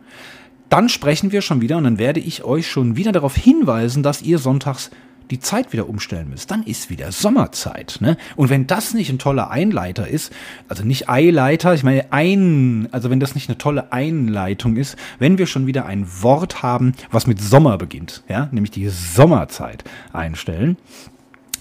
dann 0.69 0.87
sprechen 0.87 1.33
wir 1.33 1.41
schon 1.41 1.59
wieder 1.59 1.77
und 1.77 1.83
dann 1.83 1.99
werde 1.99 2.21
ich 2.21 2.43
euch 2.45 2.67
schon 2.67 2.95
wieder 2.95 3.11
darauf 3.11 3.35
hinweisen, 3.35 4.01
dass 4.01 4.21
ihr 4.21 4.37
sonntags 4.37 4.91
die 5.29 5.39
Zeit 5.39 5.73
wieder 5.73 5.89
umstellen 5.89 6.29
müsst, 6.29 6.51
dann 6.51 6.63
ist 6.63 6.89
wieder 6.89 7.11
Sommerzeit. 7.11 7.97
Ne? 7.99 8.17
Und 8.35 8.49
wenn 8.49 8.67
das 8.67 8.93
nicht 8.93 9.09
ein 9.09 9.19
toller 9.19 9.51
Einleiter 9.51 10.07
ist, 10.07 10.31
also 10.67 10.83
nicht 10.83 11.09
Eileiter, 11.09 11.73
ich 11.73 11.83
meine 11.83 12.11
ein, 12.11 12.87
also 12.91 13.09
wenn 13.09 13.19
das 13.19 13.35
nicht 13.35 13.49
eine 13.49 13.57
tolle 13.57 13.91
Einleitung 13.91 14.77
ist, 14.77 14.95
wenn 15.19 15.37
wir 15.37 15.47
schon 15.47 15.67
wieder 15.67 15.85
ein 15.85 16.07
Wort 16.21 16.63
haben, 16.63 16.93
was 17.11 17.27
mit 17.27 17.41
Sommer 17.41 17.77
beginnt, 17.77 18.23
ja, 18.27 18.49
nämlich 18.51 18.71
die 18.71 18.87
Sommerzeit 18.89 19.83
einstellen, 20.13 20.77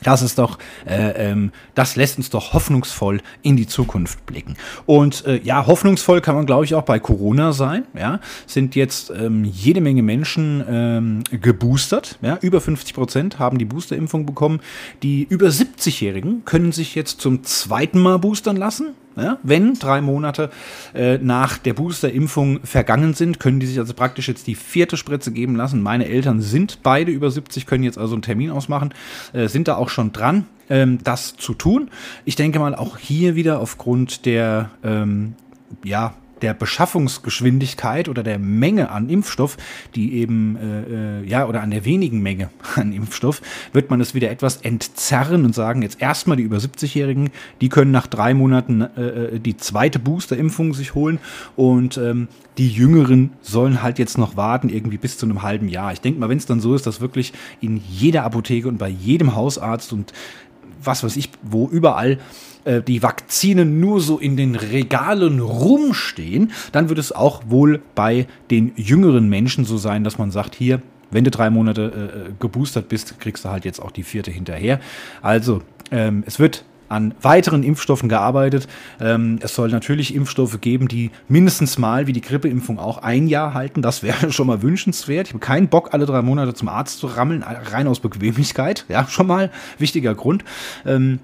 Das 0.06 0.22
ist 0.22 0.38
doch, 0.38 0.58
äh, 0.86 1.30
ähm, 1.30 1.50
das 1.74 1.96
lässt 1.96 2.16
uns 2.16 2.30
doch 2.30 2.52
hoffnungsvoll 2.52 3.20
in 3.42 3.56
die 3.56 3.66
Zukunft 3.66 4.24
blicken. 4.24 4.56
Und 4.86 5.26
äh, 5.26 5.40
ja, 5.42 5.66
hoffnungsvoll 5.66 6.20
kann 6.20 6.36
man, 6.36 6.46
glaube 6.46 6.64
ich, 6.64 6.76
auch 6.76 6.84
bei 6.84 7.00
Corona 7.00 7.52
sein. 7.52 7.86
Ja, 7.92 8.20
sind 8.46 8.76
jetzt 8.76 9.10
ähm, 9.10 9.42
jede 9.42 9.80
Menge 9.80 10.04
Menschen 10.04 10.64
ähm, 10.68 11.24
geboostert. 11.32 12.20
Ja, 12.22 12.38
über 12.40 12.60
50 12.60 12.94
Prozent 12.94 13.38
haben 13.40 13.58
die 13.58 13.64
Boosterimpfung 13.64 14.26
bekommen. 14.26 14.60
Die 15.02 15.24
über 15.28 15.48
70-Jährigen 15.48 16.44
können 16.44 16.70
sich 16.70 16.94
jetzt 16.94 17.20
zum 17.20 17.42
zweiten 17.42 17.98
Mal 17.98 18.20
boostern 18.20 18.56
lassen. 18.56 18.94
Ja, 19.16 19.38
wenn 19.42 19.74
drei 19.74 20.02
Monate 20.02 20.50
äh, 20.94 21.16
nach 21.16 21.56
der 21.56 21.72
Boosterimpfung 21.72 22.60
vergangen 22.64 23.14
sind, 23.14 23.40
können 23.40 23.60
die 23.60 23.66
sich 23.66 23.78
also 23.78 23.94
praktisch 23.94 24.28
jetzt 24.28 24.46
die 24.46 24.54
vierte 24.54 24.98
Spritze 24.98 25.32
geben 25.32 25.56
lassen. 25.56 25.82
Meine 25.82 26.06
Eltern 26.06 26.42
sind 26.42 26.80
beide 26.82 27.10
über 27.10 27.30
70, 27.30 27.64
können 27.64 27.82
jetzt 27.82 27.96
also 27.96 28.14
einen 28.14 28.22
Termin 28.22 28.50
ausmachen, 28.50 28.92
äh, 29.32 29.48
sind 29.48 29.68
da 29.68 29.76
auch 29.76 29.88
schon 29.88 30.12
dran, 30.12 30.46
ähm, 30.68 30.98
das 31.02 31.34
zu 31.36 31.54
tun. 31.54 31.90
Ich 32.26 32.36
denke 32.36 32.58
mal 32.58 32.74
auch 32.74 32.98
hier 32.98 33.36
wieder 33.36 33.60
aufgrund 33.60 34.26
der 34.26 34.70
ähm, 34.84 35.34
ja, 35.82 36.12
der 36.42 36.54
Beschaffungsgeschwindigkeit 36.54 38.08
oder 38.08 38.22
der 38.22 38.38
Menge 38.38 38.90
an 38.90 39.08
Impfstoff, 39.08 39.56
die 39.94 40.14
eben, 40.14 40.56
äh, 40.56 41.20
äh, 41.20 41.24
ja, 41.26 41.46
oder 41.46 41.62
an 41.62 41.70
der 41.70 41.84
wenigen 41.84 42.20
Menge 42.20 42.50
an 42.76 42.92
Impfstoff, 42.92 43.40
wird 43.72 43.90
man 43.90 44.00
es 44.00 44.14
wieder 44.14 44.30
etwas 44.30 44.58
entzerren 44.58 45.44
und 45.44 45.54
sagen, 45.54 45.82
jetzt 45.82 46.00
erstmal 46.00 46.36
die 46.36 46.42
über 46.42 46.58
70-Jährigen, 46.58 47.30
die 47.60 47.68
können 47.68 47.90
nach 47.90 48.06
drei 48.06 48.34
Monaten 48.34 48.82
äh, 48.82 49.00
äh, 49.00 49.38
die 49.40 49.56
zweite 49.56 49.98
Boosterimpfung 49.98 50.74
sich 50.74 50.94
holen 50.94 51.18
und 51.56 51.96
ähm, 51.96 52.28
die 52.58 52.68
Jüngeren 52.68 53.32
sollen 53.42 53.82
halt 53.82 53.98
jetzt 53.98 54.18
noch 54.18 54.36
warten, 54.36 54.68
irgendwie 54.68 54.98
bis 54.98 55.18
zu 55.18 55.26
einem 55.26 55.42
halben 55.42 55.68
Jahr. 55.68 55.92
Ich 55.92 56.00
denke 56.00 56.20
mal, 56.20 56.28
wenn 56.28 56.38
es 56.38 56.46
dann 56.46 56.60
so 56.60 56.74
ist, 56.74 56.86
dass 56.86 57.00
wirklich 57.00 57.32
in 57.60 57.80
jeder 57.88 58.24
Apotheke 58.24 58.68
und 58.68 58.78
bei 58.78 58.88
jedem 58.88 59.34
Hausarzt 59.34 59.92
und 59.92 60.12
was 60.82 61.02
weiß 61.02 61.16
ich, 61.16 61.30
wo 61.42 61.68
überall 61.68 62.18
äh, 62.66 62.82
die 62.82 63.02
Vakzinen 63.02 63.80
nur 63.80 64.00
so 64.00 64.18
in 64.18 64.36
den 64.36 64.56
Regalen 64.56 65.40
rumstehen, 65.40 66.52
dann 66.72 66.88
wird 66.88 66.98
es 66.98 67.12
auch 67.12 67.42
wohl 67.48 67.80
bei 67.94 68.26
den 68.50 68.72
jüngeren 68.76 69.28
Menschen 69.28 69.64
so 69.64 69.76
sein, 69.78 70.04
dass 70.04 70.18
man 70.18 70.30
sagt, 70.30 70.54
hier, 70.54 70.82
wenn 71.10 71.24
du 71.24 71.30
drei 71.30 71.48
Monate 71.48 72.12
äh, 72.26 72.30
äh 72.30 72.32
geboostert 72.40 72.88
bist, 72.88 73.18
kriegst 73.20 73.44
du 73.44 73.50
halt 73.50 73.64
jetzt 73.64 73.80
auch 73.80 73.92
die 73.92 74.02
vierte 74.02 74.30
hinterher. 74.30 74.80
Also, 75.22 75.62
ähm, 75.90 76.24
es 76.26 76.38
wird 76.38 76.64
an 76.88 77.14
weiteren 77.20 77.62
Impfstoffen 77.62 78.08
gearbeitet. 78.08 78.68
Ähm, 79.00 79.38
es 79.42 79.54
soll 79.54 79.68
natürlich 79.70 80.14
Impfstoffe 80.14 80.60
geben, 80.60 80.88
die 80.88 81.10
mindestens 81.28 81.78
mal 81.78 82.06
wie 82.06 82.12
die 82.12 82.20
Grippeimpfung 82.20 82.78
auch 82.78 82.98
ein 82.98 83.28
Jahr 83.28 83.54
halten. 83.54 83.82
Das 83.82 84.02
wäre 84.02 84.32
schon 84.32 84.46
mal 84.46 84.62
wünschenswert. 84.62 85.28
Ich 85.28 85.34
habe 85.34 85.44
keinen 85.44 85.68
Bock, 85.68 85.94
alle 85.94 86.06
drei 86.06 86.22
Monate 86.22 86.54
zum 86.54 86.68
Arzt 86.68 86.98
zu 86.98 87.06
rammeln, 87.06 87.42
rein 87.42 87.86
aus 87.86 88.00
Bequemlichkeit. 88.00 88.84
Ja, 88.88 89.06
schon 89.08 89.26
mal 89.26 89.50
wichtiger 89.78 90.14
Grund. 90.14 90.44
Ähm, 90.84 91.20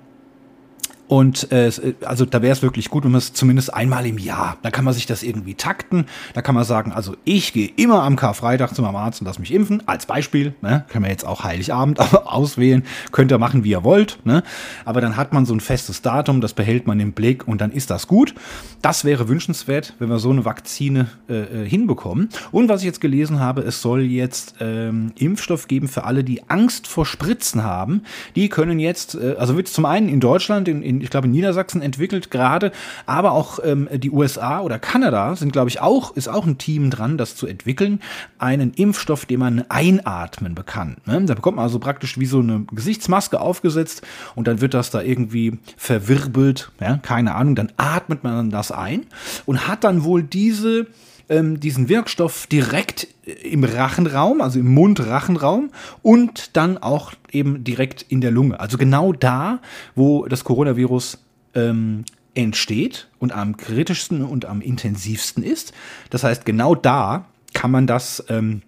und 1.09 1.53
äh, 1.53 1.71
also 2.05 2.25
da 2.25 2.41
wäre 2.41 2.53
es 2.53 2.63
wirklich 2.63 2.89
gut, 2.89 3.05
wenn 3.05 3.11
man 3.11 3.19
es 3.19 3.35
zumindest 3.35 3.75
einmal 3.75 4.07
im 4.07 4.17
Jahr, 4.17 4.57
da 4.63 4.71
kann 4.71 4.85
man 4.85 4.95
sich 4.95 5.05
das 5.05 5.23
irgendwie 5.23 5.55
takten. 5.55 6.07
Da 6.33 6.41
kann 6.41 6.55
man 6.55 6.65
sagen, 6.65 6.93
also 6.93 7.17
ich 7.25 7.53
gehe 7.53 7.71
immer 7.77 8.03
am 8.03 8.17
Karfreitag 8.17 8.75
zu 8.75 8.81
meinem 8.81 8.97
Arzt 8.97 9.21
und 9.21 9.27
lass 9.27 9.39
mich 9.39 9.53
impfen. 9.53 9.87
Als 9.87 10.07
Beispiel, 10.07 10.55
ne? 10.63 10.85
können 10.89 11.05
wir 11.05 11.11
jetzt 11.11 11.27
auch 11.27 11.45
Heiligabend 11.45 12.01
auswählen, 12.27 12.85
könnt 13.11 13.31
ihr 13.31 13.39
machen, 13.39 13.63
wie 13.65 13.71
ihr 13.71 13.85
wollt. 13.85 14.21
Ne? 14.25 14.43
Aber 14.85 15.01
dann 15.01 15.17
hat 15.17 15.35
man 15.35 15.45
so 15.45 15.55
ein 15.55 15.61
festes 15.61 16.01
Datum, 16.01 16.41
das 16.41 16.55
behält 16.55 16.87
man 16.87 16.99
im 16.99 17.13
Blick 17.13 17.47
und 17.47 17.61
dann 17.61 17.73
ist 17.73 17.91
das 17.91 18.07
gut. 18.07 18.35
Das 18.81 19.05
wäre 19.05 19.29
wünschenswert, 19.29 19.95
wenn 19.99 20.09
wir 20.09 20.19
so 20.19 20.31
eine 20.31 20.45
Vakzine 20.45 21.09
äh, 21.29 21.65
äh 21.65 21.69
hinbekommen. 21.69 22.31
Und 22.53 22.69
was 22.69 22.81
ich 22.81 22.87
jetzt 22.87 23.01
gelesen 23.01 23.39
habe, 23.39 23.61
es 23.63 23.83
soll 23.83 24.03
jetzt 24.03 24.55
ähm, 24.61 25.13
Impfstoff 25.19 25.69
geben 25.69 25.89
für 25.89 26.05
alle, 26.05 26.25
die 26.25 26.49
Angst 26.49 26.87
vor 26.87 27.05
Spritzen 27.05 27.63
haben. 27.63 28.03
Die 28.35 28.49
können 28.49 28.79
jetzt, 28.79 29.15
äh, 29.15 29.37
also 29.39 29.57
wird 29.57 29.69
zum 29.69 29.85
einen 29.85 30.09
in 30.09 30.21
Deutschland, 30.21 30.69
in, 30.69 30.83
in 30.83 30.92
ich 31.01 31.11
glaube, 31.11 31.27
in 31.27 31.33
Niedersachsen 31.33 31.83
entwickelt 31.83 32.31
gerade, 32.31 32.73
aber 33.07 33.33
auch 33.33 33.59
ähm, 33.65 33.89
die 33.93 34.11
USA 34.11 34.61
oder 34.61 34.79
Kanada 34.79 35.37
sind, 35.37 35.53
glaube 35.53 35.71
ich, 35.71 35.81
auch, 35.81 36.17
ist 36.17 36.29
auch 36.29 36.47
ein 36.47 36.59
Team 36.59 36.91
dran, 36.91 37.19
das 37.19 37.37
zu 37.37 37.47
entwickeln. 37.47 38.01
Einen 38.39 38.73
Impfstoff, 38.75 39.27
den 39.27 39.41
man 39.41 39.65
einatmen 39.69 40.55
kann. 40.67 40.97
Ne? 41.07 41.25
Da 41.25 41.35
bekommt 41.35 41.57
man 41.57 41.65
also 41.65 41.79
praktisch 41.79 42.19
wie 42.19 42.27
so 42.27 42.41
eine 42.41 42.65
Gesichtsmaske 42.71 43.41
aufgesetzt 43.41 44.03
und 44.35 44.47
dann 44.47 44.61
wird 44.61 44.75
das 44.75 44.91
da 44.91 45.03
irgendwie 45.03 45.59
verwirbelt, 45.77 46.73
ja? 46.81 46.99
keine 46.99 47.35
Ahnung, 47.35 47.55
dann 47.55 47.73
atmet 47.77 48.25
man 48.25 48.51
das 48.51 48.73
ein 48.73 49.07
und 49.47 49.69
hat 49.69 49.85
dann 49.85 50.05
wohl 50.05 50.23
diese 50.23 50.87
ähm, 51.29 51.61
diesen 51.61 51.89
Wirkstoff 51.89 52.47
direkt 52.47 53.09
im 53.25 53.65
Rachenraum, 53.65 54.41
also 54.41 54.59
im 54.59 54.73
Mund-Rachenraum 54.75 55.71
und 56.03 56.57
dann 56.57 56.79
auch 56.79 57.13
eben 57.31 57.65
direkt 57.65 58.03
in 58.09 58.21
der 58.21 58.31
Lunge. 58.31 58.59
Also 58.59 58.79
genau 58.79 59.13
da, 59.13 59.61
wo 59.95 60.27
das 60.27 60.45
Coronavirus 60.45 61.19
ähm, 61.55 62.05
entsteht 62.35 63.09
und 63.19 63.33
am 63.33 63.57
kritischsten 63.57 64.25
und 64.25 64.45
am 64.47 64.61
intensivsten 64.61 65.43
ist. 65.43 65.73
Das 66.11 66.25
heißt, 66.25 66.45
genau 66.45 66.75
da 66.75 67.27
kann 67.53 67.71
man 67.71 67.87
das 67.87 68.25
ähm, 68.29 68.63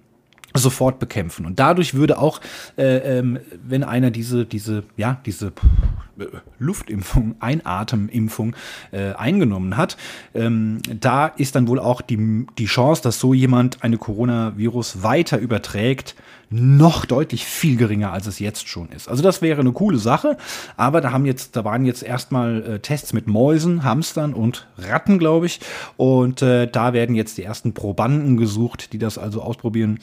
sofort 0.55 0.99
bekämpfen. 1.01 1.47
Und 1.47 1.59
dadurch 1.59 1.95
würde 1.95 2.19
auch, 2.19 2.41
äh, 2.77 3.19
ähm, 3.19 3.41
wenn 3.67 3.83
einer 3.83 4.11
diese, 4.11 4.47
diese, 4.47 4.85
ja, 4.97 5.21
diese 5.27 5.53
Luftimpfung, 6.61 7.35
Einatemimpfung 7.41 8.55
äh, 8.93 9.13
eingenommen 9.15 9.77
hat, 9.77 9.97
ähm, 10.33 10.79
da 11.01 11.27
ist 11.27 11.57
dann 11.57 11.67
wohl 11.67 11.81
auch 11.81 12.01
die, 12.01 12.47
die 12.57 12.67
Chance, 12.67 13.03
dass 13.03 13.19
so 13.19 13.35
jemand 13.35 13.83
eine 13.83 13.99
Coronavirus 13.99 15.03
weiter 15.03 15.39
überträgt, 15.39 16.15
noch 16.51 17.05
deutlich 17.05 17.45
viel 17.45 17.77
geringer, 17.77 18.13
als 18.13 18.29
es 18.29 18.39
jetzt 18.39 18.69
schon 18.69 18.89
ist. 18.91 19.09
Also 19.09 19.25
das 19.25 19.43
wäre 19.43 19.61
eine 19.61 19.73
coole 19.73 19.99
Sache, 19.99 20.37
aber 20.77 21.01
da 21.01 21.11
haben 21.11 21.27
jetzt, 21.27 21.57
da 21.57 21.65
waren 21.65 21.85
jetzt 21.85 22.05
erstmal 22.05 22.63
äh, 22.63 22.79
Tests 22.79 23.13
mit 23.13 23.27
Mäusen, 23.27 23.83
Hamstern 23.83 24.35
und 24.35 24.69
Ratten, 24.79 25.19
glaube 25.19 25.47
ich. 25.47 25.59
Und 25.97 26.43
äh, 26.43 26.69
da 26.69 26.93
werden 26.93 27.17
jetzt 27.17 27.39
die 27.39 27.43
ersten 27.43 27.75
Probanden 27.75 28.37
gesucht, 28.37 28.93
die 28.93 28.99
das 28.99 29.19
also 29.19 29.43
ausprobieren 29.43 29.99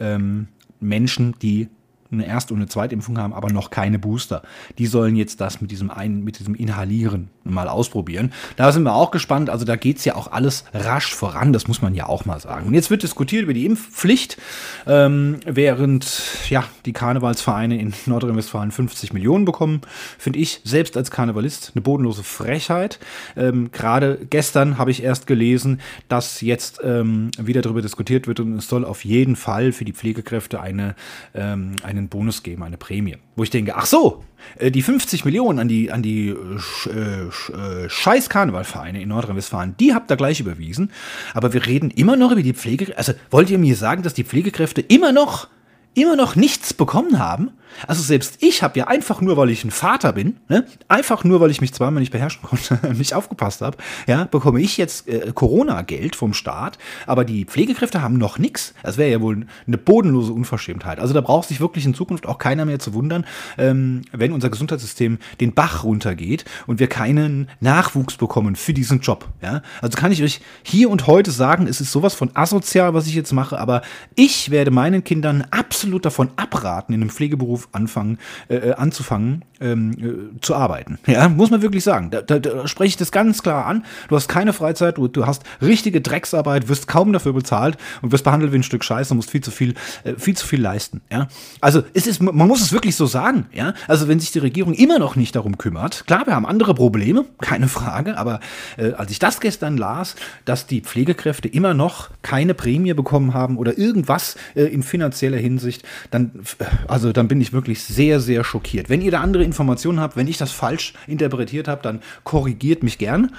ähm, 0.00 0.48
Menschen, 0.80 1.34
die 1.40 1.68
eine 2.10 2.26
Erst- 2.26 2.50
und 2.50 2.58
eine 2.58 2.66
Zweitimpfung 2.66 3.18
haben, 3.18 3.32
aber 3.32 3.52
noch 3.52 3.70
keine 3.70 3.98
Booster. 3.98 4.42
Die 4.78 4.86
sollen 4.86 5.16
jetzt 5.16 5.40
das 5.40 5.60
mit 5.60 5.70
diesem, 5.70 5.90
ein, 5.90 6.24
mit 6.24 6.38
diesem 6.38 6.54
Inhalieren 6.54 7.28
mal 7.44 7.68
ausprobieren. 7.68 8.32
Da 8.56 8.72
sind 8.72 8.82
wir 8.82 8.94
auch 8.94 9.10
gespannt. 9.10 9.50
Also 9.50 9.64
da 9.64 9.76
geht 9.76 9.98
es 9.98 10.04
ja 10.04 10.14
auch 10.14 10.32
alles 10.32 10.64
rasch 10.72 11.14
voran. 11.14 11.52
Das 11.52 11.68
muss 11.68 11.82
man 11.82 11.94
ja 11.94 12.06
auch 12.06 12.24
mal 12.24 12.40
sagen. 12.40 12.66
Und 12.66 12.74
jetzt 12.74 12.90
wird 12.90 13.02
diskutiert 13.02 13.42
über 13.42 13.54
die 13.54 13.66
Impfpflicht, 13.66 14.38
ähm, 14.86 15.40
während 15.44 16.22
ja, 16.48 16.64
die 16.86 16.92
Karnevalsvereine 16.92 17.78
in 17.78 17.92
Nordrhein-Westfalen 18.06 18.70
50 18.70 19.12
Millionen 19.12 19.44
bekommen. 19.44 19.80
Finde 20.18 20.38
ich 20.38 20.60
selbst 20.64 20.96
als 20.96 21.10
Karnevalist 21.10 21.72
eine 21.74 21.82
bodenlose 21.82 22.22
Frechheit. 22.22 22.98
Ähm, 23.36 23.70
Gerade 23.72 24.18
gestern 24.30 24.78
habe 24.78 24.90
ich 24.90 25.02
erst 25.02 25.26
gelesen, 25.26 25.80
dass 26.08 26.40
jetzt 26.40 26.80
ähm, 26.82 27.30
wieder 27.38 27.62
darüber 27.62 27.82
diskutiert 27.82 28.26
wird 28.26 28.40
und 28.40 28.56
es 28.56 28.68
soll 28.68 28.84
auf 28.84 29.04
jeden 29.04 29.36
Fall 29.36 29.72
für 29.72 29.84
die 29.84 29.92
Pflegekräfte 29.92 30.60
eine, 30.60 30.94
ähm, 31.34 31.76
eine 31.82 31.97
einen 31.98 32.08
Bonus 32.08 32.42
geben, 32.42 32.62
eine 32.62 32.76
Prämie. 32.76 33.16
Wo 33.36 33.42
ich 33.42 33.50
denke, 33.50 33.76
ach 33.76 33.86
so, 33.86 34.24
äh, 34.58 34.70
die 34.70 34.82
50 34.82 35.24
Millionen 35.24 35.58
an 35.58 35.68
die, 35.68 35.90
an 35.90 36.02
die 36.02 36.28
äh, 36.28 36.92
äh, 36.92 37.88
scheiß 37.88 38.28
Karnevalvereine 38.30 39.02
in 39.02 39.08
Nordrhein-Westfalen, 39.08 39.76
die 39.78 39.94
habt 39.94 40.10
ihr 40.10 40.16
gleich 40.16 40.40
überwiesen. 40.40 40.90
Aber 41.34 41.52
wir 41.52 41.66
reden 41.66 41.90
immer 41.90 42.16
noch 42.16 42.32
über 42.32 42.42
die 42.42 42.54
Pflegekräfte. 42.54 42.98
Also 42.98 43.12
wollt 43.30 43.50
ihr 43.50 43.58
mir 43.58 43.76
sagen, 43.76 44.02
dass 44.02 44.14
die 44.14 44.24
Pflegekräfte 44.24 44.80
immer 44.80 45.12
noch, 45.12 45.48
immer 45.94 46.16
noch 46.16 46.36
nichts 46.36 46.72
bekommen 46.72 47.18
haben? 47.18 47.50
Also 47.86 48.02
selbst 48.02 48.38
ich 48.40 48.62
habe 48.62 48.78
ja 48.78 48.86
einfach 48.86 49.20
nur, 49.20 49.36
weil 49.36 49.50
ich 49.50 49.64
ein 49.64 49.70
Vater 49.70 50.12
bin, 50.12 50.36
ne, 50.48 50.66
einfach 50.88 51.24
nur, 51.24 51.40
weil 51.40 51.50
ich 51.50 51.60
mich 51.60 51.72
zweimal 51.72 52.00
nicht 52.00 52.12
beherrschen 52.12 52.42
konnte, 52.42 52.78
nicht 52.94 53.14
aufgepasst 53.14 53.60
habe, 53.60 53.76
ja, 54.06 54.24
bekomme 54.24 54.60
ich 54.60 54.76
jetzt 54.76 55.08
äh, 55.08 55.32
Corona-Geld 55.34 56.16
vom 56.16 56.34
Staat, 56.34 56.78
aber 57.06 57.24
die 57.24 57.44
Pflegekräfte 57.44 58.02
haben 58.02 58.18
noch 58.18 58.38
nichts. 58.38 58.74
Das 58.82 58.96
wäre 58.96 59.10
ja 59.10 59.20
wohl 59.20 59.46
eine 59.66 59.78
bodenlose 59.78 60.32
Unverschämtheit. 60.32 60.98
Also 60.98 61.14
da 61.14 61.20
braucht 61.20 61.48
sich 61.48 61.60
wirklich 61.60 61.84
in 61.84 61.94
Zukunft 61.94 62.26
auch 62.26 62.38
keiner 62.38 62.64
mehr 62.64 62.78
zu 62.78 62.94
wundern, 62.94 63.26
ähm, 63.56 64.02
wenn 64.12 64.32
unser 64.32 64.50
Gesundheitssystem 64.50 65.18
den 65.40 65.54
Bach 65.54 65.84
runtergeht 65.84 66.44
und 66.66 66.80
wir 66.80 66.88
keinen 66.88 67.48
Nachwuchs 67.60 68.16
bekommen 68.16 68.56
für 68.56 68.72
diesen 68.72 69.00
Job. 69.00 69.28
Ja? 69.42 69.62
Also 69.80 69.98
kann 69.98 70.12
ich 70.12 70.22
euch 70.22 70.40
hier 70.62 70.90
und 70.90 71.06
heute 71.06 71.30
sagen, 71.30 71.66
es 71.66 71.80
ist 71.80 71.92
sowas 71.92 72.14
von 72.14 72.30
asozial, 72.34 72.94
was 72.94 73.06
ich 73.06 73.14
jetzt 73.14 73.32
mache, 73.32 73.58
aber 73.58 73.82
ich 74.14 74.50
werde 74.50 74.70
meinen 74.70 75.04
Kindern 75.04 75.44
absolut 75.50 76.04
davon 76.04 76.30
abraten, 76.36 76.94
in 76.94 77.00
einem 77.00 77.10
Pflegeberuf 77.10 77.57
Beruf 77.58 77.68
anfangen, 77.72 78.18
äh, 78.48 78.56
äh, 78.56 78.74
anzufangen 78.74 79.44
ähm, 79.60 79.92
äh, 80.36 80.40
zu 80.40 80.54
arbeiten. 80.54 80.98
Ja, 81.08 81.28
muss 81.28 81.50
man 81.50 81.62
wirklich 81.62 81.82
sagen. 81.84 82.10
Da, 82.10 82.20
da, 82.20 82.38
da 82.38 82.68
spreche 82.68 82.88
ich 82.88 82.96
das 82.98 83.10
ganz 83.10 83.42
klar 83.42 83.64
an. 83.64 83.84
Du 84.08 84.14
hast 84.14 84.28
keine 84.28 84.52
Freizeit, 84.52 84.98
du, 84.98 85.08
du 85.08 85.26
hast 85.26 85.42
richtige 85.62 86.02
Drecksarbeit, 86.02 86.68
wirst 86.68 86.86
kaum 86.86 87.12
dafür 87.14 87.32
bezahlt 87.32 87.78
und 88.02 88.12
wirst 88.12 88.24
behandelt 88.24 88.52
wie 88.52 88.56
ein 88.56 88.62
Stück 88.62 88.84
Scheiße, 88.84 89.14
musst 89.14 89.30
viel 89.30 89.40
zu 89.40 89.50
viel, 89.50 89.74
äh, 90.04 90.14
viel 90.16 90.36
zu 90.36 90.46
viel 90.46 90.60
leisten. 90.60 91.00
Ja, 91.10 91.28
also 91.62 91.82
es 91.94 92.06
ist, 92.06 92.22
man 92.22 92.46
muss 92.46 92.60
es 92.60 92.72
wirklich 92.72 92.94
so 92.94 93.06
sagen. 93.06 93.46
Ja, 93.52 93.72
also 93.88 94.06
wenn 94.06 94.20
sich 94.20 94.32
die 94.32 94.38
Regierung 94.38 94.74
immer 94.74 94.98
noch 94.98 95.16
nicht 95.16 95.34
darum 95.34 95.56
kümmert, 95.56 96.06
klar, 96.06 96.26
wir 96.26 96.34
haben 96.34 96.46
andere 96.46 96.74
Probleme, 96.74 97.24
keine 97.40 97.68
Frage, 97.68 98.18
aber 98.18 98.40
äh, 98.76 98.92
als 98.92 99.10
ich 99.10 99.18
das 99.18 99.40
gestern 99.40 99.78
las, 99.78 100.14
dass 100.44 100.66
die 100.66 100.82
Pflegekräfte 100.82 101.48
immer 101.48 101.72
noch 101.72 102.10
keine 102.20 102.52
Prämie 102.52 102.92
bekommen 102.92 103.32
haben 103.32 103.56
oder 103.56 103.78
irgendwas 103.78 104.36
äh, 104.54 104.64
in 104.64 104.82
finanzieller 104.82 105.38
Hinsicht, 105.38 105.84
dann, 106.10 106.32
äh, 106.58 106.64
also 106.86 107.12
dann 107.12 107.28
bin 107.28 107.40
ich 107.40 107.47
mich 107.48 107.52
wirklich 107.52 107.82
sehr, 107.82 108.20
sehr 108.20 108.44
schockiert. 108.44 108.88
Wenn 108.88 109.00
ihr 109.00 109.10
da 109.10 109.20
andere 109.20 109.44
Informationen 109.44 110.00
habt, 110.00 110.16
wenn 110.16 110.28
ich 110.28 110.38
das 110.38 110.52
falsch 110.52 110.94
interpretiert 111.06 111.68
habe, 111.68 111.82
dann 111.82 112.00
korrigiert 112.24 112.82
mich 112.82 112.98
gern. 112.98 113.34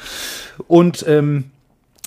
Und 0.67 1.05
ähm, 1.07 1.45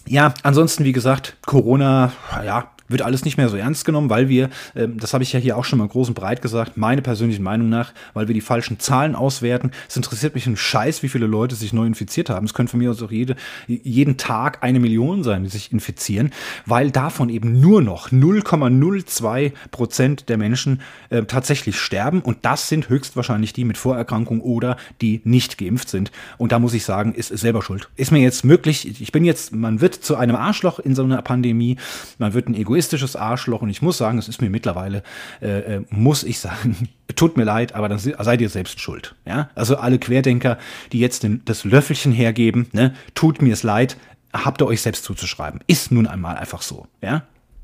ja, 0.07 0.35
ansonsten, 0.43 0.85
wie 0.85 0.93
gesagt, 0.93 1.37
Corona, 1.47 2.13
ja, 2.45 2.71
wird 2.93 3.03
alles 3.03 3.25
nicht 3.25 3.37
mehr 3.37 3.49
so 3.49 3.57
ernst 3.57 3.85
genommen, 3.85 4.11
weil 4.11 4.29
wir, 4.29 4.51
ähm, 4.77 4.99
das 4.99 5.15
habe 5.15 5.25
ich 5.25 5.33
ja 5.33 5.41
hier 5.41 5.57
auch 5.57 5.65
schon 5.65 5.79
mal 5.79 5.89
groß 5.89 6.09
und 6.09 6.15
breit 6.15 6.43
gesagt, 6.43 6.77
meine 6.77 7.03
persönlichen 7.03 7.43
Meinung 7.43 7.69
nach, 7.69 7.93
weil 8.15 8.29
wir 8.29 8.35
die 8.35 8.41
falschen 8.41 8.79
Zahlen 8.79 9.15
auswerten. 9.15 9.71
Es 9.89 9.97
interessiert 9.97 10.35
mich 10.35 10.47
ein 10.47 10.57
Scheiß, 10.57 11.03
wie 11.03 11.09
viele 11.09 11.27
Leute 11.27 11.55
sich 11.55 11.73
neu 11.73 11.87
infiziert 11.87 12.31
haben. 12.31 12.47
Es 12.47 12.55
können 12.55 12.69
von 12.69 12.79
mir 12.79 12.91
aus 12.91 13.03
auch 13.03 13.11
jede, 13.11 13.37
jeden 13.67 14.17
Tag 14.17 14.63
eine 14.63 14.81
Million 14.81 15.23
sein, 15.23 15.45
die 15.45 15.51
sich 15.51 15.73
infizieren, 15.73 16.31
weil 16.67 16.91
davon 16.91 17.29
eben 17.29 17.61
nur 17.61 17.83
noch 17.83 18.11
0,02 18.11 19.53
Prozent 19.71 20.29
der 20.29 20.37
Menschen 20.37 20.81
äh, 21.11 21.23
tatsächlich 21.25 21.79
sterben 21.79 22.21
und 22.21 22.39
das 22.43 22.69
sind 22.69 22.89
höchstwahrscheinlich 22.89 23.53
die 23.53 23.65
mit 23.65 23.79
Vorerkrankung 23.79 24.41
oder 24.41 24.77
die 25.01 25.21
nicht 25.25 25.59
geimpft 25.59 25.89
sind. 25.89 26.13
Und 26.39 26.53
da 26.53 26.59
muss 26.59 26.75
ich 26.75 26.85
sagen, 26.85 27.15
ist 27.15 27.29
selber 27.29 27.63
schuld. 27.63 27.89
Ist 27.97 28.13
mir 28.13 28.21
jetzt 28.21 28.45
möglich, 28.45 29.01
ich 29.01 29.13
bin 29.13 29.25
jetzt, 29.25 29.55
man 29.55 29.81
wird 29.81 29.95
zu 29.95 30.17
einem 30.17 30.37
Arschloch 30.37 30.79
in 30.79 30.95
so 30.95 31.05
einer 31.05 31.23
Pandemie, 31.23 31.77
man 32.19 32.35
wird 32.35 32.49
ein 32.49 32.55
Egoist 32.55 32.82
egoistisches 32.83 33.17
Arschloch 33.17 33.63
und 33.63 33.71
ich 33.71 33.81
muss 33.83 33.99
sagen, 33.99 34.19
es 34.19 34.29
ist 34.29 34.41
mir 34.41 34.51
mittlerweile, 34.51 35.03
äh, 35.41 35.77
äh 35.77 35.85
muss 35.91 36.25
ich 36.25 36.41
sagen, 36.41 36.89
tut 37.17 37.37
mir 37.37 37.45
leid, 37.45 37.75
aber 37.75 37.89
dann 37.89 37.99
seid 37.99 38.41
ihr 38.41 38.49
selbst 38.49 38.81
schuld. 38.81 39.15
Ja? 39.25 39.51
Also 39.55 39.77
alle 39.77 39.99
Querdenker, 39.99 40.59
die 40.91 40.99
jetzt 40.99 41.23
den, 41.23 41.43
das 41.45 41.65
Löffelchen 41.65 42.13
hergeben, 42.13 42.67
ne, 42.73 42.95
tut 43.15 43.41
mir 43.41 43.53
es 43.53 43.63
leid, 43.63 43.97
habt 44.33 44.61
ihr 44.61 44.67
euch 44.67 44.83
selbst 44.83 45.05
zuzuschreiben. 45.05 45.61
Ist 45.67 45.93
nun 45.93 46.07
einmal 46.07 46.37
einfach 46.37 46.63
so. 46.63 46.87
Ja? 47.01 47.23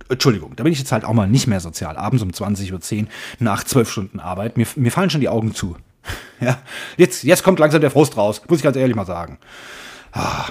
Entschuldigung, 0.08 0.54
da 0.54 0.62
bin 0.62 0.72
ich 0.72 0.78
jetzt 0.78 0.92
halt 0.92 1.04
auch 1.04 1.12
mal 1.12 1.26
nicht 1.26 1.48
mehr 1.48 1.60
sozial. 1.60 1.96
Abends 1.96 2.22
um 2.22 2.30
20.10 2.30 3.02
Uhr 3.02 3.08
nach 3.40 3.64
zwölf 3.64 3.90
Stunden 3.90 4.20
Arbeit. 4.20 4.56
Mir, 4.56 4.66
mir 4.76 4.92
fallen 4.92 5.10
schon 5.10 5.20
die 5.20 5.28
Augen 5.28 5.54
zu. 5.54 5.76
Ja, 6.40 6.58
jetzt, 6.96 7.24
jetzt 7.24 7.42
kommt 7.42 7.58
langsam 7.58 7.80
der 7.80 7.90
Frust 7.90 8.16
raus, 8.16 8.40
muss 8.48 8.58
ich 8.58 8.62
ganz 8.62 8.76
ehrlich 8.76 8.94
mal 8.94 9.04
sagen. 9.04 9.38
Ah, 10.12 10.46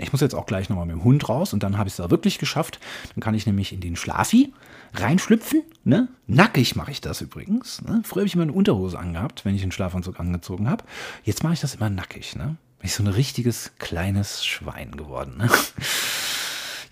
ich 0.00 0.12
muss 0.12 0.20
jetzt 0.20 0.34
auch 0.34 0.46
gleich 0.46 0.68
nochmal 0.68 0.86
mit 0.86 0.96
dem 0.96 1.04
Hund 1.04 1.28
raus 1.28 1.52
und 1.52 1.62
dann 1.62 1.78
habe 1.78 1.88
ich 1.88 1.94
es 1.94 1.96
da 1.98 2.10
wirklich 2.10 2.38
geschafft. 2.38 2.80
Dann 3.14 3.22
kann 3.22 3.34
ich 3.34 3.46
nämlich 3.46 3.72
in 3.72 3.80
den 3.80 3.96
Schlafi 3.96 4.52
reinschlüpfen. 4.94 5.62
Ne? 5.84 6.08
Nackig 6.26 6.76
mache 6.76 6.90
ich 6.90 7.00
das 7.00 7.20
übrigens. 7.20 7.82
Ne? 7.82 8.02
Früher 8.04 8.22
habe 8.22 8.26
ich 8.26 8.34
immer 8.34 8.44
eine 8.44 8.52
Unterhose 8.52 8.98
angehabt, 8.98 9.44
wenn 9.44 9.54
ich 9.54 9.62
den 9.62 9.72
Schlafanzug 9.72 10.18
angezogen 10.18 10.68
habe. 10.68 10.84
Jetzt 11.24 11.42
mache 11.42 11.54
ich 11.54 11.60
das 11.60 11.74
immer 11.74 11.90
nackig. 11.90 12.36
Ne? 12.36 12.56
Bin 12.78 12.86
ich 12.86 12.94
so 12.94 13.02
ein 13.02 13.08
richtiges 13.08 13.72
kleines 13.78 14.44
Schwein 14.44 14.96
geworden. 14.96 15.36
Ne? 15.38 15.48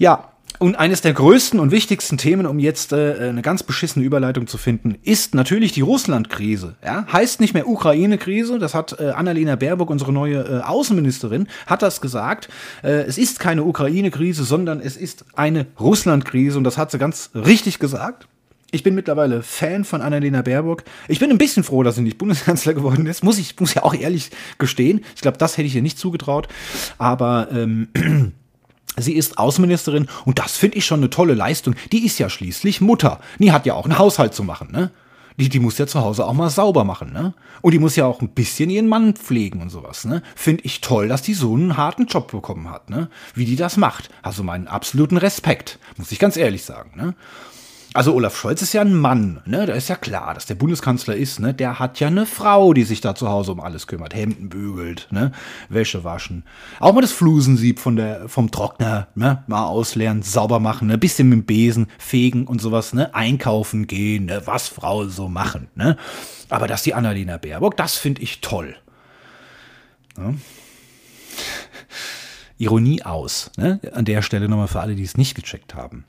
Ja, 0.01 0.31
und 0.59 0.77
eines 0.77 1.01
der 1.01 1.13
größten 1.13 1.61
und 1.61 1.71
wichtigsten 1.71 2.19
Themen, 2.19 2.47
um 2.47 2.59
jetzt 2.59 2.93
äh, 2.93 3.29
eine 3.29 3.43
ganz 3.43 3.63
beschissene 3.63 4.05
Überleitung 4.05 4.47
zu 4.47 4.59
finden, 4.59 4.97
ist 5.03 5.35
natürlich 5.35 5.73
die 5.73 5.81
Russland-Krise. 5.81 6.77
Ja? 6.85 7.07
Heißt 7.13 7.41
nicht 7.41 7.55
mehr 7.55 7.69
Ukraine-Krise, 7.69 8.59
das 8.59 8.75
hat 8.75 8.99
äh, 8.99 9.11
Annalena 9.11 9.57
Baerbock, 9.57 9.91
unsere 9.91 10.13
neue 10.13 10.39
äh, 10.39 10.61
Außenministerin, 10.63 11.49
hat 11.67 11.83
das 11.83 12.01
gesagt. 12.01 12.49
Äh, 12.83 13.03
es 13.03 13.19
ist 13.19 13.41
keine 13.41 13.65
Ukraine-Krise, 13.65 14.45
sondern 14.45 14.81
es 14.81 14.97
ist 14.97 15.25
eine 15.35 15.67
Russland-Krise 15.79 16.59
und 16.59 16.65
das 16.65 16.77
hat 16.77 16.91
sie 16.91 16.99
ganz 16.99 17.31
richtig 17.35 17.79
gesagt. 17.79 18.27
Ich 18.71 18.83
bin 18.83 18.95
mittlerweile 18.95 19.43
Fan 19.43 19.85
von 19.85 20.03
Annalena 20.03 20.43
Baerbock. 20.43 20.85
Ich 21.07 21.21
bin 21.21 21.31
ein 21.31 21.39
bisschen 21.39 21.65
froh, 21.65 21.83
dass 21.83 21.95
sie 21.95 22.03
nicht 22.03 22.19
Bundeskanzler 22.19 22.75
geworden 22.75 23.07
ist. 23.07 23.25
Muss 23.25 23.39
ich 23.39 23.59
muss 23.61 23.73
ja 23.73 23.83
auch 23.83 23.95
ehrlich 23.95 24.31
gestehen. 24.59 25.01
Ich 25.15 25.23
glaube, 25.23 25.39
das 25.39 25.57
hätte 25.57 25.67
ich 25.67 25.75
ihr 25.75 25.81
nicht 25.81 25.99
zugetraut. 25.99 26.49
Aber 26.99 27.49
ähm, 27.51 27.89
Sie 29.01 29.15
ist 29.15 29.39
Außenministerin 29.39 30.09
und 30.25 30.39
das 30.39 30.57
finde 30.57 30.79
ich 30.79 30.87
schon 30.87 31.01
eine 31.01 31.11
tolle 31.11 31.35
Leistung. 31.35 31.75
Die 31.93 32.05
ist 32.05 32.19
ja 32.19 32.29
schließlich 32.31 32.81
Mutter. 32.81 33.21
Die 33.39 33.53
hat 33.53 33.67
ja 33.67 33.75
auch 33.75 33.85
einen 33.85 33.99
Haushalt 33.99 34.35
zu 34.35 34.45
machen, 34.45 34.71
ne? 34.71 34.91
Die, 35.39 35.49
die 35.49 35.61
muss 35.61 35.79
ja 35.79 35.87
zu 35.87 36.01
Hause 36.01 36.27
auch 36.27 36.33
mal 36.33 36.51
sauber 36.51 36.83
machen, 36.83 37.13
ne? 37.13 37.33
Und 37.63 37.73
die 37.73 37.79
muss 37.79 37.95
ja 37.95 38.07
auch 38.07 38.21
ein 38.21 38.31
bisschen 38.31 38.71
ihren 38.71 38.89
Mann 38.89 39.15
pflegen 39.15 39.63
und 39.63 39.71
sowas, 39.71 40.05
ne? 40.05 40.23
Finde 40.35 40.65
ich 40.65 40.81
toll, 40.81 41.07
dass 41.07 41.23
die 41.23 41.35
so 41.35 41.55
einen 41.55 41.77
harten 41.77 42.07
Job 42.07 42.33
bekommen 42.33 42.69
hat, 42.71 42.91
ne? 42.91 43.09
Wie 43.35 43.45
die 43.45 43.55
das 43.55 43.77
macht. 43.77 44.11
Also 44.23 44.43
meinen 44.43 44.67
absoluten 44.67 45.17
Respekt, 45.17 45.79
muss 45.97 46.11
ich 46.11 46.19
ganz 46.19 46.37
ehrlich 46.37 46.65
sagen, 46.65 46.91
ne? 46.97 47.15
Also 47.95 48.15
Olaf 48.15 48.37
Scholz 48.37 48.61
ist 48.61 48.75
ja 48.75 48.83
ein 48.83 48.95
Mann, 48.95 49.41
ne? 49.47 49.65
Da 49.65 49.73
ist 49.73 49.89
ja 49.89 49.97
klar, 49.97 50.35
dass 50.35 50.45
der 50.45 50.57
Bundeskanzler 50.57 51.17
ist, 51.17 51.41
ne? 51.41 51.55
Der 51.55 51.79
hat 51.79 52.01
ja 52.01 52.09
eine 52.09 52.27
Frau, 52.27 52.75
die 52.75 52.85
sich 52.85 53.01
da 53.01 53.15
zu 53.15 53.29
Hause 53.29 53.53
um 53.53 53.61
alles 53.61 53.87
kümmert, 53.87 54.15
Hemden 54.15 54.51
bügelt, 54.51 55.09
ne? 55.11 55.33
Wäsche 55.71 56.05
waschen. 56.05 56.45
Auch 56.81 56.93
mal 56.93 57.01
das 57.01 57.13
Flusensieb 57.13 57.79
von 57.79 57.97
der, 57.97 58.29
vom 58.29 58.51
Trockner, 58.51 59.09
ne? 59.15 59.43
Mal 59.47 59.65
ausleeren, 59.65 60.23
sauber 60.23 60.61
machen, 60.61 60.89
ne? 60.89 60.99
Bisschen 60.99 61.31
mit 61.31 61.39
dem 61.39 61.47
Besen 61.47 61.87
fegen 61.99 62.47
und 62.47 62.61
sowas, 62.61 62.93
ne? 62.93 63.15
Einkaufen 63.15 63.87
gehen, 63.87 64.27
ne? 64.27 64.43
Was 64.45 64.69
Frauen 64.69 65.09
so 65.09 65.29
machen, 65.29 65.69
ne? 65.75 65.97
Aber 66.51 66.67
dass 66.67 66.83
die 66.83 66.95
Annalena 66.95 67.39
Baerbock, 67.39 67.77
das 67.77 67.97
finde 67.97 68.21
ich 68.23 68.43
toll. 68.43 68.77
Ne? 70.17 70.39
Ironie 72.59 73.03
aus, 73.03 73.51
ne? 73.57 73.81
An 73.93 74.05
der 74.05 74.21
Stelle 74.21 74.49
nochmal 74.49 74.69
für 74.69 74.81
alle, 74.81 74.95
die 74.95 75.05
es 75.05 75.17
nicht 75.17 75.35
gecheckt 75.35 75.75
haben. 75.75 76.05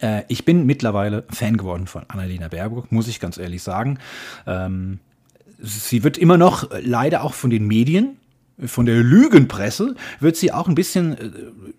Äh, 0.00 0.22
ich 0.28 0.44
bin 0.44 0.66
mittlerweile 0.66 1.24
Fan 1.30 1.56
geworden 1.56 1.86
von 1.86 2.04
Annalena 2.08 2.48
Baerbock, 2.48 2.92
muss 2.92 3.08
ich 3.08 3.20
ganz 3.20 3.38
ehrlich 3.38 3.62
sagen. 3.62 3.98
Ähm, 4.46 4.98
sie 5.60 6.02
wird 6.02 6.18
immer 6.18 6.38
noch 6.38 6.70
äh, 6.70 6.80
leider 6.80 7.22
auch 7.24 7.34
von 7.34 7.50
den 7.50 7.66
Medien, 7.66 8.16
von 8.66 8.84
der 8.84 8.96
Lügenpresse, 8.96 9.94
wird 10.20 10.36
sie 10.36 10.52
auch 10.52 10.68
ein 10.68 10.74
bisschen, 10.74 11.16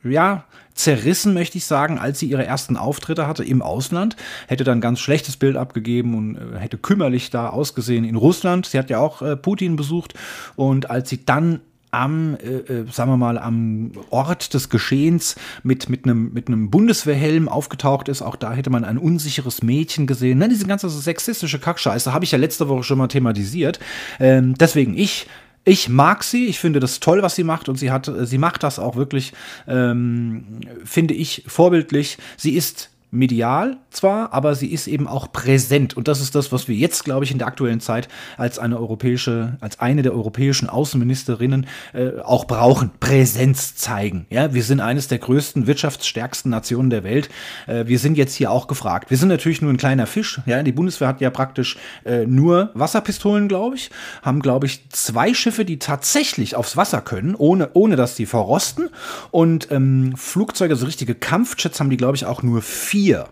äh, 0.04 0.10
ja, 0.10 0.46
zerrissen, 0.74 1.34
möchte 1.34 1.58
ich 1.58 1.66
sagen, 1.66 2.00
als 2.00 2.20
sie 2.20 2.28
ihre 2.28 2.46
ersten 2.46 2.78
Auftritte 2.78 3.28
hatte 3.28 3.44
im 3.44 3.62
Ausland. 3.62 4.16
Hätte 4.48 4.64
dann 4.64 4.78
ein 4.78 4.82
ganz 4.82 5.00
schlechtes 5.00 5.38
Bild 5.38 5.58
abgegeben 5.58 6.16
und 6.16 6.38
äh, 6.38 6.60
hätte 6.60 6.78
kümmerlich 6.78 7.30
da 7.30 7.50
ausgesehen 7.50 8.06
in 8.06 8.16
Russland. 8.16 8.66
Sie 8.66 8.80
hat 8.80 8.90
ja 8.90 9.00
auch 9.00 9.22
Putin 9.42 9.76
besucht. 9.76 10.14
Und 10.56 10.90
als 10.90 11.10
sie 11.10 11.26
dann 11.26 11.60
am, 11.92 12.36
äh, 12.36 12.74
äh, 12.74 12.86
sagen 12.92 13.12
wir 13.12 13.18
mal, 13.18 13.38
am 13.38 13.92
Ort 14.10 14.54
des 14.54 14.70
Geschehens 14.70 15.36
mit, 15.64 15.90
mit, 15.90 16.06
einem, 16.06 16.34
mit 16.34 16.48
einem 16.48 16.70
Bundeswehrhelm 16.70 17.50
aufgetaucht 17.50 18.08
ist. 18.10 18.22
Auch 18.22 18.38
da 18.38 18.54
hätte 18.54 18.70
man 18.70 18.86
ein 18.86 18.98
unsicheres 18.98 19.62
Mädchen 19.62 20.08
gesehen. 20.08 20.40
Ne, 20.40 20.50
diese 20.50 20.66
ganze 20.66 20.90
sexistische 20.90 21.60
Kackscheiße 21.60 22.14
habe 22.14 22.26
ich 22.26 22.32
ja 22.32 22.38
letzte 22.38 22.70
Woche 22.70 22.84
schon 22.84 22.98
mal 22.98 23.08
thematisiert. 23.08 23.80
Ähm, 24.20 24.56
deswegen 24.58 24.98
ich 24.98 25.28
ich 25.64 25.90
mag 25.90 26.24
sie, 26.24 26.48
ich 26.48 26.60
finde 26.60 26.80
das 26.80 27.00
toll, 27.00 27.22
was 27.22 27.36
sie 27.36 27.44
macht 27.44 27.70
und 27.70 27.76
sie 27.76 27.92
hat, 27.92 28.12
sie 28.24 28.40
macht 28.40 28.64
das 28.64 28.80
auch 28.80 28.96
wirklich, 28.96 29.34
ähm, 29.68 30.62
finde 30.84 31.14
ich, 31.14 31.44
vorbildlich. 31.46 32.18
Sie 32.36 32.56
ist 32.56 32.90
medial 33.12 33.78
zwar, 33.90 34.34
aber 34.34 34.56
sie 34.56 34.68
ist 34.68 34.88
eben 34.88 35.08
auch 35.08 35.32
präsent. 35.34 35.98
Und 35.98 36.08
das 36.08 36.22
ist 36.22 36.34
das, 36.34 36.54
was 36.54 36.70
wir 36.70 36.76
jetzt, 36.76 37.04
glaube 37.04 37.26
ich, 37.26 37.32
in 37.32 37.38
der 37.38 37.48
aktuellen 37.48 37.82
Zeit 37.82 38.08
als 38.38 38.58
eine 38.58 38.80
europäische, 38.80 39.58
als 39.60 39.80
eine 39.80 40.02
der 40.02 40.14
europäischen 40.14 40.70
Außenministerinnen 40.70 41.68
äh, 41.94 42.20
auch 42.24 42.46
brauchen. 42.46 42.92
Präsenz 43.02 43.76
zeigen. 43.76 44.26
Ja, 44.30 44.54
wir 44.54 44.64
sind 44.64 44.80
eines 44.80 45.10
der 45.10 45.18
größten, 45.18 45.68
wirtschaftsstärksten 45.68 46.50
Nationen 46.50 46.90
der 46.90 47.04
Welt. 47.04 47.30
Äh, 47.68 47.86
wir 47.86 48.00
sind 48.00 48.18
jetzt 48.18 48.34
hier 48.34 48.50
auch 48.50 48.68
gefragt. 48.68 49.10
Wir 49.10 49.18
sind 49.18 49.28
natürlich 49.28 49.62
nur 49.62 49.72
ein 49.72 49.78
kleiner 49.78 50.08
Fisch. 50.08 50.40
Ja, 50.46 50.64
die 50.64 50.72
Bundeswehr 50.72 51.10
hat 51.10 51.20
ja 51.20 51.30
praktisch 51.30 51.78
äh, 52.06 52.26
nur 52.26 52.72
Wasserpistolen, 52.74 53.50
glaube 53.50 53.76
ich. 53.76 53.92
Haben, 54.22 54.42
glaube 54.42 54.68
ich, 54.68 54.90
zwei 54.90 55.34
Schiffe, 55.34 55.66
die 55.66 55.80
tatsächlich 55.80 56.56
aufs 56.56 56.78
Wasser 56.78 57.02
können, 57.02 57.36
ohne, 57.36 57.72
ohne 57.74 57.98
dass 57.98 58.16
die 58.16 58.26
verrosten. 58.26 58.90
Und 59.32 59.70
ähm, 59.70 60.14
Flugzeuge, 60.16 60.78
so 60.78 60.86
richtige 60.86 61.14
Kampfjets 61.14 61.82
haben 61.82 61.90
die, 61.90 61.98
glaube 61.98 62.16
ich, 62.16 62.26
auch 62.26 62.42
nur 62.42 62.62
vier 62.62 63.01
vier. 63.02 63.28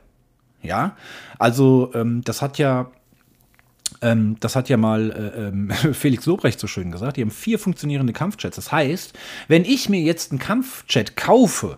Ja, 0.61 0.97
also 1.37 1.91
ähm, 1.93 2.21
das 2.25 2.41
hat 2.41 2.57
ja 2.57 2.91
ähm, 4.01 4.37
das 4.39 4.55
hat 4.55 4.67
ja 4.69 4.77
mal 4.77 5.11
äh, 5.11 5.47
ähm, 5.47 5.71
Felix 5.93 6.25
Lobrecht 6.25 6.59
so 6.59 6.67
schön 6.67 6.91
gesagt. 6.91 7.17
Die 7.17 7.21
haben 7.21 7.31
vier 7.31 7.59
funktionierende 7.59 8.13
Kampfjets. 8.13 8.55
Das 8.55 8.71
heißt, 8.71 9.13
wenn 9.47 9.63
ich 9.63 9.89
mir 9.89 10.01
jetzt 10.01 10.31
einen 10.31 10.39
Kampfjet 10.39 11.15
kaufe, 11.15 11.77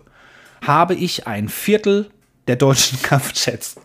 habe 0.62 0.94
ich 0.94 1.26
ein 1.26 1.48
Viertel 1.48 2.10
der 2.48 2.56
deutschen 2.56 3.00
Kampfjets. 3.02 3.76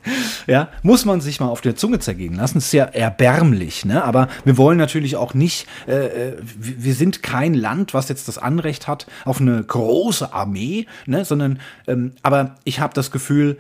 Ja, 0.47 0.69
muss 0.81 1.05
man 1.05 1.21
sich 1.21 1.39
mal 1.39 1.47
auf 1.47 1.61
der 1.61 1.75
Zunge 1.75 1.99
zergehen 1.99 2.35
lassen. 2.35 2.57
Ist 2.57 2.73
ja 2.73 2.85
erbärmlich, 2.85 3.85
ne? 3.85 4.03
Aber 4.03 4.29
wir 4.45 4.57
wollen 4.57 4.77
natürlich 4.77 5.15
auch 5.15 5.33
nicht, 5.33 5.67
äh, 5.87 6.29
äh 6.29 6.37
wir 6.41 6.95
sind 6.95 7.21
kein 7.21 7.53
Land, 7.53 7.93
was 7.93 8.09
jetzt 8.09 8.27
das 8.27 8.37
Anrecht 8.37 8.87
hat 8.87 9.07
auf 9.25 9.39
eine 9.39 9.63
große 9.63 10.33
Armee, 10.33 10.87
ne? 11.05 11.23
Sondern, 11.25 11.59
ähm, 11.87 12.13
aber 12.23 12.55
ich 12.63 12.79
habe 12.79 12.93
das 12.93 13.11
Gefühl, 13.11 13.57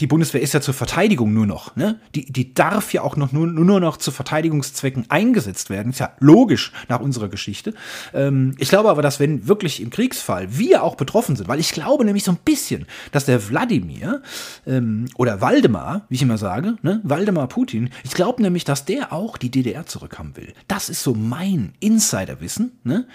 die 0.00 0.06
Bundeswehr 0.06 0.40
ist 0.40 0.54
ja 0.54 0.60
zur 0.60 0.74
Verteidigung 0.74 1.32
nur 1.32 1.46
noch. 1.46 1.74
Ne? 1.76 2.00
Die, 2.14 2.30
die 2.30 2.54
darf 2.54 2.92
ja 2.92 3.02
auch 3.02 3.16
noch 3.16 3.32
nur, 3.32 3.46
nur 3.46 3.80
noch 3.80 3.96
zu 3.96 4.10
Verteidigungszwecken 4.10 5.06
eingesetzt 5.10 5.70
werden. 5.70 5.90
Ist 5.90 5.98
ja 5.98 6.12
logisch 6.20 6.72
nach 6.88 7.00
unserer 7.00 7.28
Geschichte. 7.28 7.74
Ähm, 8.14 8.54
ich 8.58 8.68
glaube 8.68 8.88
aber, 8.88 9.02
dass 9.02 9.18
wenn 9.18 9.48
wirklich 9.48 9.82
im 9.82 9.90
Kriegsfall 9.90 10.56
wir 10.56 10.82
auch 10.82 10.94
betroffen 10.94 11.36
sind, 11.36 11.48
weil 11.48 11.58
ich 11.58 11.72
glaube 11.72 12.04
nämlich 12.04 12.24
so 12.24 12.32
ein 12.32 12.38
bisschen, 12.44 12.86
dass 13.12 13.26
der 13.26 13.48
Wladimir 13.48 14.22
ähm, 14.66 15.06
oder 15.16 15.40
Waldemar, 15.40 16.06
wie 16.08 16.14
ich 16.14 16.22
immer 16.22 16.38
sage, 16.38 16.76
ne? 16.82 17.00
Waldemar 17.02 17.48
Putin, 17.48 17.90
ich 18.04 18.12
glaube 18.12 18.42
nämlich, 18.42 18.64
dass 18.64 18.84
der 18.84 19.12
auch 19.12 19.36
die 19.36 19.50
DDR 19.50 19.86
zurückhaben 19.86 20.36
will. 20.36 20.52
Das 20.68 20.88
ist 20.88 21.02
so 21.02 21.14
mein 21.14 21.72
Insiderwissen. 21.80 22.78
Ne? 22.84 23.06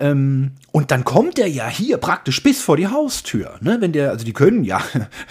Ähm, 0.00 0.52
und 0.72 0.90
dann 0.90 1.04
kommt 1.04 1.38
der 1.38 1.48
ja 1.48 1.68
hier 1.68 1.98
praktisch 1.98 2.42
bis 2.42 2.60
vor 2.60 2.76
die 2.76 2.88
Haustür. 2.88 3.58
Ne? 3.60 3.80
Wenn 3.80 3.92
der, 3.92 4.10
also 4.10 4.24
die 4.24 4.32
können 4.32 4.64
ja, 4.64 4.82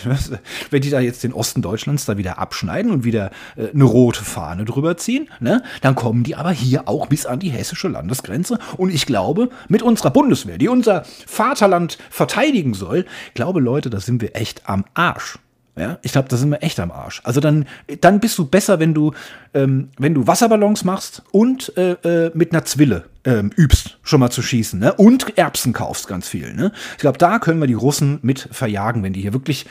wenn 0.70 0.82
die 0.82 0.90
da 0.90 1.00
jetzt 1.00 1.24
den 1.24 1.34
Osten 1.34 1.62
Deutschlands 1.62 2.06
da 2.06 2.18
wieder 2.18 2.38
abschneiden 2.38 2.92
und 2.92 3.04
wieder 3.04 3.32
äh, 3.56 3.70
eine 3.74 3.84
rote 3.84 4.24
Fahne 4.24 4.66
drüber 4.66 4.98
ziehen, 4.98 5.30
ne, 5.40 5.64
dann 5.82 5.96
kommen 5.96 6.24
die 6.24 6.36
aber 6.36 6.52
hier 6.52 6.88
auch 6.88 7.08
bis 7.08 7.26
an 7.26 7.40
die 7.40 7.50
hessische 7.50 7.88
Landesgrenze. 7.88 8.60
Und 8.78 8.94
ich 8.94 9.06
glaube, 9.06 9.50
mit 9.68 9.82
unserer 9.82 10.12
Bundeswehr, 10.12 10.58
die 10.58 10.68
unser 10.68 11.04
Vaterland 11.26 11.98
verteidigen 12.10 12.74
soll, 12.74 13.06
glaube 13.34 13.60
Leute, 13.60 13.90
da 13.90 14.00
sind 14.00 14.22
wir 14.22 14.36
echt 14.36 14.70
am 14.70 14.86
Arsch. 14.94 15.40
Ja, 15.78 16.00
ich 16.02 16.12
glaube, 16.12 16.28
da 16.28 16.36
sind 16.36 16.50
wir 16.52 16.62
echt 16.64 16.80
am 16.82 16.92
Arsch. 16.92 17.22
Also 17.24 17.40
dann, 17.40 17.66
dann 18.02 18.20
bist 18.20 18.38
du 18.38 18.46
besser, 18.46 18.80
wenn 18.80 18.94
du, 18.94 19.14
ähm, 19.54 19.90
wenn 19.98 20.14
du 20.14 20.28
Wasserballons 20.28 20.84
machst 20.84 21.24
und 21.32 21.76
äh, 21.78 21.94
äh, 22.04 22.32
mit 22.34 22.52
einer 22.52 22.66
Zwille 22.66 23.06
ähm, 23.26 23.52
übst, 23.56 23.98
schon 24.04 24.20
mal 24.20 24.30
zu 24.30 24.42
schießen, 24.42 24.80
ne? 24.80 24.94
Und 24.94 25.38
Erbsen 25.38 25.74
kaufst 25.74 26.08
ganz 26.08 26.28
viel, 26.28 26.54
ne? 26.54 26.72
Ich 26.94 27.00
glaube, 27.00 27.18
da 27.18 27.40
können 27.40 27.60
wir 27.60 27.68
die 27.68 27.74
Russen 27.74 28.20
mit 28.22 28.48
verjagen, 28.52 29.04
wenn 29.04 29.14
die 29.14 29.22
hier 29.22 29.34
wirklich 29.34 29.66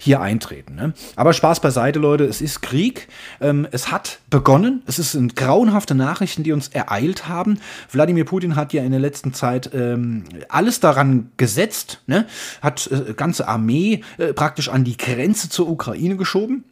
hier 0.00 0.20
eintreten. 0.20 0.74
Ne? 0.74 0.94
Aber 1.14 1.32
Spaß 1.34 1.60
beiseite, 1.60 1.98
Leute, 1.98 2.24
es 2.24 2.40
ist 2.40 2.62
Krieg. 2.62 3.08
Ähm, 3.40 3.68
es 3.70 3.92
hat 3.92 4.20
begonnen. 4.30 4.82
Es 4.86 4.96
sind 4.96 5.36
grauenhafte 5.36 5.94
Nachrichten, 5.94 6.42
die 6.42 6.52
uns 6.52 6.68
ereilt 6.68 7.28
haben. 7.28 7.58
Wladimir 7.92 8.24
Putin 8.24 8.56
hat 8.56 8.72
ja 8.72 8.82
in 8.82 8.92
der 8.92 9.00
letzten 9.00 9.34
Zeit 9.34 9.70
ähm, 9.74 10.24
alles 10.48 10.80
daran 10.80 11.30
gesetzt, 11.36 12.00
ne? 12.06 12.26
hat 12.62 12.90
äh, 12.90 13.12
ganze 13.12 13.46
Armee 13.46 14.00
äh, 14.16 14.32
praktisch 14.32 14.70
an 14.70 14.84
die 14.84 14.96
Grenze 14.96 15.50
zur 15.50 15.68
Ukraine 15.68 16.16
geschoben 16.16 16.64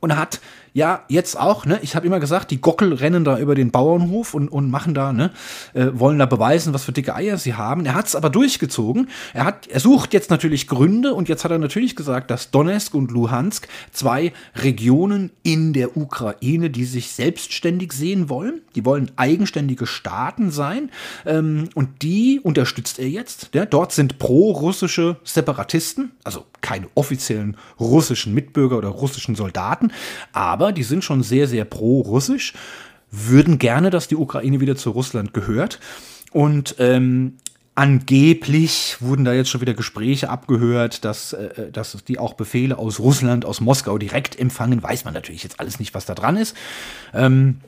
und 0.00 0.16
hat 0.16 0.40
ja, 0.74 1.04
jetzt 1.08 1.38
auch, 1.38 1.66
ne? 1.66 1.78
Ich 1.82 1.94
habe 1.94 2.06
immer 2.06 2.18
gesagt, 2.18 2.50
die 2.50 2.60
Gockel 2.60 2.94
rennen 2.94 3.24
da 3.24 3.38
über 3.38 3.54
den 3.54 3.70
Bauernhof 3.70 4.32
und, 4.32 4.48
und 4.48 4.70
machen 4.70 4.94
da, 4.94 5.12
ne? 5.12 5.30
Äh, 5.74 5.88
wollen 5.92 6.18
da 6.18 6.26
beweisen, 6.26 6.72
was 6.72 6.84
für 6.84 6.92
dicke 6.92 7.14
Eier 7.14 7.36
sie 7.36 7.54
haben. 7.54 7.84
Er 7.84 7.94
hat 7.94 8.06
es 8.06 8.16
aber 8.16 8.30
durchgezogen. 8.30 9.08
Er 9.34 9.44
hat, 9.44 9.66
er 9.66 9.80
sucht 9.80 10.14
jetzt 10.14 10.30
natürlich 10.30 10.66
Gründe 10.66 11.12
und 11.12 11.28
jetzt 11.28 11.44
hat 11.44 11.50
er 11.50 11.58
natürlich 11.58 11.94
gesagt, 11.94 12.30
dass 12.30 12.50
Donetsk 12.50 12.94
und 12.94 13.10
Luhansk 13.10 13.68
zwei 13.90 14.32
Regionen 14.56 15.30
in 15.42 15.74
der 15.74 15.96
Ukraine, 15.96 16.70
die 16.70 16.84
sich 16.84 17.12
selbstständig 17.12 17.92
sehen 17.92 18.30
wollen. 18.30 18.62
Die 18.74 18.84
wollen 18.86 19.10
eigenständige 19.16 19.86
Staaten 19.86 20.50
sein. 20.50 20.90
Ähm, 21.26 21.68
und 21.74 22.02
die 22.02 22.40
unterstützt 22.42 22.98
er 22.98 23.08
jetzt. 23.08 23.50
Ja? 23.52 23.66
Dort 23.66 23.92
sind 23.92 24.18
pro-russische 24.18 25.16
Separatisten, 25.22 26.12
also 26.24 26.46
keine 26.62 26.86
offiziellen 26.94 27.56
russischen 27.78 28.32
Mitbürger 28.32 28.78
oder 28.78 28.88
russischen 28.88 29.34
Soldaten, 29.34 29.92
aber 30.32 30.72
die 30.72 30.84
sind 30.84 31.04
schon 31.04 31.22
sehr, 31.22 31.46
sehr 31.46 31.66
pro-russisch, 31.66 32.54
würden 33.10 33.58
gerne, 33.58 33.90
dass 33.90 34.08
die 34.08 34.16
Ukraine 34.16 34.60
wieder 34.60 34.76
zu 34.76 34.90
Russland 34.90 35.34
gehört. 35.34 35.80
Und 36.32 36.76
ähm, 36.78 37.34
Angeblich 37.74 38.98
wurden 39.00 39.24
da 39.24 39.32
jetzt 39.32 39.48
schon 39.48 39.62
wieder 39.62 39.72
Gespräche 39.72 40.28
abgehört, 40.28 41.06
dass, 41.06 41.32
äh, 41.32 41.72
dass 41.72 42.04
die 42.04 42.18
auch 42.18 42.34
Befehle 42.34 42.76
aus 42.76 43.00
Russland, 43.00 43.46
aus 43.46 43.62
Moskau 43.62 43.96
direkt 43.96 44.38
empfangen. 44.38 44.82
Weiß 44.82 45.06
man 45.06 45.14
natürlich 45.14 45.42
jetzt 45.42 45.58
alles 45.58 45.78
nicht, 45.78 45.94
was 45.94 46.04
da 46.04 46.14
dran 46.14 46.36
ist. 46.36 46.54
Ähm, 47.14 47.60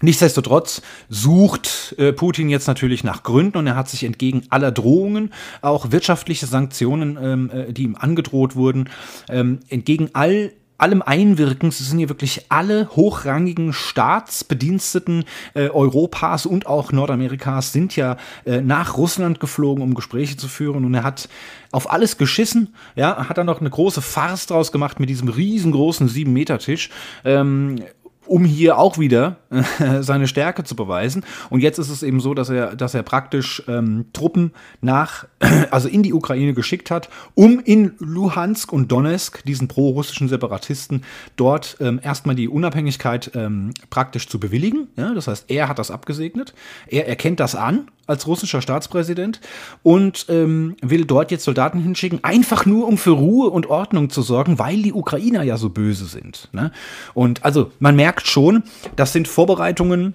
Nichtsdestotrotz 0.00 0.82
sucht 1.08 1.94
äh, 1.98 2.12
Putin 2.12 2.48
jetzt 2.48 2.68
natürlich 2.68 3.02
nach 3.04 3.22
Gründen 3.22 3.58
und 3.58 3.66
er 3.66 3.76
hat 3.76 3.88
sich 3.88 4.04
entgegen 4.04 4.42
aller 4.50 4.70
Drohungen, 4.70 5.32
auch 5.60 5.90
wirtschaftliche 5.90 6.46
Sanktionen, 6.46 7.18
ähm, 7.20 7.50
äh, 7.50 7.72
die 7.72 7.82
ihm 7.82 7.96
angedroht 7.96 8.54
wurden, 8.54 8.88
ähm, 9.28 9.60
entgegen 9.68 10.10
all 10.12 10.52
allem 10.78 11.02
Einwirkens, 11.02 11.80
es 11.80 11.88
sind 11.88 11.98
hier 11.98 12.08
wirklich 12.08 12.46
alle 12.50 12.88
hochrangigen 12.94 13.72
Staatsbediensteten 13.72 15.24
äh, 15.54 15.68
Europas 15.68 16.46
und 16.46 16.66
auch 16.66 16.92
Nordamerikas 16.92 17.72
sind 17.72 17.96
ja 17.96 18.16
äh, 18.46 18.60
nach 18.60 18.96
Russland 18.96 19.40
geflogen, 19.40 19.82
um 19.82 19.94
Gespräche 19.94 20.36
zu 20.36 20.46
führen 20.46 20.84
und 20.84 20.94
er 20.94 21.02
hat 21.02 21.28
auf 21.72 21.90
alles 21.90 22.16
geschissen, 22.16 22.74
ja, 22.94 23.28
hat 23.28 23.36
dann 23.36 23.46
noch 23.46 23.60
eine 23.60 23.68
große 23.68 24.00
Farce 24.00 24.46
draus 24.46 24.72
gemacht 24.72 25.00
mit 25.00 25.10
diesem 25.10 25.28
riesengroßen 25.28 26.08
7-Meter-Tisch, 26.08 26.90
ähm, 27.24 27.82
um 28.28 28.44
hier 28.44 28.78
auch 28.78 28.98
wieder 28.98 29.36
äh, 29.50 30.02
seine 30.02 30.28
Stärke 30.28 30.64
zu 30.64 30.76
beweisen. 30.76 31.24
Und 31.50 31.60
jetzt 31.60 31.78
ist 31.78 31.90
es 31.90 32.02
eben 32.02 32.20
so, 32.20 32.34
dass 32.34 32.50
er, 32.50 32.76
dass 32.76 32.94
er 32.94 33.02
praktisch 33.02 33.62
ähm, 33.68 34.06
Truppen 34.12 34.52
nach, 34.80 35.26
also 35.70 35.88
in 35.88 36.02
die 36.02 36.12
Ukraine 36.12 36.54
geschickt 36.54 36.90
hat, 36.90 37.08
um 37.34 37.60
in 37.60 37.92
Luhansk 37.98 38.72
und 38.72 38.92
Donetsk, 38.92 39.44
diesen 39.44 39.68
pro-russischen 39.68 40.28
Separatisten, 40.28 41.02
dort 41.36 41.76
ähm, 41.80 42.00
erstmal 42.02 42.34
die 42.34 42.48
Unabhängigkeit 42.48 43.32
ähm, 43.34 43.72
praktisch 43.90 44.28
zu 44.28 44.38
bewilligen. 44.38 44.88
Ja, 44.96 45.14
das 45.14 45.28
heißt, 45.28 45.46
er 45.48 45.68
hat 45.68 45.78
das 45.78 45.90
abgesegnet. 45.90 46.54
Er 46.88 47.08
erkennt 47.08 47.40
das 47.40 47.54
an 47.54 47.88
als 48.08 48.26
russischer 48.26 48.62
Staatspräsident 48.62 49.40
und 49.82 50.26
ähm, 50.30 50.76
will 50.80 51.04
dort 51.04 51.30
jetzt 51.30 51.44
Soldaten 51.44 51.78
hinschicken, 51.78 52.24
einfach 52.24 52.64
nur 52.64 52.88
um 52.88 52.96
für 52.96 53.10
Ruhe 53.10 53.50
und 53.50 53.66
Ordnung 53.66 54.08
zu 54.08 54.22
sorgen, 54.22 54.58
weil 54.58 54.82
die 54.82 54.94
Ukrainer 54.94 55.42
ja 55.42 55.58
so 55.58 55.68
böse 55.68 56.06
sind. 56.06 56.48
Ne? 56.52 56.72
Und 57.12 57.44
also 57.44 57.70
man 57.78 57.94
merkt 57.96 58.17
schon, 58.26 58.64
das 58.96 59.12
sind 59.12 59.28
Vorbereitungen, 59.28 60.14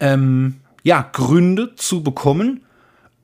ähm, 0.00 0.56
ja, 0.82 1.08
Gründe 1.12 1.74
zu 1.76 2.02
bekommen, 2.02 2.62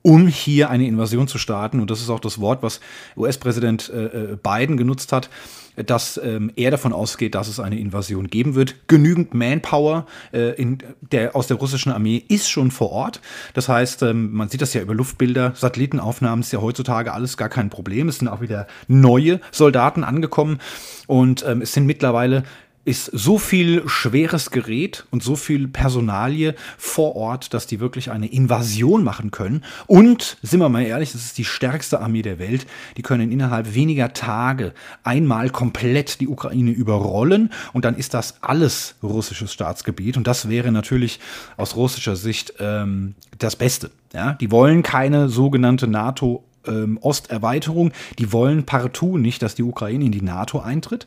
um 0.05 0.27
hier 0.27 0.69
eine 0.69 0.85
Invasion 0.85 1.27
zu 1.27 1.39
starten. 1.39 1.79
Und 1.79 1.89
das 1.89 1.99
ist 1.99 2.11
auch 2.11 2.19
das 2.19 2.39
Wort, 2.39 2.61
was 2.61 2.79
US-Präsident 3.17 3.89
äh, 3.89 4.33
äh, 4.33 4.37
Biden 4.41 4.77
genutzt 4.77 5.11
hat, 5.11 5.31
dass 5.83 6.19
ähm, 6.23 6.51
er 6.55 6.69
davon 6.69 6.93
ausgeht, 6.93 7.33
dass 7.33 7.47
es 7.47 7.59
eine 7.59 7.79
Invasion 7.79 8.27
geben 8.27 8.53
wird. 8.53 8.87
Genügend 8.87 9.33
Manpower 9.33 10.05
äh, 10.31 10.53
in 10.61 10.77
der, 11.01 11.35
aus 11.35 11.47
der 11.47 11.57
russischen 11.57 11.91
Armee 11.91 12.23
ist 12.27 12.49
schon 12.49 12.69
vor 12.69 12.91
Ort. 12.91 13.19
Das 13.55 13.67
heißt, 13.67 14.03
ähm, 14.03 14.31
man 14.31 14.47
sieht 14.47 14.61
das 14.61 14.75
ja 14.75 14.81
über 14.81 14.93
Luftbilder, 14.93 15.53
Satellitenaufnahmen 15.55 16.41
ist 16.41 16.53
ja 16.53 16.61
heutzutage 16.61 17.11
alles 17.11 17.35
gar 17.35 17.49
kein 17.49 17.71
Problem. 17.71 18.07
Es 18.07 18.19
sind 18.19 18.27
auch 18.27 18.41
wieder 18.41 18.67
neue 18.87 19.41
Soldaten 19.51 20.03
angekommen 20.03 20.59
und 21.07 21.43
ähm, 21.47 21.61
es 21.61 21.73
sind 21.73 21.87
mittlerweile 21.87 22.43
ist 22.85 23.05
so 23.05 23.39
viel 23.39 23.87
schweres 23.87 24.51
Gerät 24.51 25.05
und 25.09 25.23
so 25.23 25.35
viel 25.35 25.67
Personalie 25.67 26.53
vor 26.77 27.15
Ort, 27.15 27.53
dass 27.53 27.65
die 27.65 27.79
wirklich 27.79 28.11
eine 28.11 28.27
Invasion 28.27 29.03
machen 29.03 29.31
können. 29.31 29.63
Und, 29.87 30.37
sind 30.43 30.59
wir 30.59 30.69
mal 30.69 30.83
ehrlich, 30.83 31.11
das 31.11 31.25
ist 31.25 31.37
die 31.39 31.45
stärkste 31.45 31.99
Armee 31.99 32.21
der 32.21 32.37
Welt. 32.37 32.67
Die 32.95 33.01
können 33.01 33.31
innerhalb 33.31 33.73
weniger 33.73 34.13
Tage 34.13 34.73
einmal 35.03 35.49
komplett 35.49 36.21
die 36.21 36.27
Ukraine 36.27 36.71
überrollen 36.71 37.51
und 37.73 37.85
dann 37.85 37.95
ist 37.95 38.13
das 38.13 38.35
alles 38.41 38.95
russisches 39.01 39.51
Staatsgebiet. 39.51 40.15
Und 40.15 40.27
das 40.27 40.47
wäre 40.47 40.71
natürlich 40.71 41.19
aus 41.57 41.75
russischer 41.75 42.15
Sicht 42.15 42.53
ähm, 42.59 43.15
das 43.39 43.55
Beste. 43.55 43.89
Ja? 44.13 44.33
Die 44.33 44.51
wollen 44.51 44.83
keine 44.83 45.27
sogenannte 45.27 45.87
NATO- 45.87 46.43
ähm, 46.67 46.97
Osterweiterung. 46.99 47.91
Die 48.17 48.31
wollen 48.31 48.65
partout 48.65 49.19
nicht, 49.19 49.43
dass 49.43 49.53
die 49.53 49.61
Ukraine 49.61 50.05
in 50.05 50.11
die 50.11 50.23
NATO 50.23 50.59
eintritt. 50.59 51.05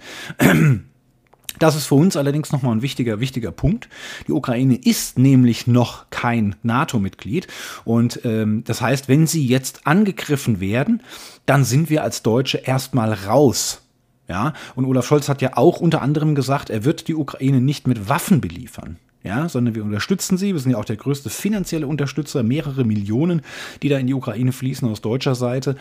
Das 1.59 1.77
ist 1.77 1.87
für 1.87 1.97
uns 1.97 2.17
allerdings 2.17 2.53
nochmal 2.53 2.77
ein 2.77 2.83
wichtiger, 2.83 3.21
wichtiger 3.21 3.53
Punkt. 3.53 3.89
Die 4.27 4.33
Ukraine 4.33 4.77
ist 4.77 5.19
nämlich 5.19 5.67
noch 5.67 6.07
kein 6.11 6.57
NATO-Mitglied. 6.63 7.49
Und 7.85 8.21
ähm, 8.25 8.63
das 8.65 8.81
heißt, 8.81 9.09
wenn 9.09 9.27
sie 9.27 9.47
jetzt 9.47 9.87
angegriffen 9.87 10.61
werden, 10.61 11.03
dann 11.47 11.65
sind 11.65 11.91
wir 11.91 12.03
als 12.03 12.23
Deutsche 12.23 12.59
erstmal 12.59 13.13
raus. 13.13 13.83
Ja, 14.29 14.53
und 14.75 14.85
Olaf 14.85 15.07
Scholz 15.07 15.29
hat 15.31 15.41
ja 15.41 15.57
auch 15.57 15.81
unter 15.81 16.03
anderem 16.03 16.35
gesagt, 16.35 16.69
er 16.69 16.85
wird 16.85 17.09
die 17.09 17.15
Ukraine 17.15 17.63
nicht 17.63 17.87
mit 17.87 18.11
Waffen 18.11 18.43
beliefern. 18.43 18.99
Ja, 19.25 19.49
sondern 19.49 19.75
wir 19.75 19.85
unterstützen 19.85 20.37
sie. 20.37 20.53
Wir 20.53 20.61
sind 20.61 20.73
ja 20.73 20.79
auch 20.79 20.85
der 20.85 20.97
größte 20.97 21.29
finanzielle 21.29 21.87
Unterstützer, 21.87 22.43
mehrere 22.43 22.85
Millionen, 22.85 23.43
die 23.83 23.89
da 23.89 23.99
in 23.99 24.07
die 24.07 24.15
Ukraine 24.15 24.53
fließen 24.53 24.89
aus 24.89 25.01
deutscher 25.01 25.35
Seite. 25.35 25.77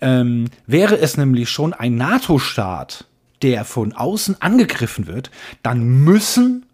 Ähm, 0.00 0.46
wäre 0.66 0.98
es 0.98 1.16
nämlich 1.16 1.50
schon 1.50 1.72
ein 1.72 1.94
NATO-Staat, 1.94 3.06
der 3.44 3.66
von 3.66 3.92
außen 3.92 4.40
angegriffen 4.40 5.06
wird, 5.06 5.30
dann 5.62 5.84
müssen 5.84 6.64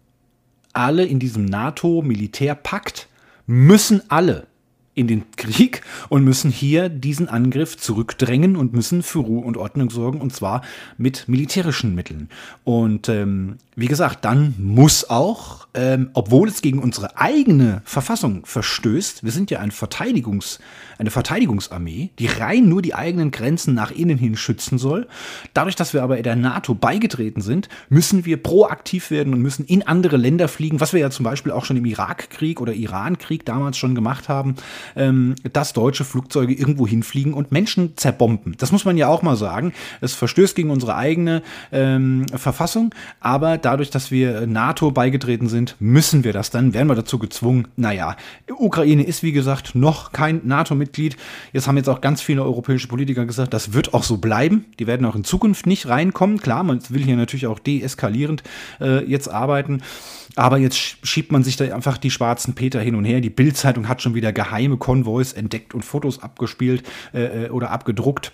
alle 0.71 1.05
in 1.05 1.19
diesem 1.19 1.43
NATO-Militärpakt, 1.43 3.09
müssen 3.45 4.01
alle 4.09 4.47
in 4.93 5.07
den 5.07 5.29
Krieg 5.35 5.81
und 6.07 6.23
müssen 6.23 6.49
hier 6.49 6.87
diesen 6.87 7.27
Angriff 7.27 7.77
zurückdrängen 7.77 8.55
und 8.55 8.73
müssen 8.73 9.03
für 9.03 9.19
Ruhe 9.19 9.43
und 9.43 9.57
Ordnung 9.57 9.89
sorgen 9.89 10.21
und 10.21 10.33
zwar 10.33 10.61
mit 10.97 11.27
militärischen 11.27 11.93
Mitteln. 11.93 12.29
Und 12.63 13.09
ähm, 13.09 13.57
wie 13.75 13.87
gesagt, 13.87 14.23
dann 14.23 14.55
muss 14.57 15.09
auch, 15.09 15.60
ähm, 15.73 16.09
obwohl 16.13 16.47
es 16.47 16.61
gegen 16.61 16.79
unsere 16.79 17.17
eigene 17.17 17.81
Verfassung 17.85 18.45
verstößt, 18.45 19.23
wir 19.23 19.31
sind 19.31 19.51
ja 19.51 19.59
ein 19.59 19.71
Verteidigungs, 19.71 20.59
eine 20.97 21.11
Verteidigungsarmee, 21.11 22.11
die 22.19 22.27
rein 22.27 22.69
nur 22.69 22.81
die 22.81 22.93
eigenen 22.93 23.31
Grenzen 23.31 23.73
nach 23.73 23.91
innen 23.91 24.17
hin 24.17 24.37
schützen 24.37 24.77
soll. 24.77 25.07
Dadurch, 25.53 25.75
dass 25.75 25.93
wir 25.93 26.03
aber 26.03 26.21
der 26.21 26.35
NATO 26.35 26.75
beigetreten 26.75 27.41
sind, 27.41 27.69
müssen 27.89 28.25
wir 28.25 28.41
proaktiv 28.41 29.11
werden 29.11 29.33
und 29.33 29.41
müssen 29.41 29.65
in 29.65 29.85
andere 29.87 30.17
Länder 30.17 30.47
fliegen, 30.47 30.79
was 30.79 30.93
wir 30.93 30.99
ja 30.99 31.09
zum 31.09 31.23
Beispiel 31.23 31.51
auch 31.51 31.65
schon 31.65 31.77
im 31.77 31.85
Irakkrieg 31.85 32.61
oder 32.61 32.73
Irankrieg 32.73 33.45
damals 33.45 33.77
schon 33.77 33.95
gemacht 33.95 34.29
haben 34.29 34.55
ähm, 34.95 35.35
dass 35.53 35.73
deutsche 35.73 36.03
Flugzeuge 36.03 36.53
irgendwo 36.53 36.87
hinfliegen 36.87 37.33
und 37.33 37.51
Menschen 37.51 37.97
zerbomben. 37.97 38.55
Das 38.57 38.71
muss 38.71 38.85
man 38.85 38.97
ja 38.97 39.07
auch 39.07 39.21
mal 39.21 39.35
sagen. 39.35 39.73
Es 39.99 40.13
verstößt 40.13 40.55
gegen 40.55 40.69
unsere 40.69 40.95
eigene 40.95 41.41
ähm, 41.71 42.25
Verfassung, 42.35 42.93
aber 43.19 43.57
dadurch, 43.57 43.89
dass 43.89 44.11
wir 44.11 44.47
NATO 44.47 44.91
beigetreten 44.91 45.49
sind, 45.49 45.60
müssen 45.79 46.23
wir 46.23 46.33
das 46.33 46.49
dann, 46.49 46.73
werden 46.73 46.87
wir 46.87 46.95
dazu 46.95 47.19
gezwungen. 47.19 47.67
Naja, 47.75 48.15
Ukraine 48.49 49.03
ist 49.03 49.23
wie 49.23 49.31
gesagt 49.31 49.75
noch 49.75 50.11
kein 50.11 50.41
NATO-Mitglied. 50.43 51.17
Jetzt 51.53 51.67
haben 51.67 51.77
jetzt 51.77 51.89
auch 51.89 52.01
ganz 52.01 52.21
viele 52.21 52.43
europäische 52.43 52.87
Politiker 52.87 53.25
gesagt, 53.25 53.53
das 53.53 53.73
wird 53.73 53.93
auch 53.93 54.03
so 54.03 54.17
bleiben. 54.17 54.65
Die 54.79 54.87
werden 54.87 55.05
auch 55.05 55.15
in 55.15 55.23
Zukunft 55.23 55.65
nicht 55.65 55.87
reinkommen. 55.87 56.39
Klar, 56.39 56.63
man 56.63 56.79
will 56.89 57.03
hier 57.03 57.15
natürlich 57.15 57.47
auch 57.47 57.59
deeskalierend 57.59 58.43
äh, 58.79 59.03
jetzt 59.05 59.27
arbeiten. 59.27 59.81
Aber 60.35 60.57
jetzt 60.57 60.77
schiebt 60.77 61.31
man 61.31 61.43
sich 61.43 61.57
da 61.57 61.65
einfach 61.73 61.97
die 61.97 62.11
schwarzen 62.11 62.55
Peter 62.55 62.79
hin 62.79 62.95
und 62.95 63.05
her. 63.05 63.21
Die 63.21 63.29
Bildzeitung 63.29 63.87
hat 63.87 64.01
schon 64.01 64.15
wieder 64.15 64.31
geheime 64.31 64.77
Konvois 64.77 65.33
entdeckt 65.35 65.73
und 65.73 65.83
Fotos 65.83 66.23
abgespielt 66.23 66.83
äh, 67.13 67.45
äh 67.45 67.49
oder 67.49 67.71
abgedruckt. 67.71 68.31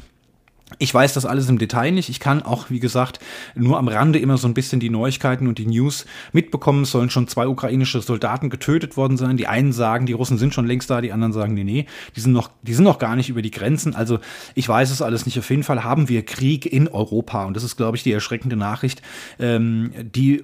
Ich 0.80 0.94
weiß 0.94 1.14
das 1.14 1.26
alles 1.26 1.48
im 1.48 1.58
Detail 1.58 1.92
nicht. 1.92 2.10
Ich 2.10 2.20
kann 2.20 2.42
auch, 2.42 2.70
wie 2.70 2.82
gesagt, 2.82 3.20
nur 3.56 3.78
am 3.78 3.88
Rande 3.88 4.20
immer 4.20 4.38
so 4.38 4.50
ein 4.50 4.54
bisschen 4.54 4.82
die 4.82 4.90
Neuigkeiten 4.90 5.48
und 5.48 5.60
die 5.60 5.66
News 5.66 6.06
mitbekommen. 6.34 6.84
Es 6.84 6.92
sollen 6.92 7.10
schon 7.10 7.30
zwei 7.30 7.48
ukrainische 7.48 8.02
Soldaten 8.02 8.50
getötet 8.50 8.98
worden 8.98 9.16
sein. 9.16 9.38
Die 9.38 9.48
einen 9.48 9.72
sagen, 9.72 10.06
die 10.06 10.14
Russen 10.14 10.38
sind 10.38 10.54
schon 10.54 10.68
längst 10.68 10.90
da, 10.90 11.00
die 11.00 11.14
anderen 11.14 11.32
sagen, 11.32 11.54
nee, 11.54 11.64
nee, 11.64 11.86
die 12.18 12.20
sind 12.20 12.34
noch, 12.34 12.50
die 12.64 12.74
sind 12.74 12.84
noch 12.84 13.00
gar 13.00 13.16
nicht 13.16 13.30
über 13.30 13.42
die 13.42 13.52
Grenzen. 13.52 13.96
Also 13.96 14.20
ich 14.56 14.68
weiß 14.68 14.92
es 14.92 15.02
alles 15.02 15.26
nicht. 15.26 15.40
Auf 15.40 15.50
jeden 15.50 15.64
Fall 15.64 15.86
haben 15.86 16.10
wir 16.10 16.26
Krieg 16.26 16.66
in 16.66 16.90
Europa. 16.90 17.46
Und 17.46 17.56
das 17.56 17.64
ist, 17.64 17.78
glaube 17.78 17.96
ich, 17.96 18.04
die 18.04 18.12
erschreckende 18.12 18.58
Nachricht, 18.58 19.02
ähm, 19.40 19.94
die 20.02 20.44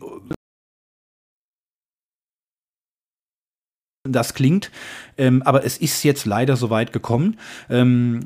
das 4.05 4.33
klingt. 4.33 4.69
Ähm, 5.17 5.41
aber 5.43 5.65
es 5.65 5.77
ist 5.77 6.03
jetzt 6.03 6.25
leider 6.25 6.55
so 6.55 6.69
weit 6.69 6.93
gekommen. 6.93 7.37
Ähm, 7.69 8.21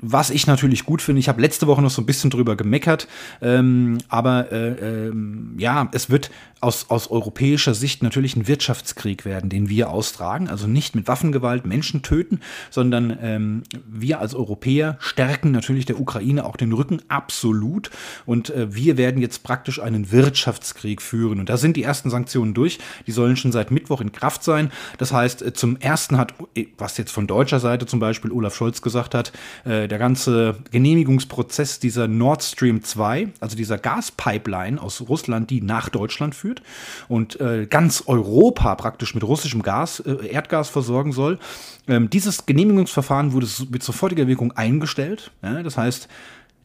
was 0.00 0.30
ich 0.30 0.46
natürlich 0.46 0.84
gut 0.84 1.02
finde, 1.02 1.20
ich 1.20 1.28
habe 1.28 1.40
letzte 1.40 1.66
Woche 1.66 1.82
noch 1.82 1.90
so 1.90 2.02
ein 2.02 2.06
bisschen 2.06 2.30
drüber 2.30 2.56
gemeckert, 2.56 3.08
ähm, 3.42 3.98
aber 4.08 4.50
äh, 4.52 5.08
ähm, 5.08 5.56
ja, 5.58 5.88
es 5.92 6.10
wird 6.10 6.30
aus, 6.60 6.90
aus 6.90 7.10
europäischer 7.10 7.74
Sicht 7.74 8.02
natürlich 8.02 8.36
ein 8.36 8.46
Wirtschaftskrieg 8.46 9.24
werden, 9.24 9.48
den 9.48 9.68
wir 9.68 9.90
austragen. 9.90 10.48
Also 10.48 10.66
nicht 10.66 10.94
mit 10.94 11.08
Waffengewalt 11.08 11.64
Menschen 11.64 12.02
töten, 12.02 12.40
sondern 12.70 13.16
ähm, 13.22 13.62
wir 13.86 14.20
als 14.20 14.34
Europäer 14.34 14.96
stärken 15.00 15.52
natürlich 15.52 15.86
der 15.86 15.98
Ukraine 15.98 16.44
auch 16.44 16.56
den 16.56 16.72
Rücken 16.72 17.00
absolut. 17.08 17.90
Und 18.26 18.50
äh, 18.50 18.74
wir 18.74 18.98
werden 18.98 19.22
jetzt 19.22 19.42
praktisch 19.42 19.80
einen 19.80 20.12
Wirtschaftskrieg 20.12 21.00
führen. 21.00 21.40
Und 21.40 21.48
da 21.48 21.56
sind 21.56 21.76
die 21.76 21.82
ersten 21.82 22.10
Sanktionen 22.10 22.52
durch. 22.52 22.78
Die 23.06 23.12
sollen 23.12 23.36
schon 23.36 23.52
seit 23.52 23.70
Mittwoch 23.70 24.02
in 24.02 24.12
Kraft 24.12 24.44
sein. 24.44 24.70
Das 24.98 25.12
heißt, 25.12 25.42
äh, 25.42 25.52
zum 25.54 25.76
ersten 26.00 26.16
hat, 26.16 26.32
was 26.78 26.96
jetzt 26.96 27.12
von 27.12 27.26
deutscher 27.26 27.60
Seite 27.60 27.84
zum 27.84 28.00
Beispiel 28.00 28.32
Olaf 28.32 28.54
Scholz 28.54 28.80
gesagt 28.80 29.14
hat, 29.14 29.32
äh, 29.64 29.86
der 29.86 29.98
ganze 29.98 30.56
Genehmigungsprozess 30.70 31.78
dieser 31.78 32.08
Nord 32.08 32.42
Stream 32.42 32.82
2, 32.82 33.28
also 33.40 33.54
dieser 33.54 33.76
Gaspipeline 33.76 34.80
aus 34.80 35.02
Russland, 35.08 35.50
die 35.50 35.60
nach 35.60 35.90
Deutschland 35.90 36.34
führt, 36.34 36.62
und 37.08 37.38
äh, 37.38 37.66
ganz 37.68 38.04
Europa 38.06 38.74
praktisch 38.76 39.14
mit 39.14 39.24
russischem 39.24 39.62
Gas, 39.62 40.00
äh, 40.00 40.26
Erdgas 40.28 40.70
versorgen 40.70 41.12
soll. 41.12 41.38
Ähm, 41.86 42.08
dieses 42.08 42.46
Genehmigungsverfahren 42.46 43.34
wurde 43.34 43.46
mit 43.70 43.82
sofortiger 43.82 44.26
Wirkung 44.26 44.52
eingestellt. 44.52 45.32
Das 45.42 45.76
heißt, 45.76 46.08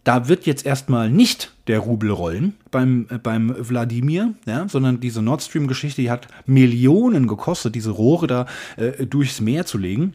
da 0.05 0.29
wird 0.29 0.45
jetzt 0.45 0.65
erstmal 0.65 1.09
nicht 1.09 1.51
der 1.67 1.79
Rubel 1.79 2.11
rollen 2.11 2.53
beim, 2.71 3.07
äh, 3.09 3.17
beim 3.17 3.53
Wladimir, 3.57 4.33
ja, 4.45 4.69
sondern 4.69 5.01
diese 5.01 5.21
Nord 5.21 5.41
Stream-Geschichte, 5.41 6.01
die 6.01 6.11
hat 6.11 6.29
Millionen 6.45 7.27
gekostet, 7.27 7.75
diese 7.75 7.91
Rohre 7.91 8.27
da 8.27 8.45
äh, 8.77 9.05
durchs 9.05 9.41
Meer 9.41 9.65
zu 9.65 9.77
legen 9.77 10.13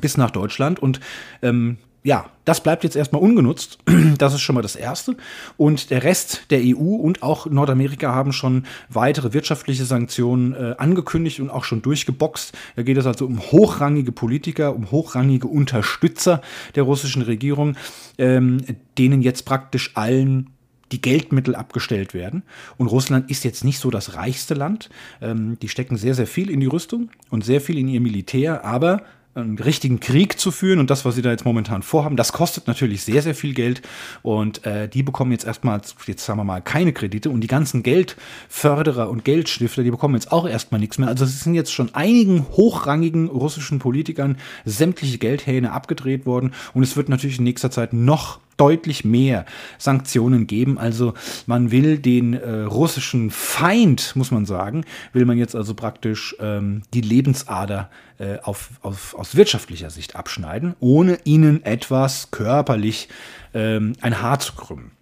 bis 0.00 0.16
nach 0.16 0.30
Deutschland. 0.30 0.78
Und 0.78 1.00
ähm, 1.42 1.76
ja, 2.08 2.30
das 2.46 2.62
bleibt 2.62 2.84
jetzt 2.84 2.96
erstmal 2.96 3.20
ungenutzt. 3.20 3.78
Das 4.16 4.32
ist 4.32 4.40
schon 4.40 4.54
mal 4.54 4.62
das 4.62 4.74
Erste. 4.74 5.14
Und 5.58 5.90
der 5.90 6.02
Rest 6.02 6.50
der 6.50 6.60
EU 6.60 6.96
und 6.96 7.22
auch 7.22 7.46
Nordamerika 7.46 8.14
haben 8.14 8.32
schon 8.32 8.64
weitere 8.88 9.34
wirtschaftliche 9.34 9.84
Sanktionen 9.84 10.54
äh, 10.54 10.74
angekündigt 10.78 11.38
und 11.38 11.50
auch 11.50 11.64
schon 11.64 11.82
durchgeboxt. 11.82 12.56
Da 12.76 12.82
geht 12.82 12.96
es 12.96 13.06
also 13.06 13.26
um 13.26 13.38
hochrangige 13.38 14.10
Politiker, 14.10 14.74
um 14.74 14.90
hochrangige 14.90 15.46
Unterstützer 15.46 16.40
der 16.74 16.84
russischen 16.84 17.20
Regierung, 17.20 17.76
ähm, 18.16 18.62
denen 18.96 19.20
jetzt 19.20 19.44
praktisch 19.44 19.90
allen 19.94 20.48
die 20.90 21.02
Geldmittel 21.02 21.54
abgestellt 21.54 22.14
werden. 22.14 22.42
Und 22.78 22.86
Russland 22.86 23.30
ist 23.30 23.44
jetzt 23.44 23.62
nicht 23.62 23.78
so 23.78 23.90
das 23.90 24.14
reichste 24.14 24.54
Land. 24.54 24.88
Ähm, 25.20 25.58
die 25.60 25.68
stecken 25.68 25.98
sehr, 25.98 26.14
sehr 26.14 26.26
viel 26.26 26.48
in 26.48 26.60
die 26.60 26.66
Rüstung 26.66 27.10
und 27.28 27.44
sehr 27.44 27.60
viel 27.60 27.76
in 27.76 27.88
ihr 27.88 28.00
Militär, 28.00 28.64
aber 28.64 29.02
einen 29.40 29.58
richtigen 29.58 30.00
Krieg 30.00 30.38
zu 30.38 30.50
führen 30.50 30.78
und 30.78 30.90
das, 30.90 31.04
was 31.04 31.14
sie 31.14 31.22
da 31.22 31.30
jetzt 31.30 31.44
momentan 31.44 31.82
vorhaben, 31.82 32.16
das 32.16 32.32
kostet 32.32 32.66
natürlich 32.66 33.02
sehr, 33.02 33.22
sehr 33.22 33.34
viel 33.34 33.54
Geld 33.54 33.82
und 34.22 34.64
äh, 34.66 34.88
die 34.88 35.02
bekommen 35.02 35.32
jetzt 35.32 35.44
erstmal, 35.44 35.80
jetzt 36.06 36.24
sagen 36.24 36.38
wir 36.38 36.44
mal, 36.44 36.60
keine 36.60 36.92
Kredite 36.92 37.30
und 37.30 37.40
die 37.40 37.48
ganzen 37.48 37.82
Geldförderer 37.82 39.08
und 39.08 39.24
Geldstifter, 39.24 39.82
die 39.82 39.90
bekommen 39.90 40.14
jetzt 40.14 40.32
auch 40.32 40.48
erstmal 40.48 40.80
nichts 40.80 40.98
mehr. 40.98 41.08
Also 41.08 41.24
es 41.24 41.40
sind 41.40 41.54
jetzt 41.54 41.72
schon 41.72 41.94
einigen 41.94 42.46
hochrangigen 42.50 43.28
russischen 43.28 43.78
Politikern 43.78 44.36
sämtliche 44.64 45.18
Geldhähne 45.18 45.72
abgedreht 45.72 46.26
worden 46.26 46.52
und 46.74 46.82
es 46.82 46.96
wird 46.96 47.08
natürlich 47.08 47.38
in 47.38 47.44
nächster 47.44 47.70
Zeit 47.70 47.92
noch 47.92 48.40
deutlich 48.58 49.04
mehr 49.04 49.46
Sanktionen 49.78 50.46
geben. 50.46 50.78
Also 50.78 51.14
man 51.46 51.70
will 51.70 51.98
den 51.98 52.34
äh, 52.34 52.62
russischen 52.62 53.30
Feind, 53.30 54.14
muss 54.14 54.30
man 54.30 54.44
sagen, 54.44 54.84
will 55.12 55.24
man 55.24 55.38
jetzt 55.38 55.56
also 55.56 55.74
praktisch 55.74 56.36
ähm, 56.40 56.82
die 56.92 57.00
Lebensader 57.00 57.90
äh, 58.18 58.38
auf, 58.42 58.70
auf, 58.82 59.14
aus 59.14 59.36
wirtschaftlicher 59.36 59.90
Sicht 59.90 60.16
abschneiden, 60.16 60.74
ohne 60.80 61.18
ihnen 61.24 61.64
etwas 61.64 62.30
körperlich 62.30 63.08
ähm, 63.54 63.94
ein 64.00 64.20
Haar 64.20 64.40
zu 64.40 64.54
krümmen. 64.54 64.97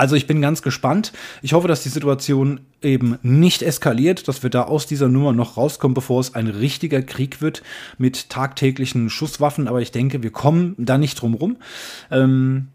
Also 0.00 0.16
ich 0.16 0.26
bin 0.26 0.40
ganz 0.40 0.62
gespannt. 0.62 1.12
Ich 1.42 1.52
hoffe, 1.52 1.68
dass 1.68 1.82
die 1.82 1.90
Situation 1.90 2.60
eben 2.80 3.18
nicht 3.20 3.60
eskaliert, 3.60 4.28
dass 4.28 4.42
wir 4.42 4.48
da 4.48 4.62
aus 4.62 4.86
dieser 4.86 5.08
Nummer 5.08 5.34
noch 5.34 5.58
rauskommen, 5.58 5.92
bevor 5.92 6.20
es 6.20 6.34
ein 6.34 6.46
richtiger 6.46 7.02
Krieg 7.02 7.42
wird 7.42 7.62
mit 7.98 8.30
tagtäglichen 8.30 9.10
Schusswaffen. 9.10 9.68
Aber 9.68 9.82
ich 9.82 9.92
denke, 9.92 10.22
wir 10.22 10.30
kommen 10.30 10.74
da 10.78 10.96
nicht 10.96 11.20
drum 11.20 11.34
rum. 11.34 11.58
Ähm, 12.10 12.68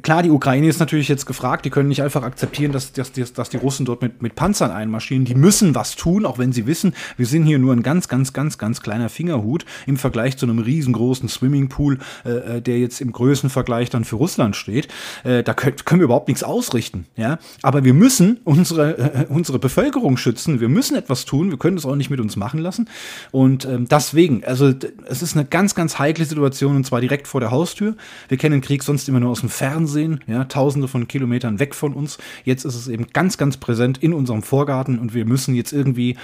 klar, 0.00 0.22
die 0.22 0.30
Ukraine 0.30 0.68
ist 0.68 0.80
natürlich 0.80 1.08
jetzt 1.08 1.26
gefragt, 1.26 1.64
die 1.64 1.70
können 1.70 1.88
nicht 1.88 2.02
einfach 2.02 2.22
akzeptieren, 2.22 2.72
dass, 2.72 2.92
dass, 2.92 3.12
dass 3.12 3.50
die 3.50 3.56
Russen 3.58 3.84
dort 3.84 4.00
mit, 4.00 4.22
mit 4.22 4.34
Panzern 4.34 4.70
einmarschieren. 4.70 5.24
Die 5.24 5.34
müssen 5.34 5.74
was 5.74 5.96
tun, 5.96 6.24
auch 6.24 6.38
wenn 6.38 6.52
sie 6.52 6.66
wissen, 6.66 6.94
wir 7.16 7.26
sind 7.26 7.44
hier 7.44 7.58
nur 7.58 7.74
ein 7.74 7.82
ganz, 7.82 8.08
ganz, 8.08 8.32
ganz, 8.32 8.56
ganz 8.56 8.80
kleiner 8.80 9.08
Fingerhut 9.08 9.66
im 9.86 9.98
Vergleich 9.98 10.38
zu 10.38 10.46
einem 10.46 10.58
riesengroßen 10.58 11.28
Swimmingpool, 11.28 11.98
äh, 12.24 12.30
äh 12.30 12.62
der 12.62 12.78
jetzt 12.78 13.00
im 13.00 13.12
Größenvergleich 13.12 13.90
dann 13.90 14.04
für 14.04 14.16
Russland 14.16 14.56
steht. 14.56 14.88
Äh, 15.24 15.42
da 15.42 15.52
können, 15.52 15.76
können 15.84 16.00
wir 16.00 16.04
überhaupt 16.04 16.28
nichts 16.28 16.42
ausrichten. 16.42 17.06
Ja? 17.16 17.38
Aber 17.60 17.84
wir 17.84 17.94
müssen 17.94 18.40
unsere, 18.44 18.98
äh, 18.98 19.26
unsere 19.28 19.58
Bevölkerung 19.58 20.16
schützen, 20.16 20.60
wir 20.60 20.68
müssen 20.68 20.96
etwas 20.96 21.24
tun, 21.24 21.50
wir 21.50 21.58
können 21.58 21.76
das 21.76 21.84
auch 21.84 21.96
nicht 21.96 22.10
mit 22.10 22.20
uns 22.20 22.36
machen 22.36 22.60
lassen. 22.60 22.88
Und 23.30 23.66
ähm, 23.66 23.86
deswegen, 23.88 24.44
also 24.44 24.72
es 25.06 25.22
ist 25.22 25.36
eine 25.36 25.44
ganz, 25.44 25.74
ganz 25.74 25.98
heikle 25.98 26.24
Situation 26.24 26.76
und 26.76 26.86
zwar 26.86 27.00
direkt 27.00 27.28
vor 27.28 27.40
der 27.40 27.50
Haustür. 27.50 27.94
Wir 28.28 28.38
kennen 28.38 28.60
Krieg 28.62 28.82
sonst 28.82 29.08
immer 29.08 29.20
nur 29.20 29.30
aus 29.30 29.40
dem 29.40 29.48
Fernsehen 29.48 29.81
Fernsehen, 29.82 30.20
ja, 30.28 30.44
tausende 30.44 30.86
von 30.86 31.08
Kilometern 31.08 31.58
weg 31.58 31.74
von 31.74 31.92
uns. 31.92 32.18
Jetzt 32.44 32.64
ist 32.64 32.76
es 32.76 32.86
eben 32.86 33.08
ganz, 33.12 33.36
ganz 33.36 33.56
präsent 33.56 33.98
in 33.98 34.14
unserem 34.14 34.42
Vorgarten 34.42 34.98
und 34.98 35.12
wir 35.12 35.24
müssen 35.24 35.54
jetzt 35.56 35.72
irgendwie, 35.72 36.16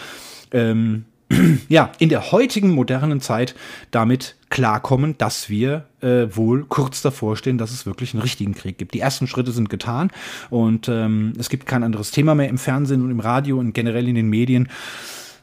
ähm, 0.53 1.07
ja, 1.69 1.91
in 1.99 2.09
der 2.09 2.31
heutigen 2.31 2.71
modernen 2.71 3.21
Zeit 3.21 3.57
damit 3.91 4.37
klarkommen, 4.49 5.19
dass 5.19 5.51
wir 5.51 5.87
äh, 6.01 6.27
wohl 6.31 6.67
kurz 6.67 7.03
davor 7.03 7.37
stehen, 7.37 7.59
dass 7.59 7.73
es 7.73 7.85
wirklich 7.85 8.15
einen 8.15 8.23
richtigen 8.23 8.55
Krieg 8.55 8.79
gibt. 8.79 8.95
Die 8.95 9.01
ersten 9.01 9.27
Schritte 9.27 9.51
sind 9.51 9.69
getan 9.69 10.11
und 10.51 10.89
ähm, 10.89 11.33
es 11.37 11.49
gibt 11.49 11.67
kein 11.67 11.83
anderes 11.83 12.13
Thema 12.13 12.37
mehr 12.37 12.49
im 12.49 12.59
Fernsehen 12.59 13.03
und 13.03 13.11
im 13.11 13.21
Radio 13.21 13.59
und 13.59 13.73
generell 13.73 14.07
in 14.07 14.15
den 14.15 14.31
Medien. 14.31 14.69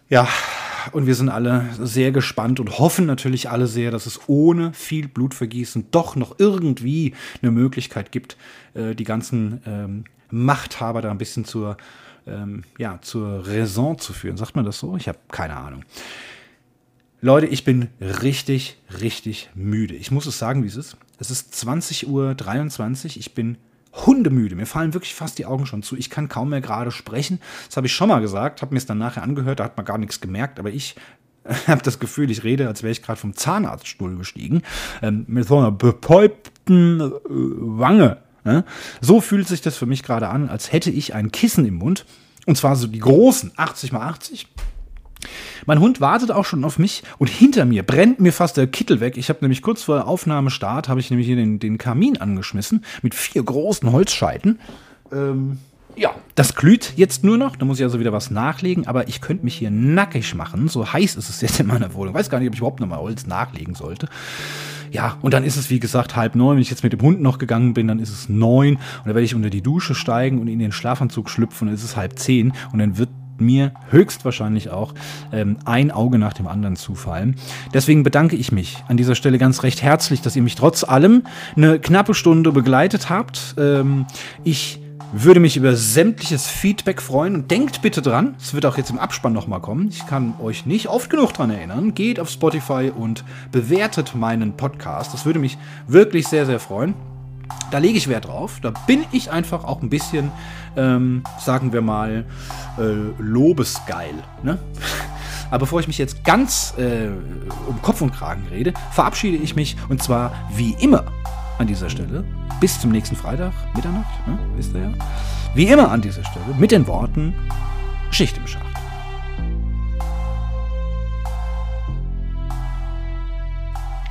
Ja, 0.10 0.28
und 0.92 1.08
wir 1.08 1.16
sind 1.16 1.30
alle 1.30 1.70
sehr 1.80 2.12
gespannt 2.12 2.60
und 2.60 2.80
hoffen 2.80 3.06
natürlich 3.06 3.50
alle 3.50 3.68
sehr, 3.68 3.92
dass 3.92 4.06
es 4.06 4.22
ohne 4.28 4.74
viel 4.74 5.08
Blutvergießen 5.08 5.88
doch 5.92 6.16
noch 6.16 6.40
irgendwie 6.40 7.14
eine 7.42 7.52
Möglichkeit 7.52 8.12
gibt, 8.12 8.38
äh, 8.74 8.96
die 8.96 9.04
ganzen 9.04 9.62
ähm, 9.66 10.04
Machthaber 10.30 11.02
da 11.02 11.12
ein 11.12 11.18
bisschen 11.18 11.46
zur, 11.46 11.78
ähm, 12.28 12.64
ja, 12.78 13.00
zur 13.02 13.48
Raison 13.48 13.98
zu 13.98 14.14
führen. 14.14 14.38
Sagt 14.38 14.56
man 14.56 14.66
das 14.66 14.80
so? 14.80 14.96
Ich 14.98 15.08
habe 15.08 15.20
keine 15.30 15.58
Ahnung. 15.58 15.84
Leute, 17.22 17.48
ich 17.48 17.64
bin 17.64 17.88
richtig, 18.00 18.78
richtig 19.02 19.50
müde. 19.56 19.96
Ich 19.96 20.12
muss 20.12 20.26
es 20.26 20.38
sagen, 20.38 20.64
wie 20.64 20.68
es 20.68 20.76
ist. 20.76 20.98
Es 21.18 21.32
ist 21.32 21.54
20.23 21.54 22.06
Uhr. 22.08 23.18
Ich 23.18 23.34
bin 23.34 23.58
hundemüde. 24.06 24.56
Mir 24.56 24.66
fallen 24.66 24.94
wirklich 24.94 25.16
fast 25.16 25.38
die 25.38 25.46
Augen 25.46 25.66
schon 25.66 25.84
zu. 25.84 25.96
Ich 25.96 26.10
kann 26.10 26.30
kaum 26.30 26.50
mehr 26.50 26.62
gerade 26.62 26.92
sprechen. 26.92 27.40
Das 27.68 27.78
habe 27.78 27.88
ich 27.88 27.94
schon 27.94 28.10
mal 28.10 28.20
gesagt, 28.22 28.62
habe 28.62 28.74
mir 28.74 28.80
es 28.80 28.86
dann 28.86 28.98
nachher 28.98 29.24
angehört, 29.24 29.60
da 29.60 29.64
hat 29.64 29.78
man 29.78 29.86
gar 29.86 29.98
nichts 29.98 30.22
gemerkt, 30.22 30.60
aber 30.60 30.70
ich 30.70 30.96
habe 31.68 31.82
das 31.82 32.00
Gefühl, 32.00 32.32
ich 32.32 32.44
rede, 32.44 32.68
als 32.68 32.84
wäre 32.84 32.92
ich 32.92 33.02
gerade 33.02 33.20
vom 33.20 33.36
Zahnarztstuhl 33.36 34.18
gestiegen, 34.18 34.64
ähm, 35.02 35.26
mit 35.28 35.48
so 35.48 35.58
einer 35.58 35.72
betäubten 35.72 37.00
äh, 37.00 37.12
Wange. 37.30 38.18
Ne? 38.44 38.64
So 39.02 39.22
fühlt 39.22 39.48
sich 39.48 39.62
das 39.62 39.78
für 39.78 39.86
mich 39.86 40.04
gerade 40.04 40.30
an, 40.30 40.50
als 40.50 40.72
hätte 40.72 40.92
ich 40.92 41.14
ein 41.14 41.32
Kissen 41.32 41.66
im 41.66 41.76
Mund. 41.76 42.06
Und 42.46 42.58
zwar 42.58 42.76
so 42.76 42.88
die 42.88 43.00
großen, 43.00 43.52
80 43.56 43.92
mal 43.92 44.08
80. 44.08 44.48
Mein 45.66 45.80
Hund 45.80 46.02
wartet 46.02 46.32
auch 46.32 46.46
schon 46.46 46.64
auf 46.64 46.80
mich 46.80 47.04
und 47.18 47.30
hinter 47.30 47.66
mir 47.66 47.84
brennt 47.84 48.20
mir 48.20 48.34
fast 48.34 48.58
der 48.58 48.68
Kittel 48.68 49.00
weg. 49.00 49.18
Ich 49.18 49.30
habe 49.30 49.40
nämlich 49.42 49.62
kurz 49.62 49.84
vor 49.84 50.08
Aufnahmestart, 50.08 50.90
habe 50.90 51.00
ich 51.00 51.10
nämlich 51.10 51.28
hier 51.28 51.36
den, 51.36 51.60
den 51.60 51.78
Kamin 51.78 52.18
angeschmissen 52.18 52.84
mit 53.02 53.16
vier 53.16 53.44
großen 53.44 53.92
Holzscheiten. 53.92 54.60
Ähm, 55.12 55.58
ja, 55.96 56.12
das 56.36 56.56
glüht 56.56 56.94
jetzt 56.98 57.24
nur 57.24 57.38
noch. 57.38 57.56
Da 57.56 57.66
muss 57.66 57.80
ich 57.80 57.84
also 57.84 58.00
wieder 58.00 58.12
was 58.12 58.30
nachlegen. 58.30 58.86
Aber 58.88 59.08
ich 59.08 59.22
könnte 59.22 59.46
mich 59.46 59.56
hier 59.56 59.72
nackig 59.72 60.36
machen. 60.36 60.68
So 60.68 60.92
heiß 60.92 61.16
ist 61.16 61.30
es 61.30 61.42
jetzt 61.42 61.60
in 61.60 61.68
meiner 61.68 61.94
Wohnung. 61.94 62.14
Weiß 62.14 62.30
gar 62.30 62.40
nicht, 62.40 62.50
ob 62.50 62.54
ich 62.54 62.60
überhaupt 62.60 62.80
nochmal 62.80 63.00
Holz 63.00 63.26
nachlegen 63.26 63.76
sollte. 63.76 64.10
Ja, 64.92 65.18
und 65.22 65.34
dann 65.34 65.44
ist 65.44 65.58
es 65.58 65.70
wie 65.70 65.80
gesagt 65.80 66.16
halb 66.16 66.36
neun. 66.36 66.56
Wenn 66.56 66.62
ich 66.62 66.70
jetzt 66.70 66.84
mit 66.84 66.94
dem 66.94 67.02
Hund 67.02 67.22
noch 67.22 67.38
gegangen 67.38 67.74
bin, 67.74 67.88
dann 67.88 68.00
ist 68.00 68.12
es 68.12 68.30
neun. 68.30 68.76
Und 68.76 68.82
dann 69.06 69.16
werde 69.16 69.24
ich 69.24 69.36
unter 69.36 69.50
die 69.50 69.62
Dusche 69.62 69.96
steigen 69.96 70.40
und 70.40 70.48
in 70.48 70.60
den 70.60 70.72
Schlafanzug 70.72 71.30
schlüpfen. 71.30 71.68
Und 71.68 71.72
dann 71.72 71.76
ist 71.76 71.84
es 71.84 71.96
halb 71.96 72.20
zehn. 72.20 72.54
Und 72.72 72.80
dann 72.80 72.98
wird 72.98 73.10
mir 73.40 73.74
höchstwahrscheinlich 73.90 74.70
auch 74.70 74.94
ähm, 75.32 75.58
ein 75.66 75.92
Auge 75.92 76.18
nach 76.18 76.34
dem 76.34 76.48
anderen 76.48 76.76
zufallen. 76.76 77.36
Deswegen 77.74 78.04
bedanke 78.04 78.36
ich 78.36 78.52
mich 78.52 78.84
an 78.88 78.98
dieser 78.98 79.16
Stelle 79.16 79.38
ganz 79.38 79.64
recht 79.64 79.82
herzlich, 79.82 80.22
dass 80.22 80.36
ihr 80.36 80.42
mich 80.42 80.56
trotz 80.56 80.84
allem 80.84 81.24
eine 81.56 81.80
knappe 81.80 82.14
Stunde 82.14 82.52
begleitet 82.52 83.10
habt. 83.10 83.56
Ähm, 83.58 84.06
ich 84.44 84.80
würde 85.12 85.40
mich 85.40 85.56
über 85.56 85.76
sämtliches 85.76 86.48
Feedback 86.48 87.02
freuen 87.02 87.36
und 87.36 87.52
denkt 87.52 87.82
bitte 87.82 88.02
dran, 88.02 88.36
es 88.40 88.54
wird 88.54 88.66
auch 88.66 88.78
jetzt 88.78 88.90
im 88.90 89.00
Abspann 89.00 89.34
nochmal 89.34 89.62
kommen. 89.62 89.88
Ich 89.90 90.06
kann 90.08 90.34
euch 90.42 90.66
nicht 90.66 90.90
oft 90.90 91.10
genug 91.10 91.34
dran 91.34 91.52
erinnern. 91.52 91.94
Geht 91.94 92.20
auf 92.20 92.30
Spotify 92.30 92.92
und 92.96 93.24
bewertet 93.52 94.16
meinen 94.16 94.58
Podcast. 94.58 95.14
Das 95.14 95.26
würde 95.26 95.40
mich 95.40 95.58
wirklich 95.88 96.28
sehr, 96.28 96.46
sehr 96.46 96.60
freuen. 96.60 97.15
Da 97.72 97.78
lege 97.78 97.98
ich 97.98 98.08
Wert 98.08 98.28
drauf. 98.28 98.60
Da 98.62 98.72
bin 98.88 99.06
ich 99.12 99.32
einfach 99.32 99.64
auch 99.64 99.82
ein 99.82 99.90
bisschen, 99.90 100.32
ähm, 100.76 101.24
sagen 101.40 101.74
wir 101.74 101.82
mal, 101.82 102.26
äh, 102.78 103.22
lobesgeil. 103.22 104.16
Ne? 104.44 104.58
Aber 105.50 105.60
bevor 105.60 105.80
ich 105.80 105.88
mich 105.88 105.98
jetzt 105.98 106.24
ganz 106.24 106.74
äh, 106.78 107.10
um 107.68 107.82
Kopf 107.82 108.02
und 108.02 108.12
Kragen 108.14 108.48
rede, 108.50 108.74
verabschiede 108.92 109.38
ich 109.38 109.56
mich 109.56 109.76
und 109.90 110.02
zwar 110.02 110.34
wie 110.56 110.76
immer 110.80 111.06
an 111.58 111.68
dieser 111.68 111.90
Stelle. 111.90 112.24
Bis 112.60 112.80
zum 112.80 112.92
nächsten 112.92 113.16
Freitag, 113.16 113.54
Mitternacht, 113.76 114.28
ne? 114.28 114.38
wisst 114.56 114.74
ihr 114.74 114.82
ja. 114.82 114.92
Wie 115.54 115.66
immer 115.66 115.92
an 115.92 116.02
dieser 116.02 116.24
Stelle 116.24 116.46
mit 116.58 116.72
den 116.72 116.88
Worten 116.88 117.34
Schicht 118.12 118.38
im 118.38 118.48
Schacht. 118.48 118.65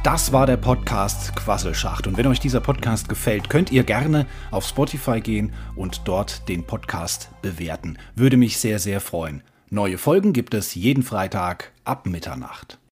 Das 0.05 0.33
war 0.33 0.45
der 0.45 0.59
Podcast 0.59 1.35
Quasselschacht. 1.35 2.07
Und 2.07 2.19
wenn 2.19 2.27
euch 2.27 2.39
dieser 2.39 2.61
Podcast 2.61 3.09
gefällt, 3.09 3.49
könnt 3.49 3.73
ihr 3.73 3.85
gerne 3.85 4.27
auf 4.51 4.67
Spotify 4.67 5.23
gehen 5.23 5.55
und 5.77 6.03
dort 6.05 6.47
den 6.47 6.63
Podcast 6.63 7.31
bewerten. 7.41 7.97
Würde 8.15 8.37
mich 8.37 8.59
sehr, 8.59 8.79
sehr 8.79 9.01
freuen. 9.01 9.43
Neue 9.71 9.97
Folgen 9.97 10.35
gibt 10.35 10.53
es 10.53 10.75
jeden 10.75 11.05
Freitag 11.05 11.73
ab 11.85 12.05
Mitternacht. 12.05 12.79